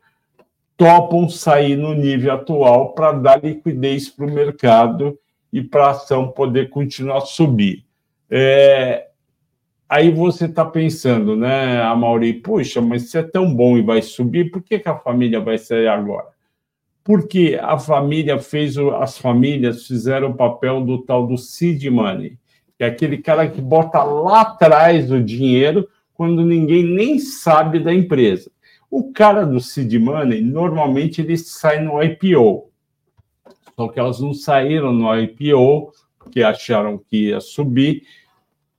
topam 0.80 1.28
sair 1.28 1.76
no 1.76 1.94
nível 1.94 2.32
atual 2.32 2.94
para 2.94 3.12
dar 3.12 3.44
liquidez 3.44 4.08
para 4.08 4.26
o 4.26 4.34
mercado 4.34 5.20
e 5.52 5.62
para 5.62 5.88
a 5.88 5.92
ação 5.92 6.30
poder 6.30 6.70
continuar 6.70 7.18
a 7.18 7.26
subir. 7.26 7.86
É, 8.32 9.10
Aí 9.90 10.12
você 10.12 10.46
está 10.46 10.64
pensando, 10.64 11.36
né, 11.36 11.82
Amauri, 11.82 12.34
puxa, 12.34 12.80
mas 12.80 13.10
se 13.10 13.18
é 13.18 13.24
tão 13.24 13.52
bom 13.52 13.76
e 13.76 13.82
vai 13.82 14.04
subir, 14.04 14.52
por 14.52 14.62
que, 14.62 14.78
que 14.78 14.88
a 14.88 14.96
família 14.96 15.40
vai 15.40 15.58
sair 15.58 15.88
agora? 15.88 16.28
Porque 17.04 17.58
a 17.60 17.76
família 17.80 18.38
fez, 18.38 18.78
as 18.78 19.18
famílias 19.18 19.88
fizeram 19.88 20.30
o 20.30 20.36
papel 20.36 20.82
do 20.82 21.00
tal 21.00 21.26
do 21.26 21.40
seed 21.40 21.84
money, 21.88 22.38
que 22.78 22.84
é 22.84 22.86
aquele 22.86 23.18
cara 23.18 23.50
que 23.50 23.60
bota 23.60 24.04
lá 24.04 24.42
atrás 24.42 25.12
o 25.12 25.24
dinheiro 25.24 25.90
quando 26.14 26.46
ninguém 26.46 26.84
nem 26.84 27.18
sabe 27.18 27.80
da 27.80 27.92
empresa. 27.92 28.52
O 28.90 29.12
cara 29.12 29.46
do 29.46 29.60
seed 29.60 29.94
money, 29.96 30.42
normalmente 30.42 31.22
ele 31.22 31.38
sai 31.38 31.80
no 31.80 32.02
IPO, 32.02 32.70
só 33.76 33.88
que 33.88 34.00
elas 34.00 34.20
não 34.20 34.34
saíram 34.34 34.92
no 34.92 35.16
IPO, 35.16 35.94
porque 36.18 36.42
acharam 36.42 36.98
que 36.98 37.28
ia 37.28 37.40
subir, 37.40 38.04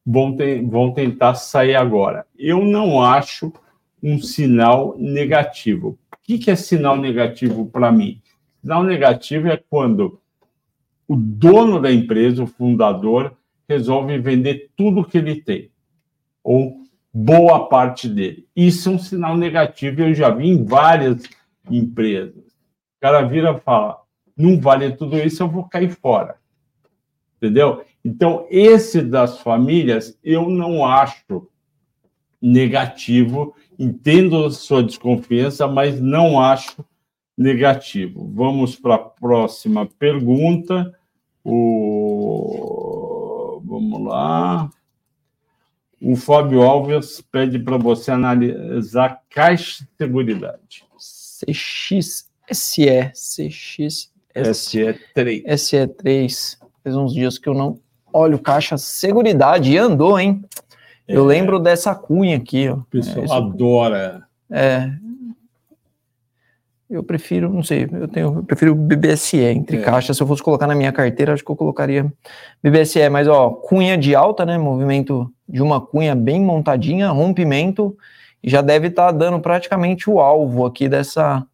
vão, 0.05 0.37
te, 0.37 0.61
vão 0.63 0.93
tentar 0.93 1.35
sair 1.35 1.77
agora. 1.77 2.27
Eu 2.39 2.65
não 2.65 3.03
acho 3.03 3.53
um 4.03 4.21
sinal 4.21 4.97
negativo. 4.99 5.99
O 6.13 6.17
que, 6.23 6.39
que 6.39 6.51
é 6.51 6.57
sinal 6.57 6.97
negativo 6.97 7.67
para 7.67 7.91
mim? 7.93 8.21
Sinal 8.61 8.83
negativo 8.83 9.49
é 9.49 9.57
quando 9.57 10.21
o 11.09 11.17
dono 11.17 11.81
da 11.81 11.91
empresa, 11.91 12.43
o 12.43 12.47
fundador, 12.47 13.37
resolve 13.69 14.19
vender 14.19 14.71
tudo 14.77 15.05
que 15.05 15.19
ele 15.19 15.41
tem, 15.41 15.71
ou 16.43 16.80
boa 17.13 17.69
parte 17.69 18.09
dele. 18.09 18.47
Isso 18.55 18.89
é 18.89 18.93
um 18.93 18.99
sinal 18.99 19.37
negativo, 19.37 20.01
eu 20.03 20.15
já 20.15 20.31
vi 20.31 20.49
em 20.49 20.65
várias 20.65 21.23
empresas. 21.71 22.45
O 22.45 23.01
cara 23.01 23.23
vira 23.23 23.53
e 23.53 23.61
fala: 23.61 24.01
não 24.37 24.61
vale 24.61 24.93
tudo 24.93 25.19
isso, 25.19 25.43
eu 25.43 25.49
vou 25.49 25.65
cair 25.65 25.91
fora. 25.91 26.37
Entendeu? 27.37 27.83
Então, 28.05 28.47
esse 28.51 29.03
das 29.03 29.41
famílias, 29.41 30.19
eu 30.23 30.49
não 30.49 30.85
acho 30.85 31.49
negativo, 32.41 33.55
entendo 33.79 34.47
a 34.47 34.51
sua 34.51 34.83
desconfiança, 34.83 35.69
mas 35.69 36.01
não 36.01 36.41
acho 36.41 36.85
negativo. 37.37 38.31
Vamos 38.35 38.77
para 38.77 38.95
a 38.95 38.99
próxima 38.99 39.87
pergunta. 39.87 40.95
O... 41.45 42.81
Vamos 43.65 44.03
lá. 44.05 44.71
O 46.01 46.17
Fábio 46.17 46.63
Alves 46.63 47.23
pede 47.31 47.59
para 47.59 47.77
você 47.77 48.11
analisar 48.11 49.21
caixa 49.29 49.85
de 49.85 49.91
seguridade. 49.99 50.85
CXSE, 50.97 52.13
CX, 53.13 54.11
SE3. 54.35 55.45
SE3. 55.45 56.59
Faz 56.83 56.97
uns 56.97 57.13
dias 57.13 57.39
que 57.39 57.49
eu 57.49 57.55
não 57.55 57.79
Óleo 58.13 58.39
caixa 58.39 58.77
seguridade. 58.77 59.73
E 59.73 59.79
andou, 59.79 60.19
hein? 60.19 60.45
Eu 61.07 61.25
é. 61.25 61.35
lembro 61.35 61.59
dessa 61.59 61.95
cunha 61.95 62.37
aqui, 62.37 62.69
ó. 62.69 62.75
O 62.75 62.85
pessoal 62.85 63.25
é, 63.25 63.33
adora. 63.33 64.23
É. 64.51 64.91
Eu 66.89 67.05
prefiro, 67.05 67.49
não 67.53 67.63
sei, 67.63 67.89
eu 67.93 68.09
tenho, 68.09 68.39
eu 68.39 68.43
prefiro 68.43 68.75
BBSE 68.75 69.39
entre 69.39 69.77
é. 69.77 69.81
caixas. 69.81 70.17
Se 70.17 70.23
eu 70.23 70.27
fosse 70.27 70.43
colocar 70.43 70.67
na 70.67 70.75
minha 70.75 70.91
carteira, 70.91 71.33
acho 71.33 71.45
que 71.45 71.51
eu 71.51 71.57
colocaria 71.57 72.13
BBSE. 72.63 73.09
Mas, 73.09 73.29
ó, 73.29 73.51
cunha 73.51 73.97
de 73.97 74.15
alta, 74.15 74.45
né? 74.45 74.59
Movimento 74.59 75.33
de 75.51 75.63
uma 75.63 75.81
cunha 75.81 76.15
bem 76.15 76.41
montadinha, 76.41 77.11
rompimento, 77.11 77.97
e 78.43 78.49
já 78.49 78.63
deve 78.63 78.89
estar 78.89 79.07
tá 79.07 79.13
dando 79.13 79.41
praticamente 79.41 80.09
o 80.09 80.21
alvo 80.21 80.65
aqui 80.65 80.89
dessa, 80.89 81.45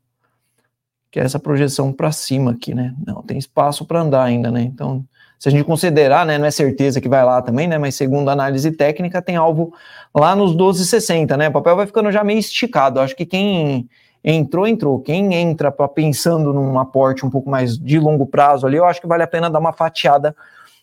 que 1.10 1.18
é 1.18 1.22
essa 1.24 1.38
projeção 1.38 1.92
para 1.92 2.12
cima 2.12 2.52
aqui, 2.52 2.74
né? 2.74 2.94
Não, 3.04 3.22
tem 3.22 3.38
espaço 3.38 3.84
para 3.84 4.00
andar 4.02 4.22
ainda, 4.22 4.50
né? 4.50 4.62
Então, 4.62 5.04
se 5.38 5.48
a 5.48 5.52
gente 5.52 5.64
considerar, 5.64 6.24
né, 6.24 6.38
não 6.38 6.46
é 6.46 6.50
certeza 6.50 7.00
que 7.00 7.08
vai 7.08 7.24
lá 7.24 7.42
também, 7.42 7.68
né, 7.68 7.76
mas 7.76 7.94
segundo 7.94 8.28
a 8.28 8.32
análise 8.32 8.70
técnica, 8.72 9.20
tem 9.20 9.36
alvo 9.36 9.72
lá 10.14 10.34
nos 10.34 10.54
12,60, 10.56 11.36
né? 11.36 11.48
O 11.48 11.52
papel 11.52 11.76
vai 11.76 11.86
ficando 11.86 12.12
já 12.12 12.22
meio 12.22 12.38
esticado. 12.38 13.00
Acho 13.00 13.16
que 13.16 13.26
quem 13.26 13.88
entrou, 14.24 14.66
entrou. 14.66 15.00
Quem 15.00 15.34
entra 15.34 15.70
para 15.70 15.88
pensando 15.88 16.52
num 16.52 16.78
aporte 16.78 17.24
um 17.24 17.30
pouco 17.30 17.48
mais 17.48 17.78
de 17.78 17.98
longo 17.98 18.26
prazo 18.26 18.66
ali, 18.66 18.76
eu 18.76 18.84
acho 18.84 19.00
que 19.00 19.06
vale 19.06 19.22
a 19.22 19.26
pena 19.26 19.48
dar 19.48 19.58
uma 19.58 19.72
fatiada 19.72 20.34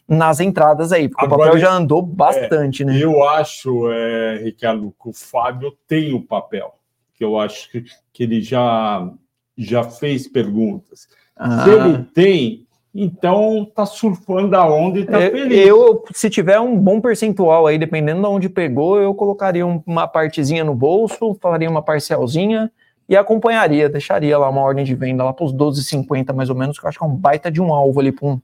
nas 0.08 0.39
entradas 0.39 0.91
aí, 0.91 1.08
porque 1.08 1.26
Agora, 1.26 1.41
o 1.41 1.45
papel 1.45 1.60
já 1.60 1.74
andou 1.74 2.01
bastante, 2.01 2.84
é, 2.84 2.86
né? 2.86 2.99
Eu 2.99 3.24
acho, 3.28 3.89
é, 3.91 4.38
Ricardo, 4.43 4.93
que 5.01 5.10
o 5.10 5.14
Fábio 5.14 5.76
tem 5.88 6.14
o 6.14 6.22
papel, 6.22 6.74
que 7.16 7.24
eu 7.24 7.39
acho 7.39 7.72
que, 7.72 7.86
que 8.12 8.24
ele 8.24 8.41
já, 8.41 9.10
já 9.58 9.84
fez 9.84 10.28
perguntas. 10.28 11.08
Ah. 11.36 11.64
Se 11.64 11.70
ele 11.70 12.04
tem, 12.14 12.68
então 12.93 13.66
tá 13.74 13.86
surfando 13.86 14.56
a 14.56 14.66
onda 14.66 14.99
e 14.99 15.06
tá 15.06 15.20
eu, 15.20 15.32
feliz. 15.32 15.68
Eu, 15.68 16.04
se 16.14 16.30
tiver 16.30 16.60
um 16.60 16.78
bom 16.78 17.01
percentual 17.01 17.66
aí, 17.66 17.78
dependendo 17.78 18.22
de 18.22 18.28
onde 18.28 18.49
pegou, 18.49 18.99
eu 18.99 19.16
colocaria 19.16 19.66
uma 19.66 20.08
partezinha 20.08 20.64
no 20.64 20.76
bolso, 20.76 21.36
faria 21.41 21.70
uma 21.70 21.82
parcialzinha 21.82 22.72
e 23.08 23.18
acompanharia, 23.18 23.89
deixaria 23.89 24.38
lá 24.38 24.49
uma 24.49 24.62
ordem 24.62 24.86
de 24.86 24.95
venda 24.95 25.24
lá 25.24 25.34
para 25.34 25.45
os 25.45 25.54
12,50 25.54 26.34
mais 26.34 26.49
ou 26.49 26.56
menos, 26.56 26.78
que 26.78 26.86
eu 26.86 26.89
acho 26.89 26.99
que 26.99 27.04
é 27.04 27.08
um 27.08 27.16
baita 27.16 27.49
de 27.49 27.62
um 27.62 27.74
alvo 27.74 27.99
ali 27.99 28.12
para 28.12 28.28
um, 28.28 28.41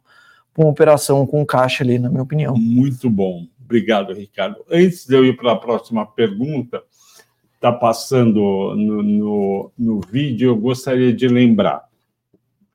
uma 0.58 0.70
operação 0.70 1.26
com 1.26 1.46
caixa 1.46 1.84
ali, 1.84 1.98
na 2.00 2.10
minha 2.10 2.24
opinião. 2.24 2.56
Muito 2.56 3.10
bom. 3.10 3.48
Obrigado, 3.64 4.14
Ricardo. 4.14 4.64
Antes 4.70 5.06
de 5.06 5.16
eu 5.16 5.24
ir 5.24 5.38
para 5.38 5.52
a 5.52 5.56
próxima 5.56 6.06
pergunta, 6.06 6.82
está 7.54 7.72
passando 7.72 8.74
no, 8.76 9.04
no, 9.04 9.72
no 9.78 10.00
vídeo, 10.00 10.50
eu 10.50 10.56
gostaria 10.56 11.14
de 11.14 11.28
lembrar. 11.28 11.84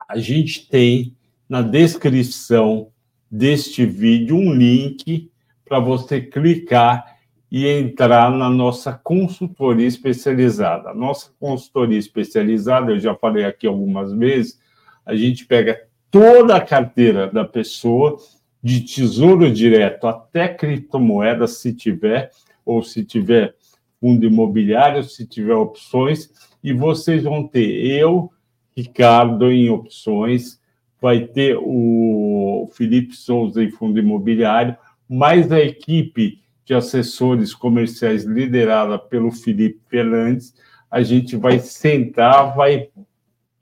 A 0.08 0.18
gente 0.18 0.68
tem 0.68 1.16
na 1.48 1.62
descrição 1.62 2.88
deste 3.30 3.84
vídeo 3.84 4.36
um 4.36 4.52
link 4.52 5.30
para 5.64 5.78
você 5.80 6.20
clicar 6.20 7.16
e 7.50 7.66
entrar 7.66 8.30
na 8.30 8.50
nossa 8.50 8.92
consultoria 8.92 9.86
especializada. 9.86 10.92
Nossa 10.92 11.30
consultoria 11.40 11.98
especializada, 11.98 12.92
eu 12.92 13.00
já 13.00 13.14
falei 13.14 13.44
aqui 13.44 13.66
algumas 13.66 14.12
vezes, 14.12 14.60
a 15.04 15.14
gente 15.14 15.46
pega 15.46 15.80
toda 16.14 16.54
a 16.54 16.60
carteira 16.60 17.26
da 17.26 17.44
pessoa, 17.44 18.18
de 18.62 18.82
tesouro 18.82 19.50
direto 19.50 20.06
até 20.06 20.46
criptomoedas, 20.46 21.58
se 21.58 21.74
tiver, 21.74 22.30
ou 22.64 22.84
se 22.84 23.04
tiver 23.04 23.56
fundo 24.00 24.24
imobiliário, 24.24 25.02
se 25.02 25.26
tiver 25.26 25.56
opções, 25.56 26.30
e 26.62 26.72
vocês 26.72 27.24
vão 27.24 27.48
ter 27.48 27.68
eu, 27.84 28.30
Ricardo, 28.76 29.50
em 29.50 29.68
opções, 29.68 30.60
vai 31.02 31.26
ter 31.26 31.58
o 31.60 32.70
Felipe 32.74 33.16
Souza 33.16 33.64
em 33.64 33.72
fundo 33.72 33.98
imobiliário, 33.98 34.76
mais 35.08 35.50
a 35.50 35.58
equipe 35.58 36.38
de 36.64 36.74
assessores 36.74 37.52
comerciais 37.52 38.22
liderada 38.22 39.00
pelo 39.00 39.32
Felipe 39.32 39.80
Fernandes, 39.88 40.54
a 40.88 41.02
gente 41.02 41.34
vai 41.34 41.58
sentar, 41.58 42.54
vai 42.54 42.88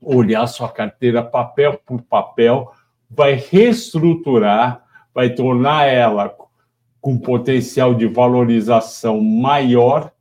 olhar 0.03 0.47
sua 0.47 0.69
carteira 0.69 1.23
papel 1.23 1.81
por 1.87 2.03
papel, 2.03 2.73
vai 3.09 3.35
reestruturar, 3.35 4.83
vai 5.15 5.31
tornar 5.31 5.87
ela 5.87 6.35
com 7.01 7.19
potencial 7.19 7.95
de 7.95 8.07
valorização 8.07 9.21
maior 9.21 10.13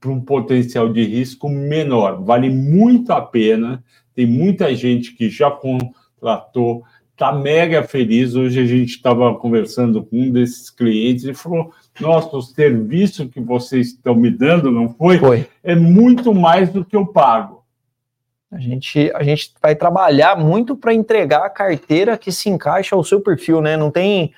para 0.00 0.10
um 0.10 0.20
potencial 0.20 0.92
de 0.92 1.02
risco 1.02 1.48
menor. 1.48 2.22
Vale 2.22 2.50
muito 2.50 3.12
a 3.12 3.20
pena. 3.20 3.82
Tem 4.14 4.26
muita 4.26 4.74
gente 4.74 5.14
que 5.14 5.28
já 5.28 5.50
contratou, 5.50 6.84
está 7.12 7.32
mega 7.32 7.82
feliz. 7.82 8.34
Hoje 8.34 8.60
a 8.60 8.66
gente 8.66 8.90
estava 8.90 9.34
conversando 9.34 10.04
com 10.04 10.20
um 10.20 10.30
desses 10.30 10.70
clientes 10.70 11.24
e 11.24 11.34
falou: 11.34 11.72
nossa, 12.00 12.36
o 12.36 12.42
serviço 12.42 13.28
que 13.28 13.40
vocês 13.40 13.88
estão 13.88 14.14
me 14.14 14.30
dando, 14.30 14.70
não 14.70 14.88
foi? 14.88 15.18
Foi. 15.18 15.46
É 15.62 15.74
muito 15.74 16.34
mais 16.34 16.70
do 16.70 16.84
que 16.84 16.94
eu 16.94 17.06
pago. 17.06 17.63
A 18.54 18.58
gente, 18.60 19.10
a 19.14 19.22
gente 19.24 19.52
vai 19.60 19.74
trabalhar 19.74 20.38
muito 20.38 20.76
para 20.76 20.94
entregar 20.94 21.44
a 21.44 21.50
carteira 21.50 22.16
que 22.16 22.30
se 22.30 22.48
encaixa 22.48 22.94
ao 22.94 23.02
seu 23.02 23.20
perfil, 23.20 23.60
né? 23.60 23.76
Não 23.76 23.90
tem 23.90 24.32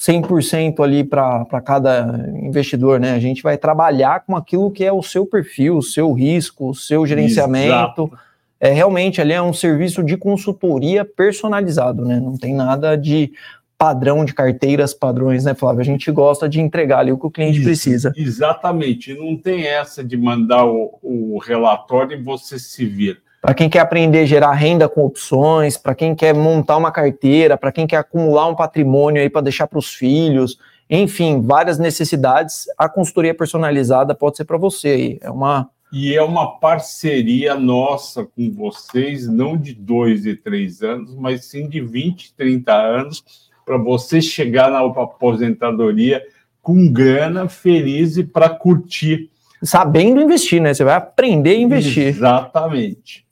100% 0.00 0.80
ali 0.80 1.04
para 1.04 1.60
cada 1.64 2.30
investidor, 2.42 2.98
né? 2.98 3.12
A 3.12 3.18
gente 3.18 3.42
vai 3.42 3.58
trabalhar 3.58 4.24
com 4.24 4.34
aquilo 4.34 4.70
que 4.70 4.84
é 4.84 4.92
o 4.92 5.02
seu 5.02 5.26
perfil, 5.26 5.76
o 5.76 5.82
seu 5.82 6.12
risco, 6.14 6.70
o 6.70 6.74
seu 6.74 7.06
gerenciamento. 7.06 8.02
Exato. 8.02 8.12
É 8.60 8.70
realmente 8.72 9.20
ali 9.20 9.34
é 9.34 9.42
um 9.42 9.52
serviço 9.52 10.02
de 10.02 10.16
consultoria 10.16 11.04
personalizado, 11.04 12.04
né? 12.04 12.18
Não 12.18 12.36
tem 12.36 12.54
nada 12.54 12.96
de 12.96 13.32
padrão 13.76 14.24
de 14.24 14.34
carteiras, 14.34 14.94
padrões, 14.94 15.44
né, 15.44 15.54
Flávio? 15.54 15.82
A 15.82 15.84
gente 15.84 16.10
gosta 16.10 16.48
de 16.48 16.60
entregar 16.60 17.00
ali 17.00 17.12
o 17.12 17.18
que 17.18 17.26
o 17.26 17.30
cliente 17.30 17.58
Isso, 17.58 17.64
precisa. 17.66 18.12
Exatamente. 18.16 19.14
Não 19.14 19.36
tem 19.36 19.66
essa 19.66 20.02
de 20.02 20.16
mandar 20.16 20.64
o, 20.64 20.98
o 21.02 21.38
relatório 21.38 22.18
e 22.18 22.22
você 22.22 22.58
se 22.58 22.86
vir. 22.86 23.22
Para 23.40 23.54
quem 23.54 23.68
quer 23.70 23.80
aprender 23.80 24.20
a 24.20 24.26
gerar 24.26 24.52
renda 24.52 24.88
com 24.88 25.04
opções, 25.04 25.76
para 25.76 25.94
quem 25.94 26.14
quer 26.14 26.34
montar 26.34 26.76
uma 26.76 26.90
carteira, 26.90 27.56
para 27.56 27.70
quem 27.70 27.86
quer 27.86 27.98
acumular 27.98 28.48
um 28.48 28.54
patrimônio 28.54 29.22
aí 29.22 29.30
para 29.30 29.42
deixar 29.42 29.66
para 29.66 29.78
os 29.78 29.94
filhos, 29.94 30.58
enfim, 30.90 31.40
várias 31.42 31.78
necessidades, 31.78 32.64
a 32.76 32.88
consultoria 32.88 33.34
personalizada 33.34 34.14
pode 34.14 34.36
ser 34.36 34.44
para 34.44 34.56
você 34.56 34.88
aí. 34.88 35.18
É 35.20 35.30
uma 35.30 35.70
e 35.90 36.14
é 36.14 36.22
uma 36.22 36.58
parceria 36.58 37.54
nossa 37.54 38.22
com 38.22 38.52
vocês, 38.52 39.26
não 39.26 39.56
de 39.56 39.72
dois 39.72 40.26
e 40.26 40.34
três 40.36 40.82
anos, 40.82 41.14
mas 41.14 41.46
sim 41.46 41.66
de 41.66 41.80
20, 41.80 42.34
30 42.34 42.74
anos, 42.74 43.24
para 43.64 43.78
você 43.78 44.20
chegar 44.20 44.70
na 44.70 44.80
aposentadoria 44.80 46.22
com 46.60 46.92
grana, 46.92 47.48
feliz 47.48 48.18
e 48.18 48.24
para 48.24 48.50
curtir. 48.50 49.30
Sabendo 49.62 50.20
investir, 50.20 50.60
né? 50.60 50.74
Você 50.74 50.84
vai 50.84 50.94
aprender 50.94 51.52
a 51.52 51.60
investir. 51.60 52.08
Exatamente. 52.08 53.27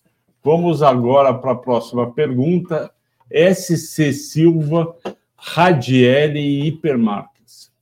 Vamos 0.47 0.81
agora 0.81 1.35
para 1.35 1.51
a 1.51 1.57
próxima 1.57 2.09
pergunta. 2.13 2.89
SC 3.29 4.13
Silva, 4.13 4.95
Radielli 5.37 6.39
e 6.39 6.67
Hipermarcas. 6.69 7.73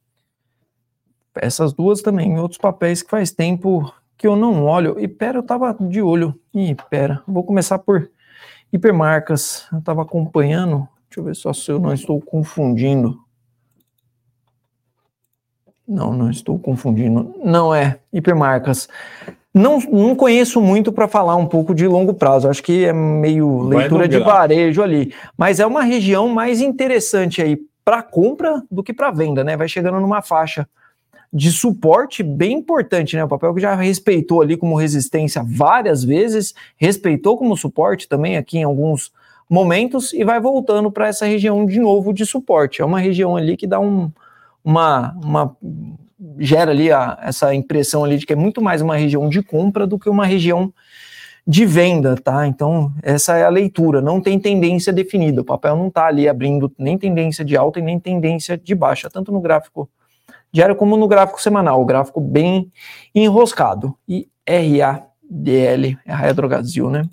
Essas 1.34 1.74
duas 1.74 2.00
também, 2.00 2.38
outros 2.38 2.56
papéis 2.56 3.02
que 3.02 3.10
faz 3.10 3.30
tempo 3.30 3.92
que 4.16 4.26
eu 4.26 4.34
não 4.34 4.64
olho. 4.64 4.98
E 4.98 5.06
pera, 5.06 5.36
eu 5.36 5.42
estava 5.42 5.76
de 5.78 6.00
olho. 6.00 6.34
Ih, 6.54 6.74
pera, 6.88 7.22
vou 7.28 7.44
começar 7.44 7.78
por 7.78 8.10
Hipermarcas. 8.72 9.68
Eu 9.70 9.80
estava 9.80 10.00
acompanhando 10.00 10.88
Deixa 11.10 11.20
eu 11.20 11.24
ver 11.26 11.36
só 11.36 11.52
se 11.52 11.70
eu 11.70 11.78
não 11.78 11.92
estou 11.92 12.18
confundindo. 12.18 13.22
Não, 15.86 16.14
não 16.14 16.30
estou 16.30 16.58
confundindo. 16.58 17.36
Não 17.44 17.74
é 17.74 18.00
hipermarcas. 18.10 18.88
Não, 19.54 19.78
não 19.78 20.16
conheço 20.16 20.60
muito 20.60 20.92
para 20.92 21.06
falar 21.06 21.36
um 21.36 21.46
pouco 21.46 21.72
de 21.72 21.86
longo 21.86 22.12
prazo. 22.12 22.48
Acho 22.48 22.62
que 22.62 22.84
é 22.84 22.92
meio 22.92 23.62
leitura 23.62 24.08
de 24.08 24.18
varejo 24.18 24.82
ali. 24.82 25.14
Mas 25.38 25.60
é 25.60 25.66
uma 25.66 25.84
região 25.84 26.28
mais 26.28 26.60
interessante 26.60 27.40
aí 27.40 27.56
para 27.84 28.02
compra 28.02 28.60
do 28.68 28.82
que 28.82 28.92
para 28.92 29.12
venda, 29.12 29.44
né? 29.44 29.56
Vai 29.56 29.68
chegando 29.68 30.00
numa 30.00 30.22
faixa 30.22 30.68
de 31.32 31.52
suporte 31.52 32.22
bem 32.22 32.58
importante, 32.58 33.14
né? 33.14 33.24
O 33.24 33.28
papel 33.28 33.54
que 33.54 33.60
já 33.60 33.74
respeitou 33.74 34.42
ali 34.42 34.56
como 34.56 34.76
resistência 34.76 35.44
várias 35.44 36.02
vezes, 36.02 36.52
respeitou 36.76 37.36
como 37.36 37.56
suporte 37.56 38.08
também 38.08 38.36
aqui 38.36 38.58
em 38.58 38.64
alguns 38.64 39.12
momentos 39.48 40.12
e 40.12 40.24
vai 40.24 40.40
voltando 40.40 40.90
para 40.90 41.08
essa 41.08 41.26
região 41.26 41.64
de 41.66 41.78
novo 41.78 42.12
de 42.12 42.26
suporte. 42.26 42.82
É 42.82 42.84
uma 42.84 42.98
região 42.98 43.36
ali 43.36 43.56
que 43.56 43.66
dá 43.66 43.78
um, 43.78 44.10
uma, 44.64 45.12
uma 45.22 45.56
gera 46.38 46.70
ali 46.70 46.90
a, 46.90 47.18
essa 47.22 47.54
impressão 47.54 48.04
ali 48.04 48.18
de 48.18 48.26
que 48.26 48.32
é 48.32 48.36
muito 48.36 48.62
mais 48.62 48.80
uma 48.80 48.96
região 48.96 49.28
de 49.28 49.42
compra 49.42 49.86
do 49.86 49.98
que 49.98 50.08
uma 50.08 50.26
região 50.26 50.72
de 51.46 51.66
venda, 51.66 52.16
tá? 52.16 52.46
Então, 52.46 52.92
essa 53.02 53.36
é 53.36 53.44
a 53.44 53.50
leitura, 53.50 54.00
não 54.00 54.20
tem 54.20 54.38
tendência 54.38 54.92
definida. 54.92 55.42
O 55.42 55.44
papel 55.44 55.76
não 55.76 55.88
está 55.88 56.06
ali 56.06 56.28
abrindo 56.28 56.72
nem 56.78 56.96
tendência 56.96 57.44
de 57.44 57.56
alta 57.56 57.78
e 57.78 57.82
nem 57.82 57.98
tendência 57.98 58.56
de 58.56 58.74
baixa, 58.74 59.10
tanto 59.10 59.30
no 59.30 59.40
gráfico 59.40 59.88
diário 60.50 60.76
como 60.76 60.96
no 60.96 61.08
gráfico 61.08 61.42
semanal, 61.42 61.82
o 61.82 61.84
gráfico 61.84 62.20
bem 62.20 62.70
enroscado. 63.14 63.94
E 64.08 64.28
RADL, 64.48 65.98
é 66.06 66.12
a 66.12 66.32
Drogasil, 66.32 66.88
né? 66.88 67.08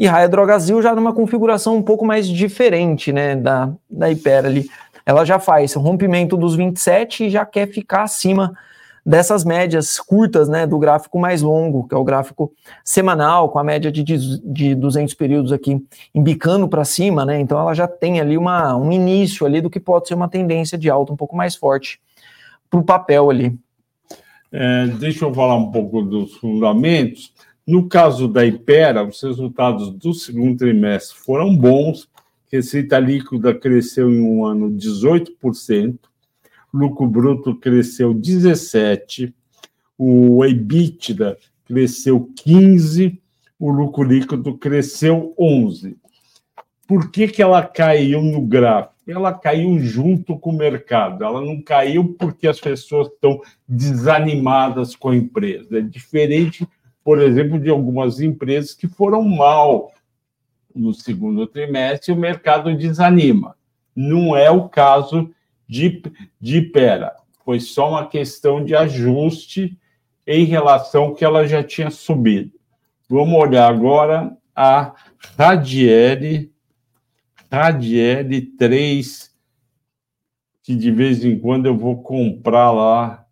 e 0.00 0.06
Raia 0.06 0.30
Drogazil 0.30 0.80
já 0.80 0.94
numa 0.94 1.12
configuração 1.12 1.76
um 1.76 1.82
pouco 1.82 2.06
mais 2.06 2.26
diferente, 2.26 3.12
né, 3.12 3.36
da, 3.36 3.70
da 3.88 4.10
Hiper 4.10 4.46
ali. 4.46 4.70
Ela 5.10 5.24
já 5.24 5.40
faz 5.40 5.74
rompimento 5.74 6.36
dos 6.36 6.54
27 6.54 7.24
e 7.24 7.30
já 7.30 7.44
quer 7.44 7.66
ficar 7.66 8.04
acima 8.04 8.56
dessas 9.04 9.44
médias 9.44 9.98
curtas, 9.98 10.48
né, 10.48 10.68
do 10.68 10.78
gráfico 10.78 11.18
mais 11.18 11.42
longo, 11.42 11.88
que 11.88 11.92
é 11.96 11.98
o 11.98 12.04
gráfico 12.04 12.52
semanal, 12.84 13.48
com 13.48 13.58
a 13.58 13.64
média 13.64 13.90
de, 13.90 14.04
de 14.04 14.72
200 14.72 15.12
períodos 15.14 15.50
aqui 15.50 15.84
embicando 16.14 16.68
para 16.68 16.84
cima, 16.84 17.24
né, 17.24 17.40
então 17.40 17.58
ela 17.58 17.74
já 17.74 17.88
tem 17.88 18.20
ali 18.20 18.38
uma, 18.38 18.76
um 18.76 18.92
início 18.92 19.44
ali 19.44 19.60
do 19.60 19.68
que 19.68 19.80
pode 19.80 20.06
ser 20.06 20.14
uma 20.14 20.28
tendência 20.28 20.78
de 20.78 20.88
alta 20.88 21.12
um 21.12 21.16
pouco 21.16 21.34
mais 21.34 21.56
forte 21.56 22.00
para 22.70 22.78
o 22.78 22.84
papel 22.84 23.30
ali. 23.30 23.58
É, 24.52 24.86
deixa 24.86 25.24
eu 25.24 25.34
falar 25.34 25.56
um 25.56 25.72
pouco 25.72 26.02
dos 26.02 26.36
fundamentos. 26.36 27.32
No 27.66 27.88
caso 27.88 28.28
da 28.28 28.46
Ipera, 28.46 29.04
os 29.04 29.20
resultados 29.20 29.90
do 29.90 30.14
segundo 30.14 30.56
trimestre 30.56 31.18
foram 31.18 31.56
bons, 31.56 32.08
receita 32.50 32.98
líquida 32.98 33.54
cresceu 33.54 34.10
em 34.10 34.20
um 34.20 34.44
ano 34.44 34.70
18%, 34.70 35.98
lucro 36.72 37.06
bruto 37.06 37.54
cresceu 37.54 38.14
17%, 38.14 39.32
o 39.96 40.44
EBITDA 40.44 41.36
cresceu 41.64 42.28
15%, 42.44 43.18
o 43.58 43.70
lucro 43.70 44.02
líquido 44.02 44.56
cresceu 44.56 45.34
11%. 45.38 45.96
Por 46.88 47.10
que, 47.10 47.28
que 47.28 47.40
ela 47.40 47.62
caiu 47.62 48.20
no 48.20 48.40
gráfico? 48.40 48.94
Ela 49.06 49.32
caiu 49.32 49.78
junto 49.78 50.36
com 50.36 50.50
o 50.50 50.56
mercado. 50.56 51.22
Ela 51.22 51.40
não 51.40 51.62
caiu 51.62 52.16
porque 52.18 52.48
as 52.48 52.58
pessoas 52.58 53.06
estão 53.08 53.40
desanimadas 53.68 54.96
com 54.96 55.10
a 55.10 55.16
empresa. 55.16 55.78
É 55.78 55.80
diferente, 55.80 56.66
por 57.04 57.20
exemplo, 57.20 57.60
de 57.60 57.70
algumas 57.70 58.20
empresas 58.20 58.74
que 58.74 58.88
foram 58.88 59.22
mal 59.22 59.92
no 60.74 60.92
segundo 60.94 61.46
trimestre 61.46 62.12
o 62.12 62.16
mercado 62.16 62.74
desanima. 62.76 63.56
Não 63.94 64.36
é 64.36 64.50
o 64.50 64.68
caso 64.68 65.30
de, 65.68 66.02
de 66.40 66.62
Pera. 66.62 67.14
Foi 67.44 67.60
só 67.60 67.90
uma 67.90 68.06
questão 68.06 68.64
de 68.64 68.74
ajuste 68.74 69.76
em 70.26 70.44
relação 70.44 71.04
ao 71.04 71.14
que 71.14 71.24
ela 71.24 71.46
já 71.46 71.62
tinha 71.62 71.90
subido. 71.90 72.52
Vamos 73.08 73.34
olhar 73.34 73.68
agora 73.68 74.36
a 74.54 74.94
Radiere, 75.36 76.52
Radiere 77.50 78.42
3, 78.42 79.30
que 80.62 80.76
de 80.76 80.90
vez 80.90 81.24
em 81.24 81.38
quando 81.38 81.66
eu 81.66 81.76
vou 81.76 82.02
comprar 82.02 82.70
lá. 82.70 83.26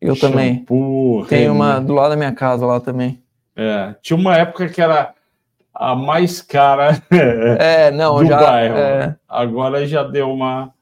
Eu 0.00 0.14
shampoo, 0.14 1.24
também. 1.24 1.28
Tem 1.28 1.50
uma 1.50 1.80
do 1.80 1.92
lado 1.92 2.10
da 2.10 2.16
minha 2.16 2.32
casa 2.32 2.64
lá 2.64 2.78
também. 2.78 3.22
É, 3.56 3.94
tinha 4.00 4.16
uma 4.16 4.36
época 4.36 4.68
que 4.68 4.80
era 4.80 5.14
a 5.80 5.96
mais 5.96 6.42
cara 6.42 7.02
é, 7.58 7.90
não, 7.90 8.18
do 8.18 8.26
já, 8.26 8.38
bairro. 8.38 8.76
É... 8.76 9.18
Agora 9.26 9.86
já 9.86 10.02
deu 10.02 10.30
uma 10.30 10.74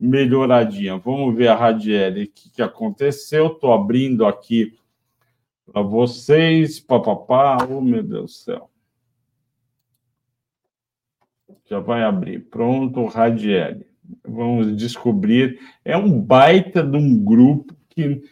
melhoradinha. 0.00 0.96
Vamos 0.96 1.36
ver 1.36 1.48
a 1.48 1.54
Radiele, 1.54 2.24
o 2.24 2.32
que, 2.32 2.48
que 2.48 2.62
aconteceu. 2.62 3.48
Estou 3.48 3.70
abrindo 3.70 4.24
aqui 4.24 4.72
para 5.70 5.82
vocês. 5.82 6.80
Papapá, 6.80 7.58
oh 7.68 7.82
meu 7.82 8.02
Deus 8.02 8.22
do 8.22 8.30
céu. 8.30 8.70
Já 11.68 11.78
vai 11.78 12.02
abrir. 12.02 12.38
Pronto, 12.48 13.04
Radiele. 13.04 13.84
Vamos 14.26 14.74
descobrir. 14.74 15.60
É 15.84 15.98
um 15.98 16.18
baita 16.18 16.82
de 16.82 16.96
um 16.96 17.22
grupo 17.22 17.76
que 17.90 18.22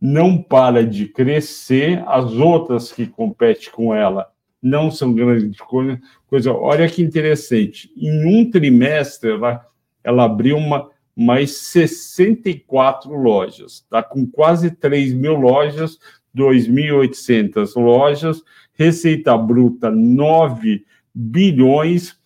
não 0.00 0.42
para 0.42 0.84
de 0.84 1.06
crescer. 1.06 2.02
As 2.08 2.32
outras 2.32 2.90
que 2.90 3.06
competem 3.06 3.70
com 3.70 3.94
ela 3.94 4.34
não 4.62 4.90
são 4.90 5.12
grandes 5.12 5.58
coisa. 5.58 6.52
Olha 6.52 6.88
que 6.88 7.02
interessante. 7.02 7.90
Em 7.96 8.24
um 8.24 8.50
trimestre, 8.50 9.30
ela, 9.30 9.66
ela 10.02 10.24
abriu 10.24 10.56
uma, 10.56 10.90
mais 11.16 11.56
64 11.56 13.10
lojas, 13.10 13.72
está 13.72 14.02
com 14.02 14.26
quase 14.26 14.70
3 14.70 15.14
mil 15.14 15.34
lojas, 15.34 15.98
2.800 16.36 17.74
lojas, 17.80 18.42
receita 18.74 19.36
bruta 19.38 19.90
9 19.90 20.84
bilhões. 21.14 22.18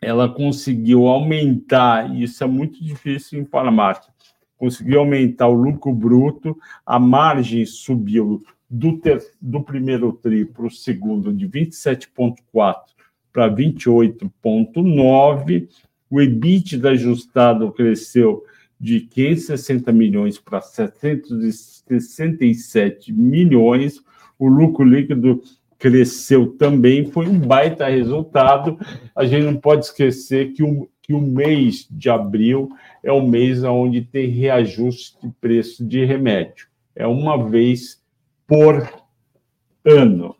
Ela 0.00 0.28
conseguiu 0.28 1.06
aumentar, 1.06 2.16
isso 2.16 2.42
é 2.42 2.46
muito 2.46 2.82
difícil 2.82 3.40
em 3.40 3.44
farmácia, 3.44 4.12
conseguiu 4.56 5.00
aumentar 5.00 5.48
o 5.48 5.54
lucro 5.54 5.92
bruto, 5.92 6.56
a 6.86 6.98
margem 6.98 7.66
subiu 7.66 8.42
do, 8.68 8.98
ter, 8.98 9.24
do 9.40 9.62
primeiro 9.62 10.12
tri 10.12 10.44
para 10.44 10.66
o 10.66 10.70
segundo 10.70 11.32
de 11.32 11.48
27,4 11.48 12.74
para 13.32 13.48
28,9 13.48 15.68
o 16.10 16.20
EBITDA 16.20 16.90
ajustado 16.90 17.72
cresceu 17.72 18.44
de 18.80 19.00
560 19.00 19.90
milhões 19.92 20.38
para 20.38 20.60
767 20.60 23.12
milhões. 23.12 24.00
O 24.38 24.46
lucro 24.48 24.84
líquido 24.84 25.42
cresceu 25.78 26.56
também, 26.56 27.10
foi 27.10 27.26
um 27.28 27.38
baita 27.38 27.88
resultado. 27.88 28.78
A 29.14 29.26
gente 29.26 29.44
não 29.44 29.56
pode 29.56 29.84
esquecer 29.86 30.52
que 30.52 30.62
o, 30.62 30.88
que 31.02 31.12
o 31.12 31.20
mês 31.20 31.86
de 31.90 32.08
abril 32.08 32.70
é 33.02 33.12
o 33.12 33.26
mês 33.26 33.62
onde 33.62 34.00
tem 34.00 34.30
reajuste 34.30 35.18
de 35.22 35.28
preço 35.40 35.84
de 35.84 36.02
remédio. 36.04 36.68
É 36.96 37.06
uma 37.06 37.36
vez 37.48 38.02
por 38.48 38.88
ano. 39.84 40.34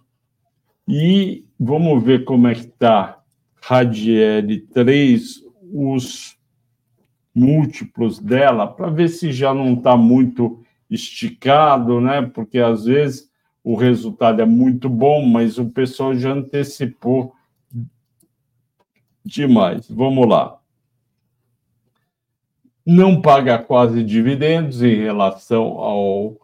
E 0.89 1.45
vamos 1.61 2.03
ver 2.03 2.25
como 2.25 2.49
é 2.49 2.55
que 2.55 2.63
está 2.63 3.23
Radiel 3.63 4.67
3 4.73 5.45
os 5.71 6.39
múltiplos 7.35 8.19
dela 8.19 8.67
para 8.67 8.89
ver 8.89 9.09
se 9.09 9.31
já 9.31 9.53
não 9.53 9.75
está 9.75 9.97
muito 9.97 10.65
esticado, 10.91 12.01
né? 12.01 12.23
Porque 12.23 12.59
às 12.59 12.87
vezes 12.87 13.31
o 13.63 13.75
resultado 13.75 14.41
é 14.41 14.47
muito 14.47 14.89
bom, 14.89 15.27
mas 15.27 15.59
o 15.59 15.69
pessoal 15.69 16.15
já 16.15 16.33
antecipou 16.33 17.35
demais. 19.23 19.87
Vamos 19.91 20.27
lá. 20.27 20.59
Não 22.87 23.21
paga 23.21 23.59
quase 23.59 24.03
dividendos 24.03 24.83
em 24.83 24.95
relação 24.95 25.79
ao, 25.79 26.41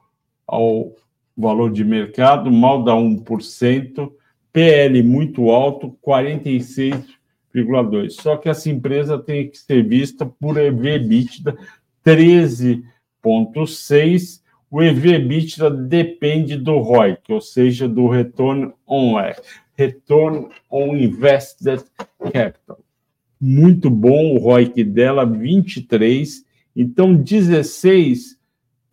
ao 0.47 0.95
valor 1.37 1.73
de 1.73 1.85
mercado, 1.85 2.51
mal 2.51 2.85
dá 2.85 2.93
1%, 2.93 4.13
PL 4.53 5.03
muito 5.03 5.51
alto, 5.51 5.97
46 6.01 6.95
13,2. 7.55 8.11
Só 8.11 8.37
que 8.37 8.49
essa 8.49 8.69
empresa 8.69 9.17
tem 9.17 9.49
que 9.49 9.57
ser 9.57 9.87
vista 9.87 10.27
por 10.27 10.59
EV/EBITDA 10.59 11.57
13,6. 12.05 14.43
O 14.71 14.83
EV/EBITDA 14.83 15.71
depende 15.71 16.57
do 16.57 16.79
ROIC, 16.79 17.21
ou 17.29 17.41
seja, 17.41 17.89
do 17.89 18.09
Return 18.09 18.73
on 18.87 19.15
Return 19.77 20.49
on 20.69 20.97
Invested 20.97 21.85
Capital. 22.33 22.81
Muito 23.41 23.89
bom 23.89 24.35
o 24.35 24.39
ROIC 24.39 24.83
dela, 24.83 25.25
23. 25.25 26.45
Então, 26.75 27.15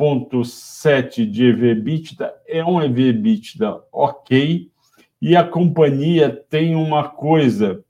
16,7 0.01 1.25
de 1.25 1.45
EV/EBITDA 1.45 2.33
é 2.47 2.65
um 2.65 2.81
EV/EBITDA 2.81 3.81
ok. 3.91 4.69
E 5.21 5.35
a 5.35 5.43
companhia 5.43 6.29
tem 6.49 6.75
uma 6.75 7.07
coisa 7.07 7.83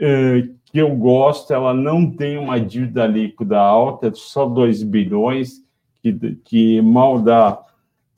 é, 0.00 0.48
que 0.64 0.78
eu 0.78 0.94
gosto, 0.96 1.52
ela 1.52 1.72
não 1.72 2.10
tem 2.10 2.36
uma 2.36 2.58
dívida 2.58 3.06
líquida 3.06 3.58
alta, 3.58 4.08
é 4.08 4.12
só 4.14 4.44
2 4.46 4.82
bilhões, 4.82 5.62
que, 6.02 6.12
que 6.44 6.82
mal 6.82 7.20
dá 7.20 7.62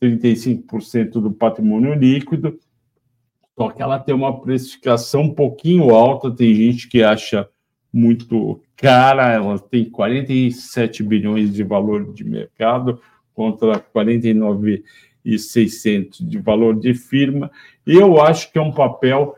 35% 0.01 1.13
do 1.13 1.31
patrimônio 1.31 1.95
líquido, 1.95 2.59
só 3.55 3.71
que 3.71 3.83
ela 3.83 3.99
tem 3.99 4.15
uma 4.15 4.41
precificação 4.41 5.23
um 5.23 5.35
pouquinho 5.35 5.95
alta, 5.95 6.31
tem 6.31 6.55
gente 6.55 6.89
que 6.89 7.03
acha 7.03 7.49
muito 7.93 8.61
cara, 8.77 9.33
ela 9.33 9.59
tem 9.59 9.87
47 9.87 11.03
bilhões 11.03 11.53
de 11.53 11.65
valor 11.65 12.13
de 12.13 12.23
mercado 12.25 13.01
contra 13.35 13.79
49,600 13.79 16.29
de 16.29 16.39
valor 16.39 16.79
de 16.79 16.93
firma. 16.95 17.51
Eu 17.87 18.21
acho 18.21 18.53
que 18.53 18.59
é 18.59 18.63
um 18.63 18.73
papel 18.73 19.37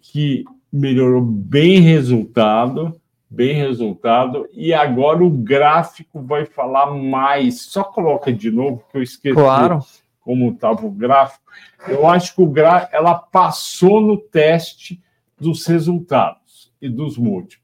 que 0.00 0.44
melhorou 0.72 1.20
bem 1.22 1.80
resultado, 1.80 3.00
bem 3.30 3.54
resultado, 3.54 4.48
e 4.52 4.74
agora 4.74 5.24
o 5.24 5.30
gráfico 5.30 6.20
vai 6.20 6.44
falar 6.44 6.92
mais. 6.92 7.62
Só 7.62 7.84
coloca 7.84 8.32
de 8.32 8.50
novo, 8.50 8.84
que 8.90 8.98
eu 8.98 9.02
esqueci 9.02 9.34
claro. 9.34 9.78
como 10.20 10.50
estava 10.50 10.84
o 10.86 10.90
gráfico. 10.90 11.44
Eu 11.86 12.06
acho 12.06 12.34
que 12.34 12.42
o 12.42 12.46
gra... 12.46 12.88
ela 12.92 13.14
passou 13.14 14.00
no 14.00 14.16
teste 14.16 15.00
dos 15.38 15.66
resultados 15.66 16.72
e 16.80 16.88
dos 16.88 17.16
múltiplos. 17.16 17.63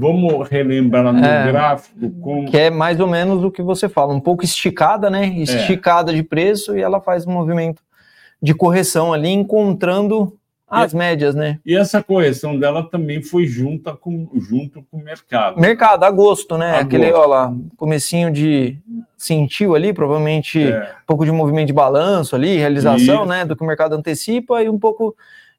Vamos 0.00 0.48
relembrar 0.48 1.12
no 1.12 1.22
é, 1.22 1.52
gráfico 1.52 2.10
como... 2.22 2.50
Que 2.50 2.56
é 2.56 2.70
mais 2.70 2.98
ou 2.98 3.06
menos 3.06 3.44
o 3.44 3.50
que 3.50 3.62
você 3.62 3.86
fala, 3.86 4.14
um 4.14 4.20
pouco 4.20 4.42
esticada, 4.42 5.10
né? 5.10 5.26
Esticada 5.26 6.10
é. 6.10 6.14
de 6.14 6.22
preço 6.22 6.74
e 6.74 6.80
ela 6.80 7.00
faz 7.00 7.26
um 7.26 7.32
movimento 7.32 7.82
de 8.42 8.54
correção 8.54 9.12
ali, 9.12 9.28
encontrando 9.28 10.34
as 10.66 10.94
médias, 10.94 11.34
né? 11.34 11.58
E 11.66 11.76
essa 11.76 12.02
correção 12.02 12.56
dela 12.56 12.88
também 12.88 13.20
foi 13.20 13.44
junta 13.44 13.94
com, 13.94 14.30
junto 14.36 14.82
com 14.88 14.98
o 14.98 15.02
mercado. 15.02 15.60
Mercado, 15.60 16.04
agosto, 16.04 16.56
né? 16.56 16.70
Agosto. 16.70 16.86
Aquele, 16.86 17.12
ó 17.12 17.26
lá, 17.26 17.52
comecinho 17.76 18.30
de 18.30 18.78
sentiu 19.18 19.74
ali, 19.74 19.92
provavelmente 19.92 20.62
é. 20.62 20.94
um 21.02 21.06
pouco 21.06 21.24
de 21.24 21.32
movimento 21.32 21.66
de 21.66 21.72
balanço 21.72 22.36
ali, 22.36 22.56
realização, 22.56 23.22
Isso. 23.22 23.26
né? 23.26 23.44
Do 23.44 23.56
que 23.56 23.62
o 23.62 23.66
mercado 23.66 23.94
antecipa 23.94 24.62
e 24.62 24.68
um 24.68 24.78
pouco 24.78 25.14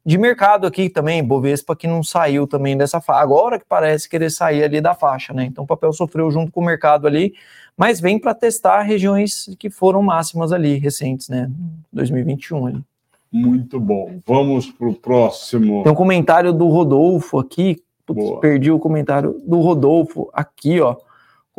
de 0.06 0.18
mercado 0.18 0.66
aqui 0.66 0.89
também, 0.89 1.24
Bovespa 1.24 1.76
que 1.76 1.88
não 1.88 2.04
saiu 2.04 2.47
também 2.47 2.76
dessa 2.76 2.99
faixa, 2.99 3.22
agora 3.22 3.60
que 3.60 3.66
parece 3.68 4.10
querer 4.10 4.30
sair 4.30 4.64
ali 4.64 4.82
da 4.82 4.93
faixa, 4.93 5.34
né? 5.34 5.45
Então 5.45 5.64
o 5.64 5.68
papel 5.68 5.93
sofreu 5.93 6.32
junto 6.32 6.52
com 6.52 6.62
o 6.62 6.66
mercado 6.66 7.06
ali, 7.06 7.34
mas 7.78 7.99
vem 7.99 8.20
para 8.20 8.34
testar 8.34 8.82
regiões 8.82 9.56
que 9.60 9.70
foram 9.70 10.02
máximas 10.02 10.52
ali, 10.52 10.78
recentes, 10.78 11.30
né? 11.30 11.49
2021 11.93 12.66
ali. 12.66 12.84
Muito 13.32 13.80
bom. 13.80 14.20
Vamos 14.28 14.70
para 14.70 14.89
o 14.89 14.93
próximo. 14.93 15.84
Tem 15.84 15.91
um 15.91 15.95
comentário 15.95 16.52
do 16.52 16.68
Rodolfo 16.68 17.39
aqui. 17.39 17.82
Putz, 18.06 18.39
perdi 18.41 18.72
o 18.72 18.80
comentário 18.80 19.39
do 19.45 19.60
Rodolfo 19.62 20.30
aqui, 20.34 20.82
ó. 20.82 20.97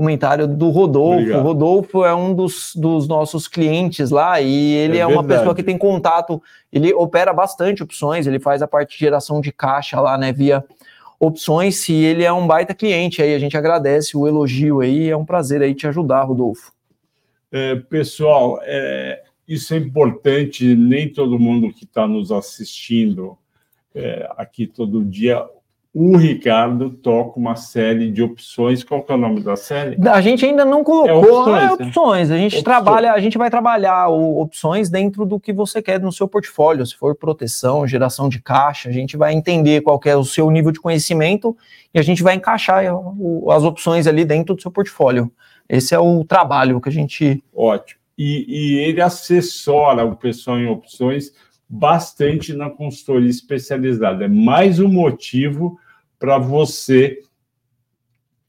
Comentário 0.02 0.48
do 0.48 0.68
Rodolfo. 0.70 1.20
Obrigado. 1.20 1.42
Rodolfo 1.44 2.04
é 2.04 2.12
um 2.12 2.34
dos, 2.34 2.72
dos 2.74 3.06
nossos 3.06 3.46
clientes 3.46 4.10
lá 4.10 4.40
e 4.40 4.74
ele 4.74 4.96
é, 4.96 5.02
é 5.02 5.06
uma 5.06 5.22
pessoa 5.22 5.54
que 5.54 5.62
tem 5.62 5.78
contato. 5.78 6.42
Ele 6.72 6.92
opera 6.92 7.32
bastante 7.32 7.84
opções, 7.84 8.26
ele 8.26 8.40
faz 8.40 8.62
a 8.62 8.66
parte 8.66 8.94
de 8.94 8.98
geração 8.98 9.40
de 9.40 9.52
caixa 9.52 10.00
lá, 10.00 10.18
né, 10.18 10.32
via 10.32 10.64
opções. 11.20 11.88
E 11.88 11.94
ele 11.94 12.24
é 12.24 12.32
um 12.32 12.48
baita 12.48 12.74
cliente 12.74 13.22
aí. 13.22 13.32
A 13.32 13.38
gente 13.38 13.56
agradece 13.56 14.16
o 14.16 14.26
elogio 14.26 14.80
aí. 14.80 15.08
É 15.08 15.16
um 15.16 15.24
prazer 15.24 15.62
aí 15.62 15.72
te 15.72 15.86
ajudar, 15.86 16.24
Rodolfo. 16.24 16.72
É, 17.52 17.76
pessoal, 17.76 18.58
é, 18.64 19.22
isso 19.46 19.72
é 19.72 19.76
importante, 19.76 20.74
nem 20.74 21.08
todo 21.08 21.38
mundo 21.38 21.72
que 21.72 21.84
está 21.84 22.08
nos 22.08 22.32
assistindo 22.32 23.38
é, 23.94 24.28
aqui 24.36 24.66
todo 24.66 25.04
dia. 25.04 25.46
O 25.94 26.16
Ricardo 26.16 26.88
toca 26.88 27.38
uma 27.38 27.54
série 27.54 28.10
de 28.10 28.22
opções. 28.22 28.82
Qual 28.82 29.04
é 29.06 29.12
o 29.12 29.16
nome 29.16 29.42
da 29.42 29.56
série? 29.56 29.96
A 30.08 30.22
gente 30.22 30.42
ainda 30.44 30.64
não 30.64 30.82
colocou 30.82 31.56
é 31.58 31.70
opções, 31.70 31.80
é, 31.80 31.86
opções. 31.86 32.30
A 32.30 32.36
gente 32.36 32.56
opções. 32.56 32.64
trabalha, 32.64 33.12
a 33.12 33.20
gente 33.20 33.36
vai 33.36 33.50
trabalhar 33.50 34.08
opções 34.08 34.88
dentro 34.88 35.26
do 35.26 35.38
que 35.38 35.52
você 35.52 35.82
quer 35.82 36.00
no 36.00 36.10
seu 36.10 36.26
portfólio. 36.26 36.86
Se 36.86 36.96
for 36.96 37.14
proteção, 37.14 37.86
geração 37.86 38.28
de 38.28 38.40
caixa, 38.40 38.88
a 38.88 38.92
gente 38.92 39.18
vai 39.18 39.34
entender 39.34 39.82
qual 39.82 40.00
é 40.06 40.16
o 40.16 40.24
seu 40.24 40.50
nível 40.50 40.72
de 40.72 40.80
conhecimento 40.80 41.54
e 41.92 41.98
a 41.98 42.02
gente 42.02 42.22
vai 42.22 42.36
encaixar 42.36 42.84
as 43.50 43.62
opções 43.62 44.06
ali 44.06 44.24
dentro 44.24 44.54
do 44.54 44.62
seu 44.62 44.70
portfólio. 44.70 45.30
Esse 45.68 45.94
é 45.94 45.98
o 45.98 46.24
trabalho 46.24 46.80
que 46.80 46.88
a 46.88 46.92
gente. 46.92 47.44
Ótimo 47.54 48.02
e, 48.16 48.44
e 48.48 48.78
ele 48.78 49.00
assessora 49.00 50.04
o 50.04 50.16
pessoal 50.16 50.58
em 50.58 50.68
opções 50.68 51.32
bastante 51.74 52.52
na 52.52 52.68
consultoria 52.68 53.30
especializada. 53.30 54.26
É 54.26 54.28
mais 54.28 54.78
um 54.78 54.88
motivo 54.88 55.78
para 56.18 56.36
você 56.36 57.22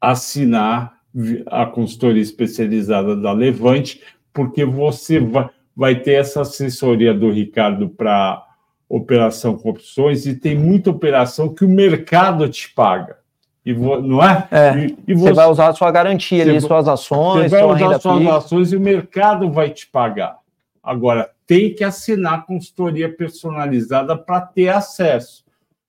assinar 0.02 1.00
a 1.46 1.66
consultoria 1.66 2.22
especializada 2.22 3.16
da 3.16 3.32
Levante, 3.32 4.02
porque 4.34 4.66
você 4.66 5.22
vai, 5.22 5.50
vai 5.74 5.96
ter 5.96 6.16
essa 6.16 6.42
assessoria 6.42 7.14
do 7.14 7.32
Ricardo 7.32 7.88
para 7.88 8.46
operação 8.90 9.58
com 9.58 9.70
opções 9.70 10.26
e 10.26 10.36
tem 10.36 10.58
muita 10.58 10.90
operação 10.90 11.48
que 11.48 11.64
o 11.64 11.70
mercado 11.70 12.50
te 12.50 12.74
paga. 12.74 13.20
E 13.66 13.72
vo, 13.72 14.02
não 14.02 14.22
é? 14.22 14.50
é 14.52 14.78
e, 14.80 14.98
e 15.08 15.14
você, 15.14 15.30
você, 15.30 15.34
vai 15.34 15.48
usar 15.48 15.70
a 15.70 15.74
sua 15.74 15.90
garantia 15.92 16.44
ali, 16.44 16.60
suas 16.60 16.90
ações, 16.90 17.50
você 17.50 17.62
vai 17.62 17.64
usar 17.64 18.00
suas 18.02 18.28
ações 18.28 18.74
e 18.74 18.76
o 18.76 18.82
mercado 18.82 19.50
vai 19.50 19.70
te 19.70 19.88
pagar. 19.88 20.43
Agora, 20.84 21.32
tem 21.48 21.74
que 21.74 21.84
assinar 21.84 22.46
consultoria 22.46 23.12
personalizada 23.12 24.18
para 24.18 24.42
ter 24.42 24.68
acesso. 24.68 25.46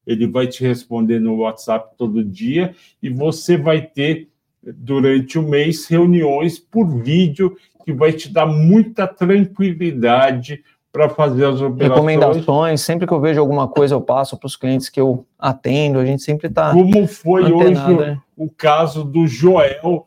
Ele 0.06 0.26
vai 0.26 0.46
te 0.46 0.62
responder 0.62 1.18
no 1.18 1.38
WhatsApp 1.38 1.94
todo 1.96 2.22
dia 2.22 2.74
e 3.02 3.10
você 3.10 3.56
vai 3.56 3.82
ter, 3.82 4.28
durante 4.62 5.38
o 5.38 5.42
mês, 5.42 5.86
reuniões 5.86 6.58
por 6.58 6.86
vídeo 7.02 7.56
que 7.84 7.92
vai 7.92 8.12
te 8.12 8.32
dar 8.32 8.46
muita 8.46 9.06
tranquilidade 9.06 10.62
para 10.92 11.08
fazer 11.08 11.46
as 11.46 11.60
operações. 11.60 11.90
Recomendações, 11.90 12.80
sempre 12.80 13.06
que 13.06 13.12
eu 13.12 13.20
vejo 13.20 13.40
alguma 13.40 13.66
coisa, 13.66 13.96
eu 13.96 14.00
passo 14.00 14.38
para 14.38 14.46
os 14.46 14.54
clientes 14.54 14.88
que 14.88 15.00
eu 15.00 15.26
atendo, 15.36 15.98
a 15.98 16.04
gente 16.04 16.22
sempre 16.22 16.46
está. 16.46 16.70
Como 16.70 17.06
foi 17.08 17.52
hoje 17.52 17.94
né? 17.94 18.20
o 18.36 18.48
caso 18.48 19.02
do 19.02 19.26
Joel, 19.26 20.06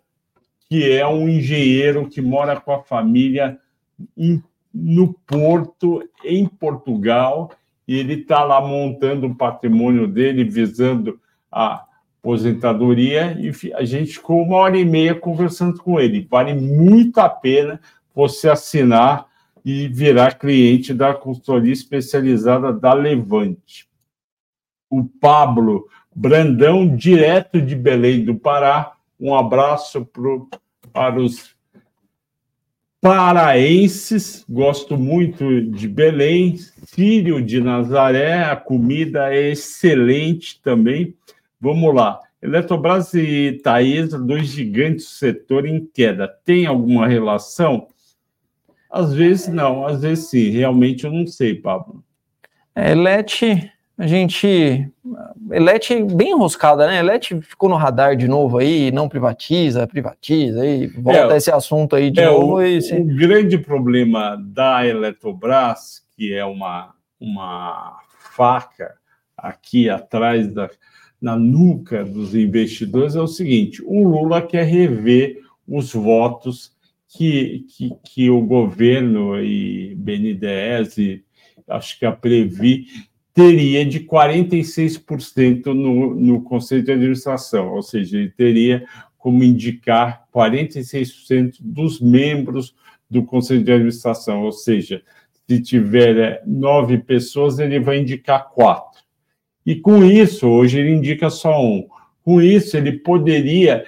que 0.70 0.90
é 0.90 1.06
um 1.06 1.28
engenheiro 1.28 2.08
que 2.08 2.22
mora 2.22 2.60
com 2.60 2.72
a 2.72 2.82
família 2.82 3.58
em, 4.18 4.42
no 4.80 5.14
Porto, 5.26 6.08
em 6.24 6.46
Portugal, 6.46 7.52
e 7.88 7.98
ele 7.98 8.22
está 8.22 8.44
lá 8.44 8.62
montando 8.62 9.28
o 9.28 9.36
patrimônio 9.36 10.08
dele, 10.08 10.44
visando 10.44 11.20
a 11.52 11.86
aposentadoria, 12.20 13.38
e 13.40 13.74
a 13.74 13.86
gente 13.86 14.14
ficou 14.14 14.44
uma 14.44 14.58
hora 14.58 14.78
e 14.78 14.86
meia 14.86 15.16
conversando 15.16 15.82
com 15.82 16.00
ele. 16.00 16.28
Vale 16.30 16.54
muito 16.54 17.20
a 17.20 17.30
pena 17.30 17.80
você 18.14 18.50
assinar 18.50 19.28
e 19.64 19.88
virar 19.88 20.38
cliente 20.38 20.94
da 20.94 21.14
consultoria 21.14 21.74
especializada 21.74 22.72
da 22.72 22.94
Levante. 22.94 23.88
O 24.90 25.04
Pablo 25.04 25.88
Brandão, 26.16 26.96
direto 26.96 27.62
de 27.62 27.76
Belém 27.76 28.24
do 28.26 28.36
Pará, 28.36 28.94
um 29.20 29.36
abraço 29.36 30.06
pro, 30.06 30.50
para 30.92 31.20
os 31.20 31.57
paraenses, 33.08 34.44
gosto 34.50 34.98
muito 34.98 35.62
de 35.62 35.88
Belém, 35.88 36.58
Sírio 36.84 37.42
de 37.42 37.62
Nazaré, 37.62 38.44
a 38.44 38.54
comida 38.54 39.34
é 39.34 39.52
excelente 39.52 40.62
também. 40.62 41.16
Vamos 41.58 41.96
lá. 41.96 42.20
Eletrobras 42.42 43.14
e 43.14 43.62
Taesa, 43.64 44.20
dois 44.20 44.48
gigantes 44.48 45.06
do 45.06 45.12
setor 45.12 45.66
em 45.66 45.86
queda. 45.86 46.28
Tem 46.44 46.66
alguma 46.66 47.08
relação? 47.08 47.88
Às 48.92 49.14
vezes 49.14 49.48
não, 49.48 49.88
às 49.88 50.02
vezes 50.02 50.30
sim. 50.30 50.50
Realmente 50.50 51.06
eu 51.06 51.12
não 51.14 51.26
sei, 51.26 51.56
Pablo. 51.56 52.04
É, 52.76 52.94
a 53.98 54.06
gente. 54.06 54.90
LET 55.50 56.04
bem 56.04 56.32
enroscada, 56.32 56.88
né? 56.88 57.02
LET 57.02 57.42
ficou 57.42 57.70
no 57.70 57.76
radar 57.76 58.16
de 58.16 58.28
novo 58.28 58.60
aí, 58.60 58.92
não 58.92 59.10
privatiza, 59.10 59.88
privatiza, 59.88 60.62
aí 60.62 60.88
volta 60.88 61.34
é, 61.34 61.38
esse 61.38 61.50
assunto 61.50 61.96
aí 61.96 62.12
de 62.12 62.20
é, 62.20 62.26
novo. 62.26 62.56
O, 62.56 62.64
e, 62.64 62.78
o 62.78 63.06
grande 63.16 63.58
problema 63.58 64.38
da 64.40 64.86
Eletrobras, 64.86 66.04
que 66.16 66.34
é 66.34 66.46
uma, 66.46 66.94
uma 67.20 67.98
faca 68.36 68.96
aqui 69.36 69.90
atrás 69.90 70.48
da 70.48 70.70
na 71.20 71.36
nuca 71.36 72.06
dos 72.06 72.36
investidores, 72.36 73.16
é 73.16 73.22
o 73.22 73.28
seguinte: 73.28 73.82
o 73.84 74.08
Lula 74.08 74.42
quer 74.42 74.66
rever 74.66 75.40
os 75.68 75.94
votos 75.94 76.72
que, 77.08 77.66
que, 77.70 77.92
que 78.04 78.30
o 78.30 78.42
governo 78.42 79.42
e 79.42 79.96
BNDES, 79.96 80.98
e 80.98 81.24
acho 81.68 81.98
que 81.98 82.06
a 82.06 82.12
Previ, 82.12 82.86
teria 83.38 83.86
de 83.86 84.00
46% 84.00 85.68
no, 85.68 86.16
no 86.16 86.42
Conselho 86.42 86.82
de 86.82 86.92
Administração, 86.92 87.72
ou 87.72 87.84
seja, 87.84 88.18
ele 88.18 88.32
teria 88.32 88.84
como 89.16 89.44
indicar 89.44 90.26
46% 90.34 91.58
dos 91.60 92.02
membros 92.02 92.76
do 93.08 93.24
Conselho 93.24 93.64
de 93.64 93.72
Administração, 93.72 94.42
ou 94.42 94.52
seja, 94.52 95.04
se 95.48 95.62
tiver 95.62 96.18
é, 96.18 96.42
nove 96.48 96.98
pessoas, 96.98 97.60
ele 97.60 97.80
vai 97.80 98.00
indicar 98.00 98.50
quatro. 98.50 99.04
E 99.64 99.76
com 99.76 100.04
isso, 100.04 100.48
hoje 100.48 100.80
ele 100.80 100.96
indica 100.96 101.30
só 101.30 101.64
um. 101.64 101.88
Com 102.24 102.42
isso, 102.42 102.76
ele 102.76 102.94
poderia 102.94 103.86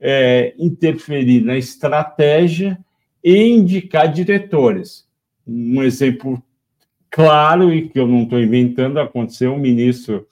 é, 0.00 0.54
interferir 0.58 1.42
na 1.42 1.58
estratégia 1.58 2.78
e 3.22 3.46
indicar 3.46 4.10
diretores. 4.10 5.06
Um 5.46 5.82
exemplo 5.82 6.42
claro, 7.16 7.72
e 7.72 7.88
que 7.88 7.98
eu 7.98 8.06
não 8.06 8.24
estou 8.24 8.38
inventando, 8.38 9.00
aconteceu, 9.00 9.54
o 9.54 9.58
ministro 9.58 10.28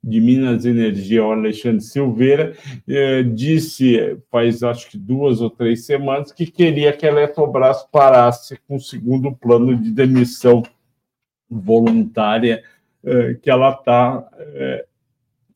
de 0.00 0.20
Minas 0.20 0.64
e 0.64 0.68
Energia, 0.68 1.24
o 1.24 1.32
Alexandre 1.32 1.80
Silveira, 1.80 2.54
eh, 2.86 3.24
disse 3.24 4.16
faz 4.30 4.62
acho 4.62 4.88
que 4.88 4.96
duas 4.96 5.40
ou 5.40 5.50
três 5.50 5.84
semanas 5.84 6.30
que 6.30 6.46
queria 6.46 6.92
que 6.92 7.04
a 7.04 7.10
Eletrobras 7.10 7.82
parasse 7.90 8.56
com 8.68 8.76
o 8.76 8.80
segundo 8.80 9.34
plano 9.34 9.76
de 9.76 9.90
demissão 9.90 10.62
voluntária 11.50 12.62
eh, 13.02 13.36
que 13.42 13.50
ela 13.50 13.70
está 13.70 14.28
eh, 14.38 14.86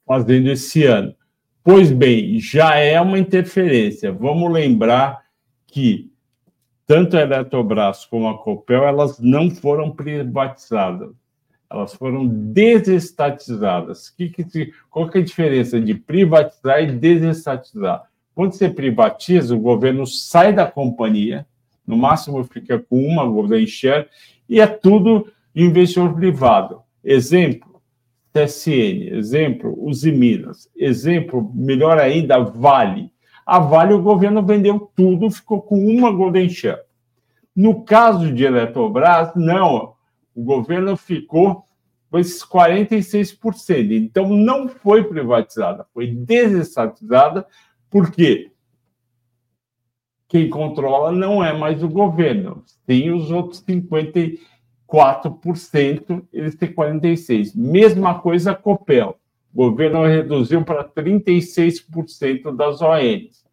fazendo 0.05 0.51
esse 0.51 0.83
ano. 0.83 1.15
Pois 1.63 1.93
bem, 1.93 2.41
já 2.41 2.75
é 2.75 3.01
uma 3.01 3.21
interferência. 3.21 4.11
Vamos 4.11 4.53
lembrar 4.53 5.23
que 5.65 6.12
tanto 6.93 7.17
a 7.17 7.23
Eletrobras 7.23 8.05
como 8.05 8.29
a 8.29 8.37
Copel, 8.37 8.85
elas 8.85 9.19
não 9.19 9.49
foram 9.49 9.91
privatizadas. 9.91 11.09
Elas 11.71 11.95
foram 11.95 12.29
desestatizadas. 12.29 14.11
Que 14.11 14.29
que, 14.29 14.75
qual 14.91 15.09
que 15.09 15.17
é 15.17 15.21
a 15.23 15.25
diferença 15.25 15.81
de 15.81 15.95
privatizar 15.95 16.83
e 16.83 16.93
desestatizar? 16.93 18.03
Quando 18.35 18.53
você 18.53 18.69
privatiza, 18.69 19.55
o 19.55 19.59
governo 19.59 20.07
sai 20.07 20.53
da 20.53 20.67
companhia, 20.67 21.47
no 21.87 21.97
máximo 21.97 22.45
fica 22.45 22.79
com 22.79 23.03
uma 23.03 23.25
golden 23.25 23.67
share, 23.67 24.07
e 24.47 24.61
é 24.61 24.67
tudo 24.67 25.33
investidor 25.57 26.15
privado. 26.15 26.83
Exemplo, 27.03 27.81
CSN, 28.35 29.17
exemplo, 29.17 29.75
os 29.83 30.05
Minas, 30.05 30.69
exemplo, 30.77 31.51
melhor 31.55 31.97
ainda, 31.97 32.39
Vale. 32.39 33.11
A 33.45 33.59
Vale, 33.59 33.93
o 33.93 34.03
governo 34.03 34.45
vendeu 34.45 34.91
tudo, 34.95 35.31
ficou 35.31 35.63
com 35.63 35.79
uma 35.79 36.11
Golden 36.11 36.49
Share. 36.49 36.83
No 37.55 37.85
caso 37.85 38.33
de 38.33 38.45
Eletrobras, 38.45 39.35
não. 39.35 39.95
O 40.35 40.43
governo 40.43 40.97
ficou 40.97 41.67
com 42.11 42.19
esses 42.19 42.43
46%. 42.45 43.93
Então, 43.93 44.29
não 44.29 44.69
foi 44.69 45.05
privatizada, 45.05 45.87
foi 45.93 46.07
desestatizada, 46.09 47.47
porque 47.91 48.51
quem 50.29 50.49
controla 50.49 51.13
não 51.13 51.45
é 51.45 51.53
mais 51.53 51.83
o 51.83 51.89
governo, 51.89 52.65
tem 52.87 53.11
os 53.11 53.31
outros 53.31 53.63
54%, 53.63 56.27
eles 56.33 56.55
têm 56.55 56.73
46%. 56.73 57.53
Mesma 57.55 58.19
coisa 58.19 58.53
a 58.53 58.55
Copel. 58.55 59.19
O 59.55 59.71
governo 59.71 60.05
reduziu 60.05 60.65
para 60.65 60.85
36% 60.85 62.55
das 62.57 62.81
ONs. 62.81 63.45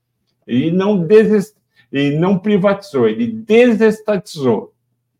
Ele 0.47 0.71
não, 0.71 1.05
desest... 1.05 1.55
ele 1.91 2.17
não 2.17 2.37
privatizou, 2.37 3.07
ele 3.07 3.27
desestatizou. 3.27 4.73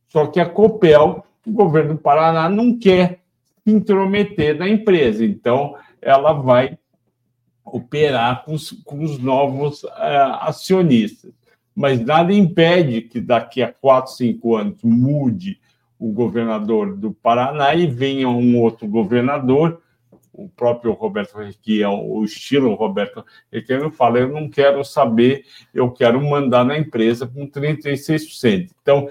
Só 0.07 0.27
que 0.27 0.39
a 0.39 0.49
Copel, 0.49 1.23
o 1.45 1.51
governo 1.51 1.93
do 1.95 1.99
Paraná 1.99 2.49
não 2.49 2.77
quer 2.77 3.19
se 3.63 3.73
intrometer 3.73 4.57
na 4.57 4.67
empresa, 4.67 5.23
então 5.23 5.75
ela 6.01 6.33
vai 6.33 6.77
operar 7.63 8.43
com 8.45 8.53
os, 8.53 8.71
com 8.83 9.03
os 9.03 9.19
novos 9.19 9.83
uh, 9.83 9.89
acionistas 10.41 11.31
mas 11.79 12.01
nada 12.01 12.33
impede 12.33 13.03
que 13.03 13.21
daqui 13.21 13.63
a 13.63 13.71
quatro, 13.71 14.11
cinco 14.11 14.57
anos 14.57 14.83
mude 14.83 15.61
o 15.97 16.11
governador 16.11 16.93
do 16.93 17.13
Paraná 17.13 17.73
e 17.73 17.87
venha 17.87 18.27
um 18.27 18.59
outro 18.59 18.85
governador, 18.85 19.81
o 20.43 20.49
próprio 20.49 20.93
Roberto 20.93 21.37
Requião, 21.37 22.09
o 22.09 22.23
estilo 22.23 22.73
Roberto 22.75 23.25
Requião, 23.51 23.91
fala, 23.91 24.19
eu 24.19 24.29
não 24.29 24.49
quero 24.49 24.83
saber, 24.83 25.43
eu 25.73 25.91
quero 25.91 26.21
mandar 26.21 26.63
na 26.63 26.77
empresa 26.77 27.27
com 27.27 27.47
36%. 27.47 28.69
Então, 28.81 29.09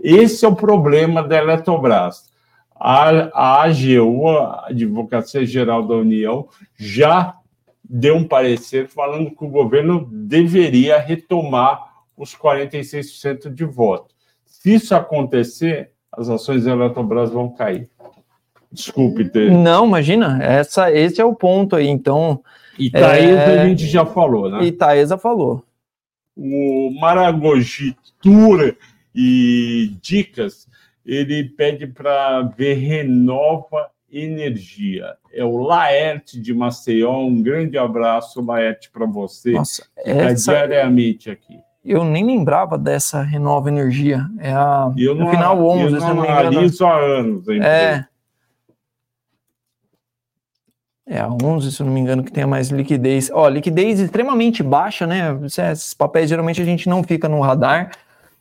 esse 0.00 0.44
é 0.44 0.48
o 0.48 0.54
problema 0.54 1.22
da 1.22 1.38
Eletrobras. 1.38 2.32
A, 2.74 3.08
a 3.34 3.62
AGU, 3.64 4.28
a 4.28 4.66
Advocacia 4.68 5.44
Geral 5.44 5.86
da 5.86 5.94
União, 5.94 6.48
já 6.76 7.36
deu 7.82 8.16
um 8.16 8.28
parecer 8.28 8.88
falando 8.88 9.34
que 9.34 9.44
o 9.44 9.48
governo 9.48 10.08
deveria 10.12 10.98
retomar 10.98 11.88
os 12.16 12.36
46% 12.36 13.52
de 13.52 13.64
voto. 13.64 14.14
Se 14.44 14.74
isso 14.74 14.94
acontecer, 14.94 15.92
as 16.12 16.28
ações 16.28 16.64
da 16.64 16.72
Eletrobras 16.72 17.30
vão 17.30 17.50
cair. 17.50 17.88
Desculpe 18.70 19.24
ter. 19.28 19.50
Não, 19.50 19.86
imagina, 19.86 20.42
essa, 20.42 20.92
esse 20.92 21.20
é 21.20 21.24
o 21.24 21.34
ponto 21.34 21.76
aí. 21.76 21.88
Então. 21.88 22.42
Itaesa 22.78 23.40
é... 23.40 23.60
a 23.60 23.66
gente 23.66 23.86
já 23.86 24.06
falou, 24.06 24.50
né? 24.50 24.64
Itaesa 24.64 25.18
falou. 25.18 25.64
O 26.36 26.90
Maragogi 27.00 27.96
Tour 28.22 28.76
e 29.14 29.96
Dicas, 30.00 30.68
ele 31.04 31.44
pede 31.44 31.86
para 31.88 32.42
ver 32.42 32.74
Renova 32.74 33.90
Energia. 34.10 35.16
É 35.32 35.44
o 35.44 35.56
Laerte 35.58 36.40
de 36.40 36.54
Maceió. 36.54 37.18
Um 37.18 37.42
grande 37.42 37.76
abraço, 37.76 38.44
Laerte, 38.44 38.90
para 38.90 39.06
você. 39.06 39.52
Nossa, 39.52 39.84
essa... 40.04 40.52
diariamente 40.52 41.30
aqui 41.30 41.58
eu 41.88 42.04
nem 42.04 42.24
lembrava 42.24 42.76
dessa 42.76 43.22
Renova 43.22 43.70
Energia. 43.70 44.26
É 44.38 44.52
a 44.52 44.92
eu 44.96 45.14
não, 45.14 45.30
final 45.30 45.64
11, 45.64 45.82
eu 45.82 46.00
não, 46.00 46.14
não 46.16 46.22
analiso 46.24 46.84
há 46.84 46.98
anos. 46.98 47.48
É. 47.48 48.04
É 51.08 51.20
a 51.20 51.28
11, 51.28 51.72
se 51.72 51.82
não 51.82 51.90
me 51.90 52.00
engano, 52.00 52.22
que 52.22 52.30
tem 52.30 52.44
mais 52.44 52.68
liquidez. 52.68 53.30
Ó, 53.32 53.48
liquidez 53.48 53.98
extremamente 53.98 54.62
baixa, 54.62 55.06
né? 55.06 55.38
Esses 55.42 55.94
papéis 55.94 56.28
geralmente 56.28 56.60
a 56.60 56.64
gente 56.64 56.86
não 56.86 57.02
fica 57.02 57.28
no 57.28 57.40
radar. 57.40 57.92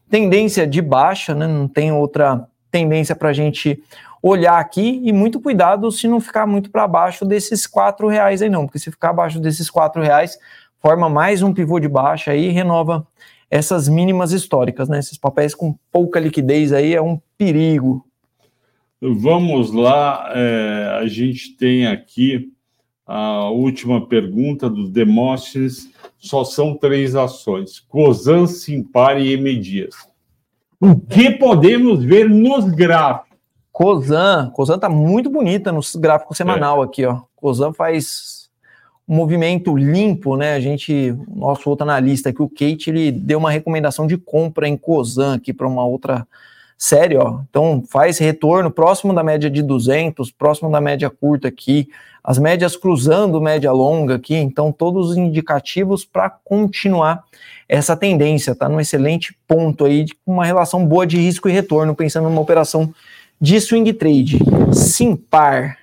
Tendência 0.09 0.67
de 0.67 0.81
baixa, 0.81 1.33
né? 1.33 1.47
Não 1.47 1.67
tem 1.67 1.93
outra 1.93 2.45
tendência 2.69 3.15
para 3.15 3.29
a 3.29 3.33
gente 3.33 3.81
olhar 4.21 4.59
aqui 4.59 5.01
e 5.03 5.13
muito 5.13 5.39
cuidado 5.39 5.89
se 5.91 6.07
não 6.07 6.19
ficar 6.19 6.45
muito 6.45 6.69
para 6.69 6.87
baixo 6.87 7.23
desses 7.25 7.65
quatro 7.65 8.07
reais 8.07 8.41
aí 8.41 8.49
não, 8.49 8.65
porque 8.65 8.79
se 8.79 8.91
ficar 8.91 9.11
abaixo 9.11 9.39
desses 9.39 9.69
quatro 9.69 10.01
reais 10.01 10.37
forma 10.79 11.07
mais 11.07 11.41
um 11.41 11.53
pivô 11.53 11.79
de 11.79 11.87
baixa 11.87 12.31
aí 12.31 12.49
e 12.49 12.51
renova 12.51 13.07
essas 13.49 13.87
mínimas 13.87 14.33
históricas, 14.33 14.89
né? 14.89 14.99
Esses 14.99 15.17
papéis 15.17 15.55
com 15.55 15.77
pouca 15.89 16.19
liquidez 16.19 16.73
aí 16.73 16.93
é 16.93 17.01
um 17.01 17.19
perigo. 17.37 18.05
Vamos 18.99 19.71
lá, 19.71 20.31
é, 20.35 20.99
a 21.01 21.07
gente 21.07 21.55
tem 21.55 21.87
aqui 21.87 22.51
a 23.07 23.49
última 23.49 24.05
pergunta 24.05 24.69
do 24.69 24.89
Demóstenes. 24.89 25.89
Só 26.17 26.43
são 26.43 26.75
três 26.75 27.15
ações: 27.15 27.79
Cosan, 27.79 28.45
Simpar 28.47 29.19
e 29.19 29.33
M 29.33 29.55
Dias. 29.57 29.95
O 30.79 30.95
que 30.99 31.31
podemos 31.31 32.03
ver 32.03 32.29
nos 32.29 32.65
gráficos? 32.65 33.27
Cosan, 33.71 34.49
Cosan 34.53 34.75
está 34.75 34.89
muito 34.89 35.29
bonita 35.29 35.71
no 35.71 35.81
gráfico 35.97 36.35
semanal 36.35 36.81
é. 36.81 36.85
aqui, 36.85 37.05
ó. 37.05 37.21
Cosan 37.35 37.73
faz 37.73 38.49
um 39.07 39.15
movimento 39.15 39.75
limpo, 39.77 40.35
né? 40.35 40.53
A 40.53 40.59
gente, 40.59 41.15
nosso 41.27 41.69
outro 41.69 41.83
analista 41.83 42.29
aqui, 42.29 42.41
o 42.41 42.49
Kate, 42.49 42.89
ele 42.89 43.11
deu 43.11 43.37
uma 43.37 43.51
recomendação 43.51 44.05
de 44.05 44.17
compra 44.17 44.67
em 44.67 44.75
Cosan 44.75 45.35
aqui 45.35 45.53
para 45.53 45.67
uma 45.67 45.85
outra 45.85 46.27
série, 46.77 47.17
ó. 47.17 47.41
Então 47.49 47.83
faz 47.89 48.17
retorno 48.19 48.69
próximo 48.69 49.13
da 49.13 49.23
média 49.23 49.49
de 49.49 49.61
200, 49.61 50.31
próximo 50.31 50.71
da 50.71 50.79
média 50.79 51.09
curta 51.09 51.47
aqui, 51.47 51.89
as 52.23 52.37
médias 52.37 52.75
cruzando 52.75 53.41
média 53.41 53.71
longa 53.71 54.15
aqui, 54.15 54.35
então 54.35 54.71
todos 54.71 55.11
os 55.11 55.17
indicativos 55.17 56.03
para 56.05 56.29
continuar 56.29 57.23
essa 57.69 57.95
tendência, 57.95 58.55
tá 58.55 58.69
num 58.69 58.79
excelente 58.79 59.35
ponto 59.47 59.85
aí, 59.85 60.05
com 60.25 60.33
uma 60.33 60.45
relação 60.45 60.85
boa 60.85 61.07
de 61.07 61.17
risco 61.17 61.49
e 61.49 61.51
retorno, 61.51 61.95
pensando 61.95 62.29
numa 62.29 62.41
operação 62.41 62.93
de 63.39 63.59
swing 63.59 63.93
trade. 63.93 64.39
Simpar, 64.73 65.77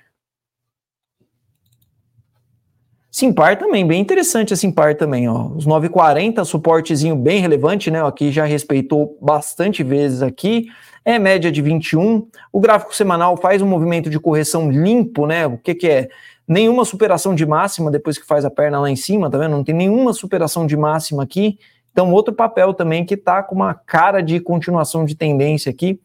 Simpar 3.15 3.57
também, 3.57 3.87
bem 3.87 4.01
interessante 4.01 4.53
a 4.53 4.57
Simpar 4.57 4.93
também, 4.97 5.29
ó. 5.29 5.47
Os 5.55 5.65
940, 5.65 6.43
suportezinho 6.43 7.15
bem 7.15 7.39
relevante, 7.39 7.89
né? 7.89 8.05
Aqui 8.05 8.29
já 8.29 8.43
respeitou 8.43 9.17
bastante 9.21 9.85
vezes 9.85 10.21
aqui. 10.21 10.65
É 11.05 11.17
média 11.17 11.49
de 11.49 11.61
21. 11.61 12.27
O 12.51 12.59
gráfico 12.59 12.93
semanal 12.93 13.37
faz 13.37 13.61
um 13.61 13.65
movimento 13.65 14.09
de 14.09 14.19
correção 14.19 14.69
limpo, 14.69 15.25
né? 15.25 15.47
O 15.47 15.57
que 15.57 15.73
que 15.73 15.87
é? 15.87 16.09
Nenhuma 16.45 16.83
superação 16.83 17.33
de 17.33 17.45
máxima 17.45 17.89
depois 17.89 18.17
que 18.17 18.27
faz 18.27 18.43
a 18.43 18.51
perna 18.51 18.81
lá 18.81 18.91
em 18.91 18.97
cima, 18.97 19.31
tá 19.31 19.37
vendo? 19.37 19.51
Não 19.51 19.63
tem 19.63 19.73
nenhuma 19.73 20.11
superação 20.11 20.67
de 20.67 20.75
máxima 20.75 21.23
aqui. 21.23 21.57
Então, 21.93 22.11
outro 22.11 22.33
papel 22.33 22.73
também 22.73 23.05
que 23.05 23.15
tá 23.15 23.41
com 23.41 23.55
uma 23.55 23.73
cara 23.73 24.19
de 24.19 24.41
continuação 24.41 25.05
de 25.05 25.15
tendência 25.15 25.69
aqui 25.69 26.01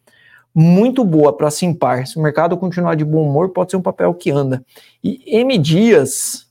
muito 0.54 1.04
boa 1.04 1.36
para 1.36 1.50
Simpar. 1.50 2.06
Se 2.06 2.16
o 2.16 2.22
mercado 2.22 2.56
continuar 2.56 2.94
de 2.94 3.04
bom 3.04 3.28
humor, 3.28 3.48
pode 3.48 3.72
ser 3.72 3.76
um 3.76 3.82
papel 3.82 4.14
que 4.14 4.30
anda. 4.30 4.64
E 5.02 5.20
M 5.26 5.58
Dias, 5.58 6.48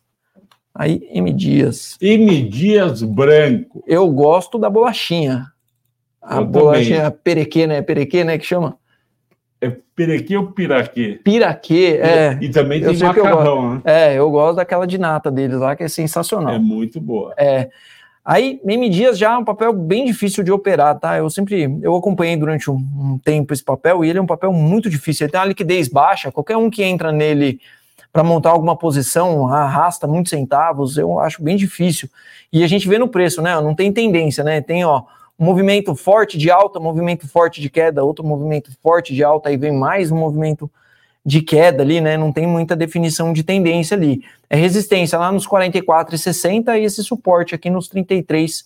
Aí, 0.80 1.05
M. 1.11 1.34
Dias. 1.34 1.97
M. 2.01 2.41
Dias 2.43 3.03
branco. 3.03 3.84
Eu 3.86 4.07
gosto 4.07 4.57
da 4.57 4.69
bolachinha. 4.69 5.47
A 6.21 6.38
Eu 6.38 6.45
bolachinha 6.45 7.03
também. 7.03 7.19
perequê, 7.21 7.67
né? 7.67 7.82
Perequê, 7.82 8.23
né? 8.23 8.38
Que 8.38 8.45
chama? 8.45 8.77
É 9.59 9.75
perequê 9.93 10.38
ou 10.38 10.53
piraquê? 10.53 11.19
Piraquê, 11.21 11.99
é. 12.01 12.38
E, 12.39 12.45
e 12.45 12.49
também 12.49 12.82
tem 12.82 12.97
macarrão, 12.97 13.75
né? 13.75 13.82
É, 13.84 14.13
eu 14.13 14.32
gosto 14.32 14.55
daquela 14.55 14.88
de 14.88 14.97
nata 14.97 15.30
deles 15.30 15.59
lá, 15.59 15.75
que 15.75 15.84
é 15.84 15.89
sensacional. 15.89 16.53
É 16.53 16.59
muito 16.59 17.01
boa. 17.01 17.34
É. 17.38 17.69
Aí, 18.23 18.61
M. 18.63 18.89
Dias 18.89 19.17
já 19.17 19.34
é 19.34 19.38
um 19.38 19.43
papel 19.43 19.73
bem 19.73 20.05
difícil 20.05 20.45
de 20.45 20.51
operar, 20.53 20.97
tá? 20.97 21.17
Eu 21.17 21.30
sempre, 21.30 21.77
eu 21.82 21.93
acompanhei 21.93 22.38
durante 22.38 22.71
um, 22.71 22.75
um 22.75 23.19
tempo 23.21 23.53
esse 23.53 23.65
papel 23.65 24.05
e 24.05 24.09
ele 24.09 24.19
é 24.19 24.21
um 24.21 24.25
papel 24.25 24.53
muito 24.53 24.89
difícil. 24.89 25.25
Ele 25.25 25.32
tem 25.34 25.41
uma 25.41 25.47
liquidez 25.47 25.89
baixa, 25.89 26.32
qualquer 26.32 26.55
um 26.55 26.69
que 26.69 26.84
entra 26.84 27.11
nele 27.11 27.59
para 28.12 28.24
montar 28.24 28.49
alguma 28.49 28.76
posição 28.76 29.47
arrasta 29.47 30.07
muitos 30.07 30.32
centavos, 30.32 30.97
eu 30.97 31.20
acho 31.20 31.43
bem 31.43 31.55
difícil. 31.55 32.10
E 32.51 32.64
a 32.64 32.68
gente 32.68 32.88
vê 32.88 32.97
no 32.97 33.07
preço, 33.07 33.41
né? 33.41 33.60
Não 33.62 33.76
tem 33.76 33.91
tendência, 33.93 34.43
né? 34.43 34.62
Tem, 34.62 34.84
ó, 34.84 35.03
um 35.38 35.45
movimento 35.45 35.95
forte 35.95 36.38
de 36.38 36.49
alta, 36.49 36.80
movimento 36.80 37.28
forte 37.28 37.62
de 37.62 37.70
queda, 37.70 38.03
outro 38.03 38.26
movimento 38.26 38.72
forte 38.82 39.14
de 39.14 39.24
alta, 39.24 39.49
aí 39.49 39.57
vem 39.57 39.72
mais 39.72 40.12
um 40.12 40.18
movimento 40.18 40.70
de 41.26 41.41
queda 41.41 41.84
ali, 41.84 42.01
né? 42.01 42.17
Não 42.17 42.32
tem 42.32 42.47
muita 42.47 42.76
definição 42.76 43.34
de 43.34 43.43
tendência 43.43 43.95
ali. 43.95 44.24
É 44.49 44.55
resistência 44.55 45.17
lá 45.20 45.32
nos 45.32 45.47
44,60 45.47 46.80
e 46.80 46.84
esse 46.84 47.03
suporte 47.03 47.53
aqui 47.53 47.70
nos 47.70 47.88
33 47.88 48.65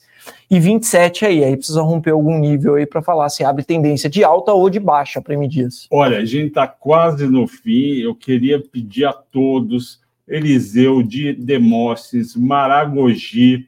e 0.50 0.60
27 0.60 1.26
aí. 1.26 1.44
Aí 1.44 1.58
precisa 1.58 1.82
romper 1.82 2.12
algum 2.12 2.40
nível 2.40 2.76
aí 2.76 2.86
para 2.86 3.02
falar 3.02 3.30
se 3.30 3.44
abre 3.44 3.64
tendência 3.64 4.10
de 4.10 4.24
alta 4.24 4.54
ou 4.54 4.70
de 4.70 4.80
baixa 4.80 5.22
para 5.22 5.36
Dias. 5.48 5.88
Olha, 5.92 6.20
a 6.20 6.26
gente 6.26 6.48
está 6.48 6.68
quase 6.68 7.28
no 7.28 7.48
fim. 7.48 7.98
Eu 7.98 8.16
queria 8.16 8.60
pedir 8.60 9.06
a 9.06 9.14
todos, 9.14 10.00
Eliseu 10.28 11.04
de 11.04 11.34
Demostes, 11.34 12.36
Maragogi, 12.36 13.68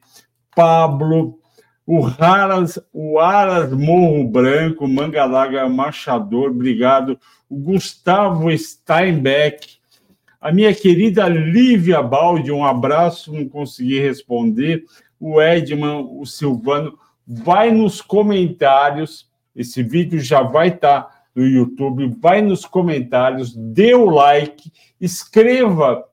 Pablo, 0.54 1.38
o 1.86 2.04
Aras, 2.18 2.80
o 2.92 3.20
Aras 3.20 3.72
Morro 3.72 4.26
Branco, 4.26 4.88
Mangalaga 4.88 5.68
Machador, 5.68 6.50
obrigado. 6.50 7.16
O 7.48 7.56
Gustavo 7.56 8.50
Steinbeck, 8.56 9.76
A 10.40 10.52
minha 10.52 10.74
querida 10.74 11.28
Lívia 11.28 12.02
Baldi, 12.02 12.50
um 12.50 12.64
abraço, 12.64 13.32
não 13.32 13.48
consegui 13.48 14.00
responder. 14.00 14.84
O 15.18 15.40
Edman, 15.40 16.06
o 16.10 16.26
Silvano, 16.26 16.98
vai 17.26 17.70
nos 17.70 18.02
comentários. 18.02 19.28
Esse 19.54 19.82
vídeo 19.82 20.20
já 20.20 20.42
vai 20.42 20.68
estar 20.68 21.02
tá 21.02 21.16
no 21.34 21.46
YouTube. 21.46 22.14
Vai 22.20 22.42
nos 22.42 22.64
comentários, 22.64 23.54
dê 23.54 23.94
o 23.94 24.10
like, 24.10 24.72
escreva 25.00 26.04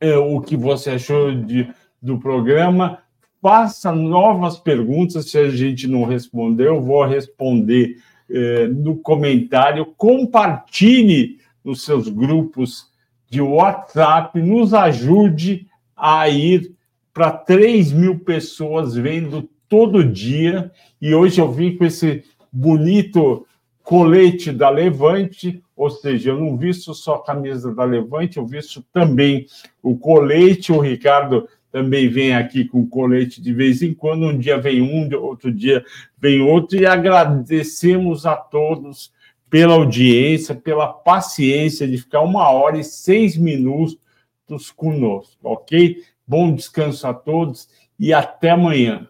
é, 0.00 0.16
o 0.16 0.40
que 0.40 0.56
você 0.56 0.90
achou 0.90 1.32
de, 1.32 1.72
do 2.02 2.18
programa, 2.18 2.98
faça 3.40 3.92
novas 3.92 4.58
perguntas. 4.58 5.30
Se 5.30 5.38
a 5.38 5.48
gente 5.48 5.86
não 5.86 6.04
respondeu, 6.04 6.76
eu 6.76 6.82
vou 6.82 7.04
responder 7.04 7.96
é, 8.28 8.66
no 8.68 8.96
comentário. 8.96 9.86
Compartilhe 9.96 11.38
nos 11.64 11.84
seus 11.84 12.08
grupos 12.08 12.88
de 13.28 13.40
WhatsApp, 13.40 14.40
nos 14.40 14.74
ajude 14.74 15.66
a 15.96 16.28
ir 16.28 16.74
para 17.12 17.30
3 17.30 17.92
mil 17.92 18.18
pessoas 18.18 18.94
vendo 18.94 19.48
todo 19.68 20.04
dia. 20.04 20.70
E 21.00 21.14
hoje 21.14 21.40
eu 21.40 21.50
vim 21.50 21.76
com 21.76 21.84
esse 21.84 22.24
bonito 22.52 23.46
colete 23.82 24.52
da 24.52 24.68
Levante, 24.68 25.62
ou 25.76 25.90
seja, 25.90 26.30
eu 26.30 26.38
não 26.38 26.56
visto 26.56 26.94
só 26.94 27.16
a 27.16 27.24
camisa 27.24 27.74
da 27.74 27.84
Levante, 27.84 28.36
eu 28.36 28.46
visto 28.46 28.84
também 28.92 29.46
o 29.82 29.96
colete. 29.96 30.72
O 30.72 30.80
Ricardo 30.80 31.48
também 31.70 32.08
vem 32.08 32.34
aqui 32.34 32.64
com 32.64 32.86
colete 32.86 33.40
de 33.40 33.52
vez 33.52 33.82
em 33.82 33.94
quando. 33.94 34.26
Um 34.26 34.38
dia 34.38 34.58
vem 34.58 34.82
um, 34.82 35.08
outro 35.20 35.52
dia 35.52 35.84
vem 36.18 36.40
outro. 36.40 36.78
E 36.78 36.86
agradecemos 36.86 38.26
a 38.26 38.36
todos 38.36 39.12
pela 39.48 39.74
audiência, 39.74 40.54
pela 40.54 40.86
paciência 40.86 41.86
de 41.86 41.98
ficar 41.98 42.20
uma 42.20 42.48
hora 42.50 42.78
e 42.78 42.84
seis 42.84 43.36
minutos 43.36 43.98
conosco, 44.74 45.36
ok? 45.42 46.02
Bom 46.26 46.54
descanso 46.54 47.06
a 47.06 47.14
todos 47.14 47.68
e 47.98 48.12
até 48.12 48.50
amanhã. 48.50 49.08